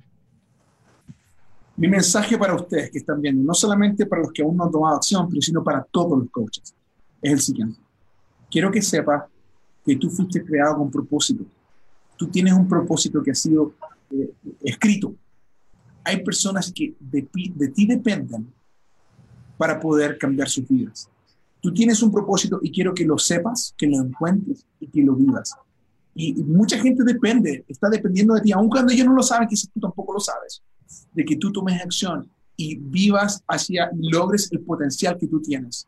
Mi 1.78 1.88
mensaje 1.88 2.38
para 2.38 2.54
ustedes 2.54 2.92
que 2.92 3.00
están 3.00 3.22
viendo, 3.22 3.42
no 3.42 3.54
solamente 3.54 4.06
para 4.06 4.22
los 4.22 4.34
que 4.34 4.44
aún 4.44 4.58
no 4.58 4.66
han 4.66 4.72
tomado 4.72 4.98
acción, 4.98 5.30
pero 5.30 5.42
sino 5.42 5.64
para 5.64 5.82
todos 5.90 6.20
los 6.20 6.30
coaches, 6.30 6.76
es 7.22 7.32
el 7.32 7.40
siguiente. 7.40 7.80
Quiero 8.52 8.70
que 8.70 8.82
sepa 8.82 9.30
que 9.86 9.96
tú 9.96 10.10
fuiste 10.10 10.44
creado 10.44 10.76
con 10.78 10.92
propósito. 10.92 11.46
Tú 12.18 12.28
tienes 12.28 12.52
un 12.52 12.68
propósito 12.68 13.24
que 13.24 13.32
ha 13.32 13.36
sido 13.36 13.74
eh, 14.12 14.34
escrito. 14.64 15.16
Hay 16.04 16.24
personas 16.24 16.72
que 16.74 16.96
de, 17.00 17.22
ti 17.24 17.86
dependen 17.86 18.52
para 19.58 19.80
poder 19.80 20.18
cambiar 20.18 20.50
sus 20.50 20.68
vidas. 20.68 21.10
Tú 21.62 21.74
tienes 21.74 22.02
un 22.02 22.12
propósito 22.12 22.60
y 22.64 22.72
quiero 22.72 22.94
que 22.94 23.06
lo 23.06 23.18
sepas, 23.18 23.76
que 23.78 23.88
lo 23.88 23.98
encuentres 23.98 24.66
y 24.80 24.88
que 24.88 25.02
lo 25.02 25.16
vivas. 25.16 25.54
Y, 26.16 26.34
mucha 26.44 26.80
gente 26.80 27.04
depende, 27.04 27.66
está 27.68 27.90
dependiendo 27.90 28.34
de 28.34 28.42
ti, 28.42 28.52
aun 28.52 28.70
cuando 28.70 28.92
ellos 28.92 29.06
no 29.06 29.14
lo 29.14 29.24
saben, 29.24 29.48
quizás 29.48 29.70
tú 29.74 29.80
tampoco 29.80 30.14
lo 30.14 30.20
sabes, 30.20 30.62
de 31.14 31.26
que 31.26 31.36
tú 31.36 31.52
tomes 31.52 31.82
acción 31.82 32.30
y 32.56 32.76
vivas 32.78 33.44
hacia, 33.48 33.90
logres 33.98 34.52
el 34.52 34.62
potencial 34.62 35.18
que 35.18 35.28
tú 35.28 35.42
tienes. 35.42 35.88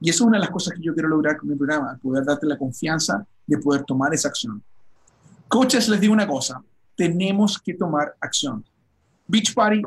Y 0.00 0.10
eso 0.10 0.24
es 0.24 0.28
una 0.28 0.38
de 0.38 0.44
las 0.44 0.50
cosas 0.50 0.74
que 0.74 0.82
yo 0.82 0.94
quiero 0.94 1.08
lograr 1.08 1.36
con 1.36 1.48
mi 1.48 1.54
programa, 1.54 1.98
poder 2.02 2.24
darte 2.24 2.46
la 2.46 2.58
confianza 2.58 3.24
de 3.46 3.58
poder 3.58 3.84
tomar 3.84 4.12
esa 4.12 4.28
acción. 4.28 4.62
Coaches, 5.46 5.88
les 5.88 6.00
digo 6.00 6.12
una 6.12 6.26
cosa, 6.26 6.62
tenemos 6.96 7.60
que 7.60 7.74
tomar 7.74 8.14
acción. 8.20 8.64
Beach 9.26 9.54
Party 9.54 9.82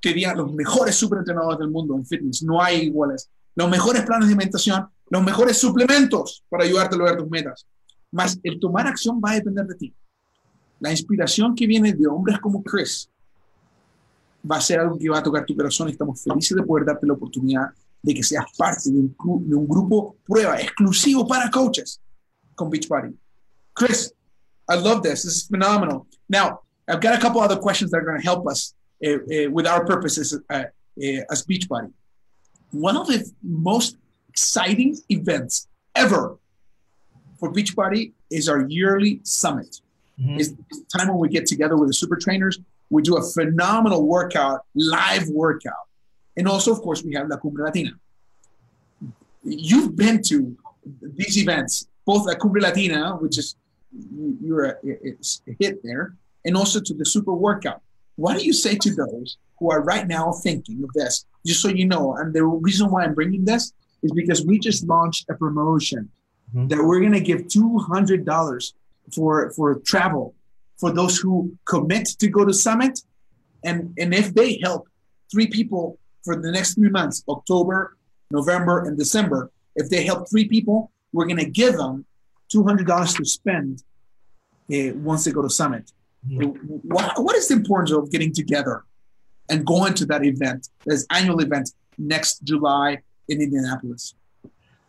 quería 0.00 0.34
los 0.34 0.52
mejores 0.52 0.94
superentrenadores 0.94 1.58
del 1.58 1.70
mundo 1.70 1.94
en 1.96 2.06
fitness, 2.06 2.42
no 2.42 2.62
hay 2.62 2.82
iguales. 2.82 3.30
Los 3.54 3.68
mejores 3.68 4.02
planes 4.02 4.28
de 4.28 4.34
alimentación, 4.34 4.86
los 5.10 5.22
mejores 5.22 5.56
suplementos 5.56 6.44
para 6.48 6.64
ayudarte 6.64 6.94
a 6.94 6.98
lograr 6.98 7.18
tus 7.18 7.28
metas. 7.28 7.66
Más 8.10 8.38
el 8.42 8.58
tomar 8.58 8.86
acción 8.86 9.20
va 9.24 9.32
a 9.32 9.34
depender 9.34 9.66
de 9.66 9.74
ti. 9.74 9.94
La 10.80 10.90
inspiración 10.90 11.54
que 11.54 11.66
viene 11.66 11.92
de 11.92 12.06
hombres 12.06 12.38
como 12.38 12.62
Chris 12.62 13.10
va 14.48 14.56
a 14.56 14.60
ser 14.60 14.80
algo 14.80 14.96
que 14.96 15.08
va 15.08 15.18
a 15.18 15.22
tocar 15.22 15.44
tu 15.44 15.56
corazón. 15.56 15.88
Estamos 15.88 16.22
felices 16.22 16.56
de 16.56 16.62
poder 16.62 16.86
darte 16.86 17.06
la 17.06 17.14
oportunidad 17.14 17.66
de 18.00 18.14
que 18.14 18.22
seas 18.22 18.46
parte 18.56 18.90
de 18.90 18.98
un, 18.98 19.14
de 19.48 19.54
un 19.56 19.66
grupo 19.66 20.16
prueba 20.24 20.60
exclusivo 20.60 21.26
para 21.26 21.50
coaches 21.50 22.00
con 22.54 22.70
Beachbody. 22.70 23.14
Chris, 23.74 24.14
I 24.68 24.76
love 24.76 25.02
this. 25.02 25.22
This 25.22 25.36
is 25.36 25.42
phenomenal. 25.46 26.06
Now, 26.28 26.60
I've 26.88 27.00
got 27.00 27.16
a 27.16 27.20
couple 27.20 27.40
other 27.40 27.56
questions 27.56 27.90
that 27.90 27.98
are 27.98 28.04
going 28.04 28.18
to 28.18 28.24
help 28.24 28.46
us 28.46 28.74
uh, 29.04 29.14
uh, 29.14 29.50
with 29.50 29.66
our 29.66 29.84
purposes 29.84 30.38
uh, 30.50 30.54
uh, 30.54 30.64
as 31.30 31.44
Beachbody. 31.44 31.92
One 32.70 32.96
of 32.96 33.06
the 33.06 33.30
most 33.42 33.96
exciting 34.28 34.98
events 35.08 35.68
ever 35.94 36.36
for 37.38 37.52
Beachbody 37.52 38.12
is 38.30 38.48
our 38.48 38.66
yearly 38.68 39.20
summit. 39.22 39.80
Mm-hmm. 40.20 40.40
It's 40.40 40.50
the 40.50 40.84
time 40.96 41.08
when 41.08 41.18
we 41.18 41.28
get 41.28 41.46
together 41.46 41.76
with 41.76 41.88
the 41.88 41.94
super 41.94 42.16
trainers. 42.16 42.58
We 42.90 43.02
do 43.02 43.16
a 43.16 43.22
phenomenal 43.22 44.06
workout, 44.06 44.64
live 44.74 45.28
workout. 45.28 45.86
And 46.36 46.48
also, 46.48 46.72
of 46.72 46.80
course, 46.80 47.02
we 47.02 47.14
have 47.14 47.28
La 47.28 47.36
Cumbre 47.36 47.64
Latina. 47.64 47.92
You've 49.44 49.96
been 49.96 50.22
to 50.24 50.56
these 51.02 51.38
events, 51.38 51.88
both 52.04 52.26
La 52.26 52.34
Cumbre 52.34 52.60
Latina, 52.60 53.16
which 53.16 53.38
is 53.38 53.56
you're 53.92 54.64
a, 54.64 54.74
it's 54.82 55.42
a 55.48 55.56
hit 55.58 55.82
there, 55.82 56.14
and 56.44 56.56
also 56.56 56.80
to 56.80 56.94
the 56.94 57.04
super 57.04 57.34
workout. 57.34 57.80
What 58.16 58.38
do 58.38 58.44
you 58.44 58.52
say 58.52 58.76
to 58.76 58.94
those 58.94 59.38
who 59.58 59.70
are 59.70 59.82
right 59.82 60.06
now 60.06 60.32
thinking 60.32 60.82
of 60.82 60.92
this? 60.92 61.24
Just 61.46 61.62
so 61.62 61.68
you 61.68 61.86
know, 61.86 62.16
and 62.16 62.34
the 62.34 62.44
reason 62.44 62.90
why 62.90 63.04
I'm 63.04 63.14
bringing 63.14 63.44
this 63.44 63.72
is 64.02 64.12
because 64.12 64.44
we 64.44 64.58
just 64.58 64.84
launched 64.86 65.26
a 65.30 65.34
promotion 65.34 66.10
mm-hmm. 66.54 66.68
that 66.68 66.78
we're 66.78 67.00
going 67.00 67.12
to 67.12 67.20
give 67.20 67.42
$200 67.42 68.72
for, 69.14 69.50
for 69.52 69.74
travel 69.80 70.34
for 70.78 70.92
those 70.92 71.18
who 71.18 71.56
commit 71.64 72.06
to 72.18 72.28
go 72.28 72.44
to 72.44 72.52
summit. 72.52 73.00
And, 73.64 73.94
and 73.98 74.14
if 74.14 74.34
they 74.34 74.60
help 74.62 74.88
three 75.30 75.48
people 75.48 75.98
for 76.24 76.40
the 76.40 76.50
next 76.50 76.74
three 76.74 76.90
months, 76.90 77.24
October, 77.28 77.96
November, 78.30 78.84
and 78.84 78.96
December, 78.96 79.50
if 79.76 79.88
they 79.90 80.04
help 80.04 80.28
three 80.30 80.46
people, 80.46 80.90
we're 81.12 81.26
going 81.26 81.38
to 81.38 81.50
give 81.50 81.76
them 81.76 82.04
$200 82.52 83.16
to 83.16 83.24
spend 83.24 83.82
uh, 84.72 84.94
once 84.96 85.24
they 85.24 85.32
go 85.32 85.42
to 85.42 85.50
summit. 85.50 85.90
Mm-hmm. 86.28 86.48
What, 86.82 87.22
what 87.22 87.36
is 87.36 87.48
the 87.48 87.54
importance 87.54 87.92
of 87.92 88.10
getting 88.10 88.32
together 88.32 88.84
and 89.50 89.64
going 89.64 89.94
to 89.94 90.06
that 90.06 90.24
event, 90.24 90.68
this 90.84 91.06
annual 91.10 91.40
event 91.40 91.70
next 91.96 92.42
July 92.44 92.98
in 93.28 93.40
Indianapolis? 93.40 94.14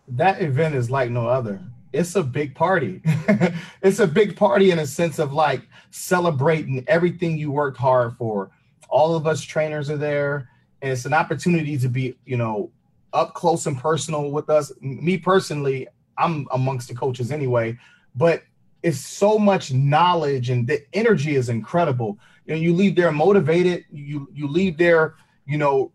that 0.10 0.42
event 0.42 0.76
is 0.76 0.90
like 0.90 1.10
no 1.10 1.28
other. 1.28 1.62
It's 1.94 2.16
a 2.16 2.24
big 2.24 2.56
party. 2.56 3.02
it's 3.82 4.00
a 4.00 4.08
big 4.08 4.36
party 4.36 4.72
in 4.72 4.80
a 4.80 4.88
sense 4.88 5.20
of 5.20 5.34
like 5.34 5.62
celebrating 5.92 6.84
everything 6.88 7.38
you 7.38 7.52
worked 7.52 7.78
hard 7.78 8.16
for. 8.18 8.52
All 8.90 9.16
of 9.16 9.28
us 9.28 9.42
trainers 9.42 9.90
are 9.90 9.98
there, 9.98 10.50
and 10.82 10.92
it's 10.92 11.06
an 11.06 11.14
opportunity 11.14 11.78
to 11.78 11.90
be, 11.90 12.16
you 12.26 12.38
know, 12.38 12.72
up 13.14 13.34
close 13.34 13.66
and 13.66 13.78
personal 13.78 14.32
with 14.32 14.50
us. 14.50 14.72
Me 14.82 15.18
personally, 15.18 15.88
I'm 16.20 16.48
amongst 16.52 16.90
the 16.90 16.96
coaches 16.96 17.32
anyway, 17.32 17.78
but 18.16 18.44
it's 18.84 19.00
so 19.00 19.38
much 19.38 19.74
knowledge 19.74 20.50
and 20.50 20.68
the 20.68 20.82
energy 20.94 21.36
is 21.36 21.50
incredible. 21.50 22.18
You 22.46 22.56
know, 22.56 22.62
you 22.62 22.74
leave 22.74 22.96
there 22.96 23.12
motivated. 23.12 23.86
You 23.92 24.28
you 24.34 24.48
leave 24.48 24.78
there, 24.78 25.16
you 25.46 25.58
know, 25.58 25.92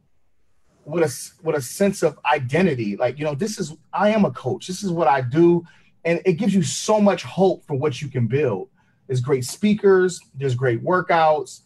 with 0.85 1.03
a 1.03 1.43
with 1.43 1.57
a 1.57 1.63
sense 1.63 2.03
of 2.03 2.19
identity. 2.25 2.97
Like, 2.97 3.19
you 3.19 3.25
know, 3.25 3.35
this 3.35 3.59
is 3.59 3.75
I 3.93 4.11
am 4.11 4.25
a 4.25 4.31
coach. 4.31 4.67
This 4.67 4.83
is 4.83 4.91
what 4.91 5.09
I 5.09 5.21
do. 5.21 5.65
And 6.05 6.21
it 6.25 6.35
gives 6.35 6.55
you 6.55 6.63
so 6.63 7.01
much 7.01 7.23
hope 7.23 7.67
for 7.67 7.75
what 7.75 8.03
you 8.03 8.09
can 8.09 8.27
build. 8.27 8.69
There's 9.07 9.21
great 9.21 9.45
speakers, 9.45 10.21
there's 10.35 10.55
great 10.55 10.83
workouts. 10.83 11.61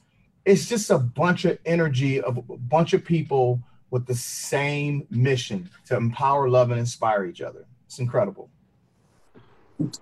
It's 0.45 0.69
just 0.69 0.91
a 0.91 0.99
bunch 0.99 1.45
of 1.45 1.59
energy 1.67 2.21
of 2.21 2.39
a 2.39 2.43
bunch 2.43 2.95
of 2.95 3.05
people 3.05 3.61
with 3.91 4.07
the 4.07 4.15
same 4.15 5.07
mission 5.11 5.69
to 5.87 5.97
empower, 5.97 6.49
love, 6.49 6.71
and 6.71 6.81
inspire 6.81 7.25
each 7.25 7.41
other. 7.41 7.67
It's 7.89 7.99
incredible. 8.01 8.49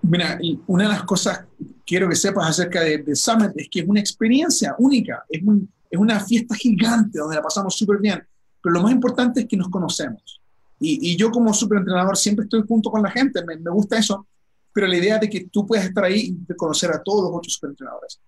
Mira, 0.03 0.39
una 0.67 0.85
de 0.85 0.89
las 0.89 1.05
cosas 1.05 1.47
que 1.57 1.65
quiero 1.85 2.09
que 2.09 2.17
sepas 2.17 2.49
acerca 2.49 2.81
de, 2.81 2.99
de 2.99 3.15
Summit 3.15 3.53
es 3.55 3.69
que 3.71 3.81
es 3.81 3.89
una 3.89 4.01
experiencia 4.01 4.75
única, 4.79 5.25
es, 5.29 5.43
un, 5.45 5.71
es 5.89 5.99
una 5.99 6.19
fiesta 6.19 6.57
gigante 6.57 7.19
donde 7.19 7.37
la 7.37 7.43
pasamos 7.43 7.77
súper 7.77 7.99
bien. 7.99 8.27
pero 8.61 8.75
lo 8.75 8.83
más 8.83 8.91
importante 8.91 9.41
es 9.41 9.47
que 9.47 9.57
nos 9.57 9.69
conocemos. 9.69 10.41
Y, 10.81 11.13
y 11.13 11.17
yo 11.17 11.31
como 11.31 11.55
superentrenador 11.55 12.17
siempre 12.17 12.45
estoy 12.45 12.65
junto 12.67 12.91
con 12.91 13.03
la 13.03 13.11
gente, 13.11 13.45
me, 13.45 13.57
me, 13.57 13.71
gusta 13.71 13.99
eso, 13.99 14.27
pero 14.73 14.89
la 14.89 14.97
idea 14.97 15.19
de 15.19 15.31
que 15.31 15.47
tú 15.49 15.65
puedas 15.65 15.87
estar 15.87 16.05
ahí 16.05 16.37
y 16.49 16.55
conocer 16.55 16.91
a 16.91 17.03
todos 17.03 17.31
los 17.31 17.39
otros 17.39 17.55
superentrenadores, 17.55 18.19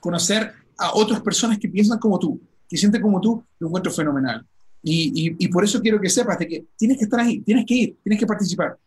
conocer 0.00 0.52
a 0.78 0.94
otras 0.94 1.20
personas 1.20 1.58
que 1.58 1.68
piensan 1.68 1.98
como 1.98 2.18
tú, 2.18 2.40
que 2.68 2.76
sienten 2.76 3.02
como 3.02 3.20
tú, 3.20 3.44
lo 3.58 3.66
encuentro 3.68 3.92
fenomenal. 3.92 4.46
Y, 4.82 5.12
y, 5.14 5.36
y 5.38 5.48
por 5.48 5.62
eso 5.64 5.80
quiero 5.80 6.00
que 6.00 6.08
sepas 6.08 6.38
de 6.38 6.48
que 6.48 6.64
tienes 6.76 6.96
que 6.96 7.04
estar 7.04 7.20
ahí, 7.20 7.40
tienes 7.40 7.66
que 7.66 7.74
ir, 7.74 7.96
tienes 8.02 8.18
que 8.18 8.26
participar. 8.26 8.78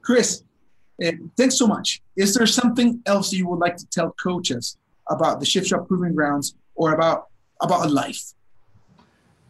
Chris, 0.00 0.42
uh, 1.04 1.12
thanks 1.36 1.58
so 1.58 1.66
much. 1.66 2.02
Is 2.16 2.34
there 2.34 2.46
something 2.46 3.00
else 3.04 3.32
you 3.32 3.46
would 3.48 3.60
like 3.60 3.76
to 3.76 3.86
tell 3.90 4.14
coaches 4.22 4.78
about 5.10 5.38
the 5.38 5.46
Shift 5.46 5.66
Shop 5.66 5.86
Proving 5.86 6.14
Grounds 6.14 6.54
or 6.74 6.94
about 6.94 7.26
about 7.60 7.90
life? 7.90 8.32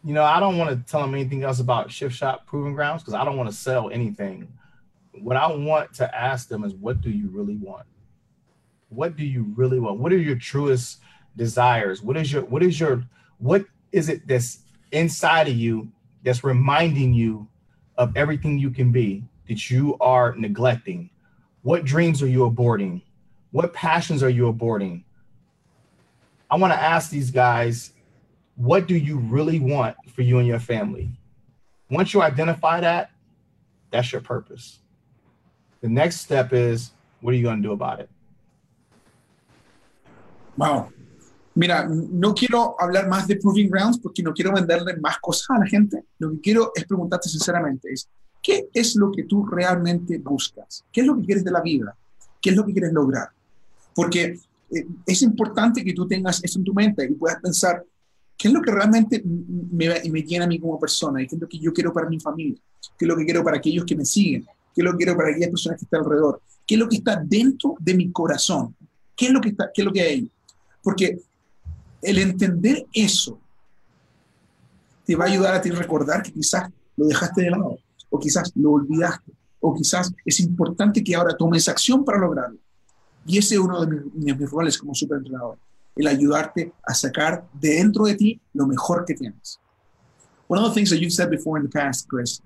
you 0.02 0.14
know, 0.14 0.24
I 0.24 0.40
don't 0.40 0.56
want 0.56 0.70
to 0.70 0.90
tell 0.90 1.02
them 1.02 1.14
anything 1.14 1.44
else 1.44 1.60
about 1.60 1.90
Shift 1.90 2.14
Shop 2.14 2.46
Proving 2.46 2.74
Grounds 2.74 3.02
because 3.02 3.14
I 3.14 3.24
don't 3.24 3.36
want 3.36 3.50
to 3.50 3.54
sell 3.54 3.90
anything. 3.90 4.48
What 5.20 5.36
I 5.36 5.46
want 5.52 5.92
to 5.94 6.16
ask 6.16 6.48
them 6.48 6.64
is, 6.64 6.74
what 6.74 7.00
do 7.00 7.10
you 7.10 7.28
really 7.28 7.56
want? 7.56 7.86
What 8.88 9.16
do 9.16 9.24
you 9.24 9.52
really 9.56 9.78
want? 9.78 9.98
What 9.98 10.12
are 10.12 10.18
your 10.18 10.36
truest 10.36 11.00
desires? 11.36 12.02
What 12.02 12.16
is 12.16 12.32
your 12.32 12.42
what 12.44 12.62
is 12.62 12.80
your 12.80 13.04
what 13.38 13.64
is 13.92 14.08
it 14.08 14.26
that's 14.26 14.60
inside 14.92 15.48
of 15.48 15.54
you 15.54 15.90
that's 16.22 16.44
reminding 16.44 17.14
you 17.14 17.48
of 17.96 18.16
everything 18.16 18.58
you 18.58 18.70
can 18.70 18.92
be 18.92 19.24
that 19.48 19.70
you 19.70 19.96
are 20.00 20.34
neglecting? 20.36 21.10
What 21.62 21.84
dreams 21.84 22.22
are 22.22 22.28
you 22.28 22.50
aborting? 22.50 23.02
What 23.52 23.72
passions 23.72 24.22
are 24.22 24.30
you 24.30 24.52
aborting? 24.52 25.04
I 26.50 26.56
want 26.56 26.72
to 26.72 26.80
ask 26.80 27.10
these 27.10 27.30
guys 27.30 27.92
what 28.56 28.86
do 28.86 28.96
you 28.96 29.18
really 29.18 29.58
want 29.58 29.96
for 30.14 30.22
you 30.22 30.38
and 30.38 30.46
your 30.46 30.58
family? 30.58 31.10
Once 31.88 32.12
you 32.12 32.20
identify 32.20 32.80
that, 32.80 33.10
that's 33.90 34.12
your 34.12 34.20
purpose. 34.20 34.80
The 35.80 35.88
next 35.88 36.20
step 36.20 36.52
is 36.52 36.92
what 37.20 37.32
are 37.32 37.36
you 37.36 37.42
going 37.42 37.56
to 37.56 37.62
do 37.62 37.72
about 37.72 38.00
it? 38.00 38.10
Wow. 40.56 40.90
Mira, 41.54 41.88
no 41.88 42.34
quiero 42.34 42.76
hablar 42.78 43.08
más 43.08 43.26
de 43.26 43.36
Proving 43.36 43.68
Grounds 43.68 43.98
porque 43.98 44.22
no 44.22 44.32
quiero 44.32 44.52
venderle 44.52 44.96
más 44.98 45.18
cosas 45.18 45.50
a 45.50 45.58
la 45.58 45.66
gente. 45.66 46.04
Lo 46.18 46.30
que 46.30 46.40
quiero 46.40 46.72
es 46.74 46.84
preguntarte 46.84 47.28
sinceramente 47.28 47.92
es, 47.92 48.08
¿qué 48.42 48.68
es 48.72 48.94
lo 48.96 49.10
que 49.10 49.24
tú 49.24 49.44
realmente 49.44 50.18
buscas? 50.18 50.84
¿Qué 50.92 51.00
es 51.00 51.06
lo 51.06 51.16
que 51.16 51.24
quieres 51.24 51.44
de 51.44 51.50
la 51.50 51.60
vida? 51.60 51.96
¿Qué 52.40 52.50
es 52.50 52.56
lo 52.56 52.64
que 52.64 52.72
quieres 52.72 52.92
lograr? 52.92 53.28
Porque 53.94 54.38
eh, 54.70 54.86
es 55.04 55.22
importante 55.22 55.84
que 55.84 55.92
tú 55.92 56.06
tengas 56.06 56.42
eso 56.44 56.58
en 56.58 56.64
tu 56.64 56.72
mente 56.72 57.04
y 57.04 57.14
puedas 57.14 57.40
pensar, 57.40 57.84
¿Qué 58.40 58.48
es 58.48 58.54
lo 58.54 58.62
que 58.62 58.70
realmente 58.70 59.22
me, 59.22 60.00
me 60.10 60.22
llena 60.22 60.46
a 60.46 60.48
mí 60.48 60.58
como 60.58 60.80
persona? 60.80 61.20
¿Qué 61.26 61.36
es 61.36 61.40
lo 61.42 61.46
que 61.46 61.58
yo 61.58 61.74
quiero 61.74 61.92
para 61.92 62.08
mi 62.08 62.18
familia? 62.18 62.58
¿Qué 62.98 63.04
es 63.04 63.06
lo 63.06 63.14
que 63.14 63.26
quiero 63.26 63.44
para 63.44 63.58
aquellos 63.58 63.84
que 63.84 63.94
me 63.94 64.06
siguen? 64.06 64.46
¿Qué 64.74 64.80
es 64.80 64.84
lo 64.84 64.92
que 64.92 65.04
quiero 65.04 65.14
para 65.14 65.28
aquellas 65.28 65.50
personas 65.50 65.78
que 65.78 65.84
están 65.84 66.00
alrededor? 66.00 66.40
¿Qué 66.66 66.76
es 66.76 66.80
lo 66.80 66.88
que 66.88 66.96
está 66.96 67.22
dentro 67.22 67.74
de 67.78 67.92
mi 67.92 68.10
corazón? 68.10 68.74
¿Qué 69.14 69.26
es 69.26 69.32
lo 69.32 69.42
que, 69.42 69.50
está, 69.50 69.70
qué 69.74 69.82
es 69.82 69.84
lo 69.84 69.92
que 69.92 70.00
hay? 70.00 70.30
Porque 70.82 71.18
el 72.02 72.18
entender 72.18 72.86
eso 72.92 73.38
te 75.04 75.16
va 75.16 75.24
a 75.24 75.28
ayudar 75.28 75.54
a 75.54 75.60
ti 75.60 75.70
recordar 75.70 76.22
que 76.22 76.32
quizás 76.32 76.70
lo 76.96 77.06
dejaste 77.06 77.42
de 77.42 77.50
lado 77.50 77.78
o 78.10 78.18
quizás 78.18 78.52
lo 78.54 78.72
olvidaste. 78.72 79.32
o 79.60 79.74
quizás 79.74 80.12
es 80.24 80.40
importante 80.40 81.04
que 81.04 81.14
ahora 81.14 81.36
tomes 81.36 81.68
acción 81.68 82.04
para 82.04 82.18
lograrlo. 82.18 82.58
Y 83.26 83.38
ese 83.38 83.54
es 83.54 83.60
uno 83.60 83.84
de 83.84 84.00
mis, 84.14 84.36
mis 84.38 84.50
roles 84.50 84.78
como 84.78 84.94
superentrenador, 84.94 85.58
el 85.94 86.06
ayudarte 86.06 86.72
a 86.82 86.94
sacar 86.94 87.46
de 87.60 87.74
dentro 87.74 88.06
de 88.06 88.14
ti 88.14 88.40
lo 88.54 88.66
mejor 88.66 89.04
que 89.04 89.14
tienes. 89.14 89.60
One 90.48 90.60
of 90.60 90.68
the 90.68 90.74
things 90.74 90.90
that 90.90 90.98
you've 90.98 91.12
said 91.12 91.30
before 91.30 91.58
in 91.58 91.64
the 91.64 91.70
past, 91.70 92.08
Chris, 92.08 92.42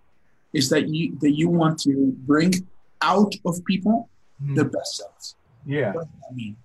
is 0.52 0.68
that 0.68 0.88
you 0.88 1.16
that 1.20 1.30
you 1.30 1.48
want 1.48 1.78
to 1.84 2.12
bring 2.26 2.52
out 3.00 3.34
of 3.44 3.64
people 3.64 4.08
mm. 4.42 4.54
the 4.56 4.64
best 4.64 4.96
selves. 4.96 5.36
Yeah. 5.64 5.92
What 5.92 6.04
does 6.04 6.20
that 6.28 6.34
mean? 6.34 6.56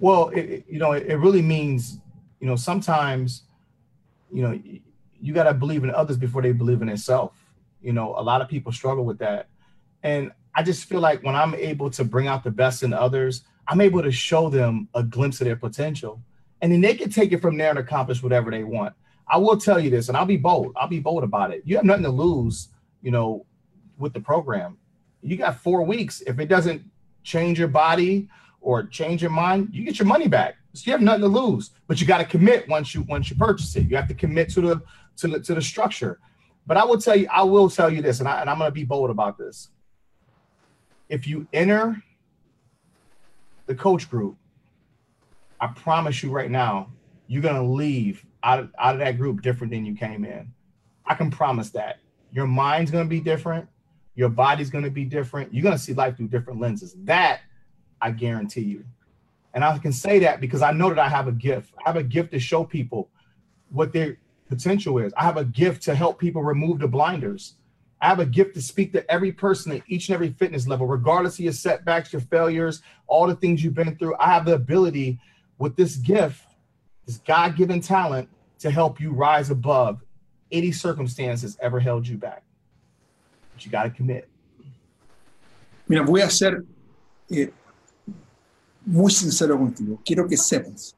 Well, 0.00 0.28
it, 0.34 0.66
you 0.68 0.78
know, 0.78 0.92
it 0.92 1.14
really 1.14 1.40
means, 1.40 1.98
you 2.40 2.46
know, 2.46 2.56
sometimes, 2.56 3.42
you 4.32 4.42
know, 4.42 4.60
you 5.20 5.32
got 5.32 5.44
to 5.44 5.54
believe 5.54 5.84
in 5.84 5.90
others 5.90 6.16
before 6.16 6.42
they 6.42 6.52
believe 6.52 6.82
in 6.82 6.88
themselves. 6.88 7.38
You 7.80 7.92
know, 7.92 8.14
a 8.16 8.22
lot 8.22 8.40
of 8.40 8.48
people 8.48 8.72
struggle 8.72 9.04
with 9.04 9.18
that. 9.18 9.48
And 10.02 10.32
I 10.54 10.62
just 10.62 10.84
feel 10.84 11.00
like 11.00 11.22
when 11.22 11.34
I'm 11.34 11.54
able 11.54 11.90
to 11.90 12.04
bring 12.04 12.28
out 12.28 12.44
the 12.44 12.50
best 12.50 12.82
in 12.82 12.92
others, 12.92 13.42
I'm 13.68 13.80
able 13.80 14.02
to 14.02 14.12
show 14.12 14.48
them 14.48 14.88
a 14.94 15.02
glimpse 15.02 15.40
of 15.40 15.46
their 15.46 15.56
potential. 15.56 16.20
And 16.62 16.72
then 16.72 16.80
they 16.80 16.94
can 16.94 17.10
take 17.10 17.32
it 17.32 17.40
from 17.40 17.56
there 17.56 17.70
and 17.70 17.78
accomplish 17.78 18.22
whatever 18.22 18.50
they 18.50 18.64
want. 18.64 18.94
I 19.28 19.38
will 19.38 19.56
tell 19.56 19.80
you 19.80 19.90
this, 19.90 20.08
and 20.08 20.16
I'll 20.16 20.24
be 20.24 20.36
bold. 20.36 20.72
I'll 20.76 20.88
be 20.88 21.00
bold 21.00 21.24
about 21.24 21.50
it. 21.50 21.62
You 21.64 21.76
have 21.76 21.84
nothing 21.84 22.04
to 22.04 22.10
lose, 22.10 22.68
you 23.02 23.10
know, 23.10 23.44
with 23.98 24.12
the 24.12 24.20
program. 24.20 24.78
You 25.22 25.36
got 25.36 25.60
four 25.60 25.82
weeks. 25.82 26.20
If 26.20 26.38
it 26.38 26.48
doesn't 26.48 26.82
change 27.24 27.58
your 27.58 27.68
body 27.68 28.28
or 28.66 28.82
change 28.82 29.22
your 29.22 29.30
mind, 29.30 29.68
you 29.70 29.84
get 29.84 29.96
your 29.96 30.08
money 30.08 30.26
back. 30.26 30.56
So 30.72 30.82
you 30.86 30.92
have 30.92 31.00
nothing 31.00 31.20
to 31.20 31.28
lose. 31.28 31.70
But 31.86 32.00
you 32.00 32.06
got 32.06 32.18
to 32.18 32.24
commit 32.24 32.68
once 32.68 32.96
you 32.96 33.02
once 33.02 33.30
you 33.30 33.36
purchase 33.36 33.76
it. 33.76 33.88
You 33.88 33.94
have 33.94 34.08
to 34.08 34.14
commit 34.14 34.48
to 34.50 34.60
the 34.60 34.82
to 35.18 35.28
the, 35.28 35.40
to 35.40 35.54
the 35.54 35.62
structure. 35.62 36.18
But 36.66 36.76
I 36.76 36.84
will 36.84 36.98
tell 36.98 37.14
you, 37.14 37.28
I 37.30 37.44
will 37.44 37.70
tell 37.70 37.88
you 37.88 38.02
this, 38.02 38.18
and, 38.18 38.28
I, 38.28 38.40
and 38.40 38.50
I'm 38.50 38.58
going 38.58 38.68
to 38.68 38.74
be 38.74 38.82
bold 38.82 39.10
about 39.10 39.38
this. 39.38 39.68
If 41.08 41.28
you 41.28 41.46
enter 41.52 42.02
the 43.66 43.74
coach 43.76 44.10
group, 44.10 44.36
I 45.60 45.68
promise 45.68 46.24
you 46.24 46.32
right 46.32 46.50
now, 46.50 46.90
you're 47.28 47.42
going 47.42 47.54
to 47.54 47.62
leave 47.62 48.26
out 48.42 48.58
of, 48.58 48.70
out 48.80 48.94
of 48.94 48.98
that 48.98 49.16
group 49.16 49.42
different 49.42 49.72
than 49.72 49.86
you 49.86 49.94
came 49.94 50.24
in. 50.24 50.52
I 51.06 51.14
can 51.14 51.30
promise 51.30 51.70
that. 51.70 52.00
Your 52.32 52.48
mind's 52.48 52.90
going 52.90 53.04
to 53.04 53.08
be 53.08 53.20
different. 53.20 53.68
Your 54.16 54.28
body's 54.28 54.70
going 54.70 54.84
to 54.84 54.90
be 54.90 55.04
different. 55.04 55.54
You're 55.54 55.62
going 55.62 55.76
to 55.76 55.82
see 55.82 55.94
life 55.94 56.16
through 56.16 56.28
different 56.28 56.58
lenses. 56.58 56.96
That 57.04 57.42
I 58.00 58.10
guarantee 58.10 58.62
you. 58.62 58.84
And 59.54 59.64
I 59.64 59.76
can 59.78 59.92
say 59.92 60.18
that 60.20 60.40
because 60.40 60.62
I 60.62 60.72
know 60.72 60.90
that 60.90 60.98
I 60.98 61.08
have 61.08 61.28
a 61.28 61.32
gift. 61.32 61.72
I 61.78 61.88
have 61.88 61.96
a 61.96 62.02
gift 62.02 62.32
to 62.32 62.38
show 62.38 62.64
people 62.64 63.08
what 63.70 63.92
their 63.92 64.18
potential 64.48 64.98
is. 64.98 65.12
I 65.16 65.24
have 65.24 65.38
a 65.38 65.44
gift 65.44 65.82
to 65.84 65.94
help 65.94 66.18
people 66.18 66.42
remove 66.42 66.78
the 66.78 66.88
blinders. 66.88 67.54
I 68.00 68.08
have 68.08 68.20
a 68.20 68.26
gift 68.26 68.54
to 68.54 68.62
speak 68.62 68.92
to 68.92 69.10
every 69.10 69.32
person 69.32 69.72
at 69.72 69.82
each 69.88 70.08
and 70.08 70.14
every 70.14 70.30
fitness 70.30 70.66
level, 70.66 70.86
regardless 70.86 71.34
of 71.34 71.40
your 71.40 71.52
setbacks, 71.54 72.12
your 72.12 72.20
failures, 72.20 72.82
all 73.06 73.26
the 73.26 73.34
things 73.34 73.64
you've 73.64 73.74
been 73.74 73.96
through. 73.96 74.14
I 74.20 74.26
have 74.26 74.44
the 74.44 74.54
ability 74.54 75.18
with 75.58 75.74
this 75.76 75.96
gift, 75.96 76.42
this 77.06 77.18
God 77.18 77.56
given 77.56 77.80
talent, 77.80 78.28
to 78.58 78.70
help 78.70 79.00
you 79.00 79.12
rise 79.12 79.50
above 79.50 80.02
any 80.52 80.72
circumstances 80.72 81.56
ever 81.60 81.80
held 81.80 82.06
you 82.06 82.16
back. 82.18 82.42
But 83.54 83.64
you 83.64 83.70
got 83.70 83.84
to 83.84 83.90
commit. 83.90 84.28
Mira, 85.88 86.04
voy 86.04 86.22
a 86.22 86.30
ser 86.30 86.64
eh, 87.30 87.46
muy 88.86 89.12
sincero 89.12 89.58
contigo. 89.58 90.00
Quiero 90.04 90.26
que 90.26 90.36
sepas, 90.36 90.96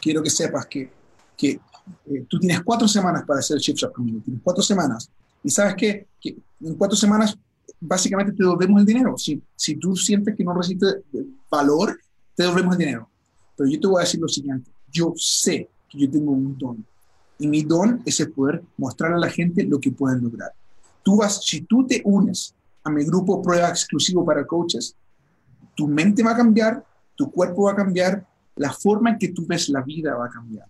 quiero 0.00 0.22
que 0.22 0.30
sepas 0.30 0.66
que, 0.66 0.90
que 1.36 1.60
eh, 2.06 2.26
tú 2.28 2.40
tienes 2.40 2.62
cuatro 2.62 2.88
semanas 2.88 3.24
para 3.24 3.40
hacer 3.40 3.56
el 3.56 3.62
Shift 3.62 3.78
Shop 3.78 3.92
conmigo, 3.92 4.20
tienes 4.24 4.42
cuatro 4.42 4.62
semanas. 4.62 5.08
Y 5.44 5.50
sabes 5.50 5.74
qué? 5.76 6.06
que 6.20 6.36
en 6.62 6.74
cuatro 6.74 6.96
semanas 6.96 7.38
básicamente 7.78 8.32
te 8.32 8.42
devolvemos 8.42 8.80
el 8.80 8.86
dinero. 8.86 9.16
Si, 9.18 9.40
si 9.54 9.76
tú 9.76 9.94
sientes 9.94 10.34
que 10.34 10.42
no 10.42 10.54
recibes 10.54 10.96
valor, 11.50 12.00
te 12.34 12.42
devolvemos 12.42 12.74
el 12.74 12.78
dinero. 12.78 13.08
Pero 13.56 13.70
yo 13.70 13.78
te 13.78 13.86
voy 13.86 14.00
a 14.00 14.04
decir 14.04 14.20
lo 14.20 14.28
siguiente, 14.28 14.70
yo 14.90 15.12
sé 15.16 15.68
que 15.88 15.98
yo 15.98 16.10
tengo 16.10 16.32
un 16.32 16.56
don. 16.58 16.84
Y 17.38 17.46
mi 17.46 17.62
don 17.62 18.02
es 18.06 18.18
el 18.20 18.32
poder 18.32 18.62
mostrar 18.78 19.12
a 19.12 19.18
la 19.18 19.28
gente 19.28 19.64
lo 19.64 19.78
que 19.78 19.90
pueden 19.90 20.24
lograr. 20.24 20.52
Tú 21.02 21.16
vas, 21.16 21.44
si 21.44 21.60
tú 21.60 21.86
te 21.86 22.00
unes 22.04 22.54
a 22.82 22.90
mi 22.90 23.04
grupo 23.04 23.42
prueba 23.42 23.68
exclusivo 23.68 24.24
para 24.24 24.46
coaches, 24.46 24.96
tu 25.76 25.86
mente 25.86 26.22
va 26.22 26.32
a 26.32 26.36
cambiar, 26.36 26.84
tu 27.14 27.30
cuerpo 27.30 27.64
va 27.64 27.72
a 27.72 27.76
cambiar, 27.76 28.26
la 28.56 28.72
forma 28.72 29.10
en 29.10 29.18
que 29.18 29.28
tú 29.28 29.46
ves 29.46 29.68
la 29.68 29.82
vida 29.82 30.14
va 30.14 30.26
a 30.26 30.30
cambiar 30.30 30.66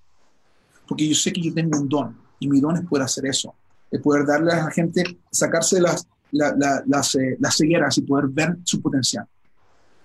porque 0.86 1.08
yo 1.08 1.14
sé 1.14 1.32
que 1.32 1.42
yo 1.42 1.52
tengo 1.52 1.78
un 1.78 1.88
don 1.88 2.16
y 2.38 2.48
mi 2.48 2.60
don 2.60 2.76
es 2.76 2.82
poder 2.86 3.04
hacer 3.04 3.26
eso, 3.26 3.54
es 3.90 4.00
poder 4.00 4.26
darle 4.26 4.52
a 4.52 4.64
la 4.64 4.70
gente, 4.70 5.18
sacarse 5.30 5.80
las, 5.80 6.06
la, 6.32 6.54
la, 6.56 6.82
las, 6.86 7.14
eh, 7.14 7.36
las 7.40 7.56
cegueras 7.56 7.96
y 7.98 8.02
poder 8.02 8.26
ver 8.28 8.56
su 8.64 8.80
potencial. 8.80 9.26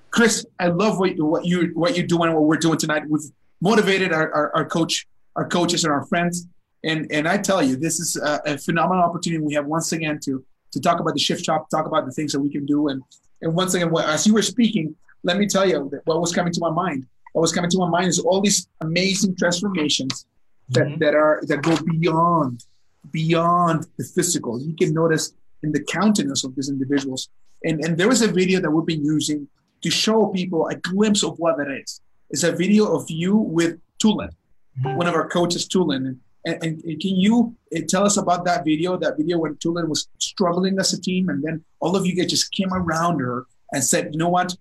Chris, 0.09 0.45
I 0.59 0.67
love 0.67 0.99
what, 0.99 1.11
what, 1.17 1.43
you, 1.45 1.71
what 1.73 1.95
you're 1.95 2.07
doing 2.07 2.29
and 2.29 2.35
what 2.35 2.43
we're 2.43 2.59
doing 2.59 2.77
tonight. 2.77 3.03
We've 3.07 3.31
motivated 3.61 4.11
our, 4.11 4.29
our, 4.33 4.55
our 4.55 4.65
coach, 4.65 5.07
our 5.35 5.47
coaches 5.47 5.85
and 5.85 5.93
our 5.93 6.05
friends. 6.07 6.47
And, 6.83 7.09
and 7.11 7.27
I 7.29 7.37
tell 7.37 7.63
you, 7.63 7.77
this 7.77 7.99
is 7.99 8.17
a, 8.17 8.41
a, 8.45 8.57
phenomenal 8.57 9.03
opportunity 9.03 9.41
we 9.41 9.53
have 9.53 9.65
once 9.65 9.93
again 9.93 10.19
to, 10.25 10.43
to 10.71 10.81
talk 10.81 10.99
about 10.99 11.13
the 11.13 11.19
shift 11.19 11.45
shop, 11.45 11.69
talk 11.69 11.85
about 11.85 12.05
the 12.05 12.11
things 12.11 12.33
that 12.33 12.41
we 12.41 12.49
can 12.49 12.65
do. 12.65 12.89
And, 12.89 13.03
and 13.41 13.53
once 13.53 13.73
again, 13.73 13.91
as 13.97 14.27
you 14.27 14.33
were 14.33 14.41
speaking, 14.41 14.95
let 15.23 15.37
me 15.37 15.47
tell 15.47 15.67
you 15.67 15.91
what 16.05 16.19
was 16.19 16.33
coming 16.33 16.53
to 16.53 16.59
my 16.59 16.71
mind. 16.71 17.05
What 17.33 17.41
was 17.41 17.51
coming 17.51 17.69
to 17.69 17.77
my 17.77 17.89
mind 17.89 18.07
is 18.07 18.19
all 18.19 18.41
these 18.41 18.67
amazing 18.81 19.35
transformations 19.35 20.25
that, 20.69 20.85
mm-hmm. 20.85 20.99
that 20.99 21.15
are 21.15 21.41
that 21.47 21.61
go 21.61 21.77
beyond 21.85 22.65
beyond 23.11 23.87
the 23.97 24.03
physical. 24.03 24.61
You 24.61 24.75
can 24.75 24.93
notice 24.93 25.33
in 25.63 25.71
the 25.71 25.83
countenance 25.83 26.43
of 26.43 26.55
these 26.55 26.69
individuals. 26.69 27.29
And 27.63 27.83
and 27.83 27.97
there 27.97 28.07
was 28.07 28.21
a 28.21 28.27
video 28.27 28.59
that 28.59 28.69
we've 28.69 28.85
been 28.85 29.05
using 29.05 29.47
to 29.81 29.89
show 29.89 30.27
people 30.27 30.67
a 30.67 30.75
glimpse 30.75 31.23
of 31.23 31.39
what 31.39 31.57
that 31.57 31.69
is. 31.69 32.01
It's 32.29 32.43
a 32.43 32.51
video 32.51 32.93
of 32.95 33.09
you 33.09 33.35
with 33.35 33.79
Tulin, 34.01 34.29
mm-hmm. 34.79 34.95
one 34.95 35.07
of 35.07 35.15
our 35.15 35.27
coaches, 35.27 35.67
Tulin. 35.67 36.17
And, 36.45 36.55
and, 36.63 36.83
and, 36.83 36.99
can 36.99 37.15
you 37.15 37.55
uh, 37.75 37.81
tell 37.87 38.03
us 38.03 38.17
about 38.17 38.45
that 38.45 38.65
video? 38.65 38.97
That 38.97 39.17
video 39.17 39.37
when 39.37 39.55
Tulin 39.55 39.87
was 39.87 40.07
struggling 40.17 40.79
as 40.79 40.91
a 40.93 40.99
team, 40.99 41.29
and 41.29 41.43
then 41.43 41.63
all 41.79 41.95
of 41.95 42.05
you 42.05 42.15
guys 42.15 42.31
just 42.31 42.51
came 42.51 42.73
around 42.73 43.19
her 43.19 43.45
and 43.71 43.83
said, 43.83 44.09
"You 44.13 44.17
know 44.17 44.29
what? 44.29 44.55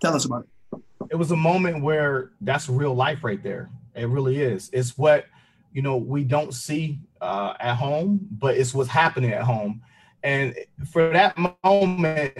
Tell 0.00 0.14
us 0.14 0.24
about 0.24 0.46
it." 0.72 0.80
It 1.10 1.16
was 1.16 1.30
a 1.30 1.36
moment 1.36 1.82
where 1.82 2.32
that's 2.40 2.68
real 2.68 2.94
life 2.94 3.22
right 3.22 3.40
there. 3.40 3.70
It 3.94 4.08
really 4.08 4.40
is. 4.40 4.68
It's 4.72 4.98
what 4.98 5.26
you 5.72 5.82
know 5.82 5.96
we 5.96 6.24
don't 6.24 6.52
see 6.52 6.98
uh, 7.20 7.54
at 7.60 7.76
home, 7.76 8.26
but 8.32 8.56
it's 8.56 8.74
what's 8.74 8.90
happening 8.90 9.32
at 9.32 9.42
home. 9.42 9.82
And 10.24 10.56
for 10.90 11.10
that 11.10 11.36
moment, 11.64 12.36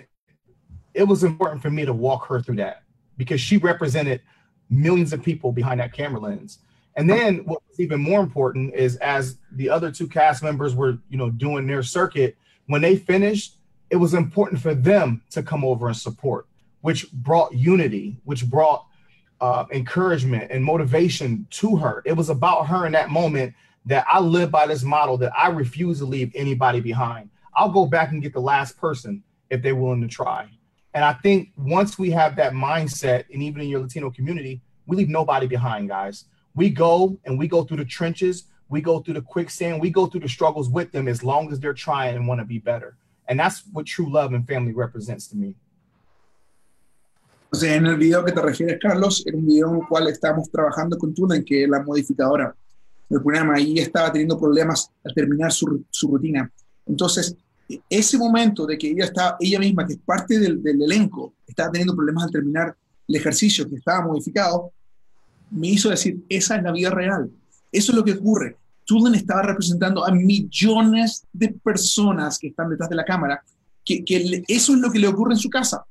it 0.92 1.04
was 1.04 1.22
important 1.22 1.62
for 1.62 1.70
me 1.70 1.84
to 1.84 1.92
walk 1.92 2.26
her 2.26 2.40
through 2.40 2.56
that 2.56 2.82
because 3.16 3.40
she 3.40 3.58
represented 3.58 4.22
millions 4.70 5.12
of 5.12 5.22
people 5.22 5.52
behind 5.52 5.80
that 5.80 5.92
camera 5.92 6.20
lens. 6.20 6.58
And 6.96 7.08
then 7.08 7.38
what 7.44 7.62
was 7.68 7.78
even 7.78 8.00
more 8.00 8.20
important 8.20 8.74
is 8.74 8.96
as 8.96 9.36
the 9.52 9.68
other 9.68 9.92
two 9.92 10.08
cast 10.08 10.42
members 10.42 10.74
were, 10.74 10.98
you 11.10 11.18
know, 11.18 11.30
doing 11.30 11.66
their 11.66 11.82
circuit, 11.82 12.36
when 12.66 12.80
they 12.80 12.96
finished, 12.96 13.56
it 13.90 13.96
was 13.96 14.14
important 14.14 14.60
for 14.60 14.74
them 14.74 15.22
to 15.30 15.42
come 15.42 15.64
over 15.64 15.88
and 15.88 15.96
support, 15.96 16.46
which 16.80 17.10
brought 17.12 17.52
unity, 17.54 18.16
which 18.24 18.48
brought 18.48 18.86
uh, 19.40 19.66
encouragement 19.70 20.50
and 20.50 20.64
motivation 20.64 21.46
to 21.50 21.76
her. 21.76 22.02
It 22.06 22.14
was 22.14 22.30
about 22.30 22.66
her 22.68 22.86
in 22.86 22.92
that 22.92 23.10
moment 23.10 23.54
that 23.84 24.04
I 24.08 24.18
live 24.18 24.50
by 24.50 24.66
this 24.66 24.82
model 24.82 25.16
that 25.18 25.32
I 25.36 25.48
refuse 25.48 25.98
to 25.98 26.06
leave 26.06 26.32
anybody 26.34 26.80
behind. 26.80 27.30
I'll 27.54 27.70
go 27.70 27.86
back 27.86 28.10
and 28.10 28.22
get 28.22 28.32
the 28.32 28.40
last 28.40 28.76
person 28.78 29.22
if 29.50 29.62
they're 29.62 29.76
willing 29.76 30.00
to 30.00 30.08
try. 30.08 30.48
And 30.94 31.04
I 31.04 31.12
think 31.12 31.50
once 31.56 31.98
we 31.98 32.10
have 32.10 32.36
that 32.36 32.52
mindset, 32.52 33.24
and 33.32 33.42
even 33.42 33.60
in 33.60 33.68
your 33.68 33.80
Latino 33.80 34.10
community, 34.10 34.62
we 34.86 34.96
leave 34.96 35.08
nobody 35.08 35.46
behind, 35.46 35.88
guys. 35.88 36.24
We 36.56 36.70
go 36.70 37.16
and 37.26 37.38
we 37.38 37.46
go 37.46 37.62
through 37.62 37.76
the 37.76 37.84
trenches, 37.84 38.44
we 38.68 38.80
go 38.80 39.00
through 39.00 39.14
the 39.14 39.22
quicksand, 39.22 39.80
we 39.80 39.90
go 39.90 40.06
through 40.06 40.22
the 40.22 40.28
struggles 40.28 40.68
with 40.68 40.90
them 40.90 41.06
as 41.06 41.22
long 41.22 41.52
as 41.52 41.60
they're 41.60 41.74
trying 41.74 42.16
and 42.16 42.26
want 42.26 42.40
to 42.40 42.46
be 42.46 42.58
better. 42.58 42.96
And 43.28 43.38
that's 43.38 43.62
what 43.72 43.86
true 43.86 44.10
love 44.10 44.32
and 44.32 44.46
family 44.48 44.72
represents 44.72 45.28
to 45.28 45.36
me. 45.36 45.54
Entonces, 47.52 47.76
en 47.76 47.86
el 47.86 47.96
video 47.96 48.24
que 48.24 48.32
te 48.32 48.40
refieres, 48.40 48.78
Carlos, 48.80 49.22
era 49.24 49.36
un 49.36 49.46
video 49.46 49.68
en 49.68 49.76
el 49.76 49.86
cual 49.86 50.08
estábamos 50.08 50.50
trabajando 50.50 50.98
con 50.98 51.14
Tuna, 51.14 51.42
que 51.44 51.66
la 51.68 51.82
modificadora 51.82 52.54
del 53.08 53.22
programa 53.22 53.54
ahí 53.54 53.78
estaba 53.78 54.10
teniendo 54.10 54.38
problemas 54.38 54.90
al 55.04 55.14
terminar 55.14 55.52
su, 55.52 55.84
su, 55.90 56.08
rutina. 56.08 56.50
Entonces, 56.86 57.36
ese 57.88 58.18
momento 58.18 58.66
de 58.66 58.76
que 58.76 58.90
ella, 58.90 59.04
estaba, 59.04 59.36
ella 59.38 59.58
misma, 59.60 59.86
que 59.86 59.94
es 59.94 59.98
parte 60.00 60.38
del, 60.38 60.62
del, 60.62 60.82
elenco, 60.82 61.34
estaba 61.46 61.70
teniendo 61.70 61.94
problemas 61.94 62.24
al 62.24 62.30
terminar 62.30 62.76
el 63.06 63.14
ejercicio 63.14 63.68
que 63.68 63.76
estaba 63.76 64.04
modificado, 64.04 64.72
me 65.50 65.68
hizo 65.68 65.90
decir, 65.90 66.24
esa 66.28 66.56
es 66.56 66.62
la 66.62 66.72
vida 66.72 66.90
real. 66.90 67.30
Eso 67.72 67.92
es 67.92 67.96
lo 67.96 68.04
que 68.04 68.12
ocurre. 68.12 68.56
Tulin 68.84 69.14
estaba 69.14 69.42
representando 69.42 70.06
a 70.06 70.12
millones 70.12 71.24
de 71.32 71.48
personas 71.48 72.38
que 72.38 72.48
están 72.48 72.70
detrás 72.70 72.88
de 72.88 72.96
la 72.96 73.04
cámara, 73.04 73.42
que, 73.84 74.04
que 74.04 74.44
eso 74.48 74.74
es 74.74 74.80
lo 74.80 74.90
que 74.90 74.98
le 74.98 75.08
ocurre 75.08 75.34
en 75.34 75.38
su 75.38 75.50
casa 75.50 75.84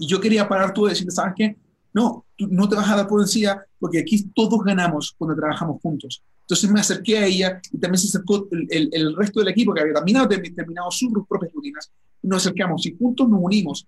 y 0.00 0.06
yo 0.06 0.18
quería 0.18 0.48
parar 0.48 0.72
tú 0.72 0.86
y 0.86 0.90
decirle, 0.90 1.12
¿sabes 1.12 1.34
qué? 1.36 1.56
No, 1.92 2.24
tú 2.34 2.48
no 2.50 2.68
te 2.68 2.74
vas 2.74 2.88
a 2.88 2.96
dar 2.96 3.06
por 3.06 3.20
vencida 3.20 3.64
porque 3.78 3.98
aquí 3.98 4.24
todos 4.34 4.64
ganamos 4.64 5.14
cuando 5.16 5.36
trabajamos 5.36 5.80
juntos. 5.82 6.22
Entonces 6.40 6.70
me 6.70 6.80
acerqué 6.80 7.18
a 7.18 7.26
ella 7.26 7.60
y 7.70 7.78
también 7.78 7.98
se 7.98 8.08
acercó 8.08 8.48
el, 8.50 8.88
el, 8.92 9.14
resto 9.14 9.40
del 9.40 9.50
equipo 9.50 9.74
que 9.74 9.82
había 9.82 9.94
terminado, 9.94 10.28
terminado 10.28 10.90
sus 10.90 11.12
propias 11.28 11.52
rutinas 11.52 11.92
nos 12.22 12.46
acercamos, 12.46 12.82
si 12.82 12.96
juntos 12.96 13.28
nos 13.28 13.40
unimos, 13.42 13.86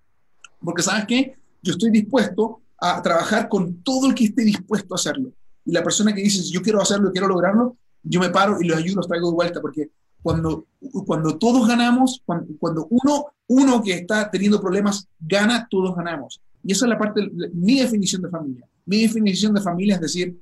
porque 0.59 0.81
sabes 0.81 1.05
qué, 1.05 1.35
yo 1.61 1.73
estoy 1.73 1.91
dispuesto 1.91 2.61
a 2.85 3.01
trabajar 3.01 3.47
con 3.47 3.81
todo 3.81 4.07
el 4.07 4.13
que 4.13 4.25
esté 4.25 4.43
dispuesto 4.43 4.93
a 4.93 4.97
hacerlo. 4.97 5.31
Y 5.63 5.71
la 5.71 5.81
persona 5.81 6.13
que 6.13 6.21
dice, 6.21 6.43
yo 6.51 6.61
quiero 6.61 6.81
hacerlo, 6.81 7.13
quiero 7.13 7.29
lograrlo, 7.29 7.77
yo 8.03 8.19
me 8.19 8.29
paro 8.29 8.61
y 8.61 8.65
los 8.65 8.77
ayudo, 8.77 8.97
los 8.97 9.07
traigo 9.07 9.29
de 9.29 9.35
vuelta, 9.35 9.61
porque 9.61 9.89
cuando, 10.21 10.67
cuando 11.05 11.37
todos 11.37 11.65
ganamos, 11.65 12.21
cuando, 12.25 12.47
cuando 12.59 12.87
uno, 12.89 13.27
uno 13.47 13.81
que 13.81 13.93
está 13.93 14.29
teniendo 14.29 14.59
problemas 14.59 15.07
gana, 15.17 15.65
todos 15.69 15.95
ganamos. 15.95 16.41
Y 16.61 16.73
esa 16.73 16.85
es 16.85 16.89
la 16.89 16.97
parte, 16.97 17.31
mi 17.53 17.79
definición 17.79 18.21
de 18.21 18.29
familia. 18.29 18.67
Mi 18.85 19.03
definición 19.03 19.53
de 19.53 19.61
familia 19.61 19.95
es 19.95 20.01
decir, 20.01 20.37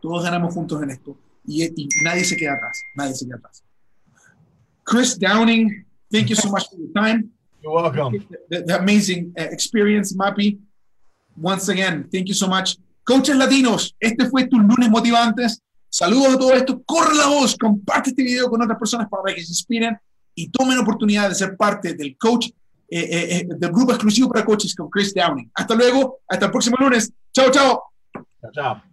todos 0.00 0.24
ganamos 0.24 0.52
juntos 0.52 0.82
en 0.82 0.90
esto 0.90 1.16
y, 1.46 1.62
y 1.64 1.88
nadie 2.02 2.24
se 2.24 2.36
queda 2.36 2.54
atrás, 2.54 2.80
nadie 2.96 3.14
se 3.14 3.26
queda 3.26 3.36
atrás. 3.36 3.62
Chris 4.82 5.16
Downing, 5.16 5.86
thank 6.10 6.26
you 6.26 6.34
so 6.34 6.50
much 6.50 6.68
for 6.68 6.78
your 6.80 6.92
time. 6.92 7.30
You're 7.62 7.74
welcome. 7.74 8.26
The, 8.48 8.62
the 8.62 8.78
amazing 8.78 9.34
uh, 9.38 9.42
experience, 9.52 10.16
Mappy. 10.16 10.58
Once 11.40 11.70
again, 11.70 12.08
thank 12.10 12.26
you 12.26 12.34
so 12.34 12.48
much. 12.48 12.76
Coaches 13.04 13.36
latinos, 13.36 13.94
este 13.98 14.26
fue 14.26 14.46
tu 14.46 14.58
lunes 14.58 14.90
motivantes. 14.90 15.62
Saludos 15.88 16.34
a 16.34 16.38
todo 16.38 16.52
esto. 16.52 16.82
Corre 16.84 17.16
la 17.16 17.26
voz, 17.26 17.56
comparte 17.56 18.10
este 18.10 18.22
video 18.22 18.50
con 18.50 18.62
otras 18.62 18.78
personas 18.78 19.08
para 19.08 19.34
que 19.34 19.42
se 19.42 19.52
inspiren 19.52 19.98
y 20.34 20.50
tomen 20.50 20.78
oportunidad 20.78 21.28
de 21.28 21.34
ser 21.34 21.56
parte 21.56 21.94
del 21.94 22.16
coach, 22.18 22.48
eh, 22.88 23.00
eh, 23.00 23.36
eh, 23.36 23.46
del 23.48 23.72
grupo 23.72 23.92
exclusivo 23.92 24.28
para 24.28 24.44
coaches 24.44 24.74
con 24.74 24.90
Chris 24.90 25.14
Downing. 25.14 25.50
Hasta 25.54 25.74
luego, 25.74 26.18
hasta 26.28 26.46
el 26.46 26.52
próximo 26.52 26.76
lunes. 26.78 27.10
Chao, 27.32 27.50
chao. 27.50 27.82
Chao, 28.40 28.52
chao. 28.52 28.87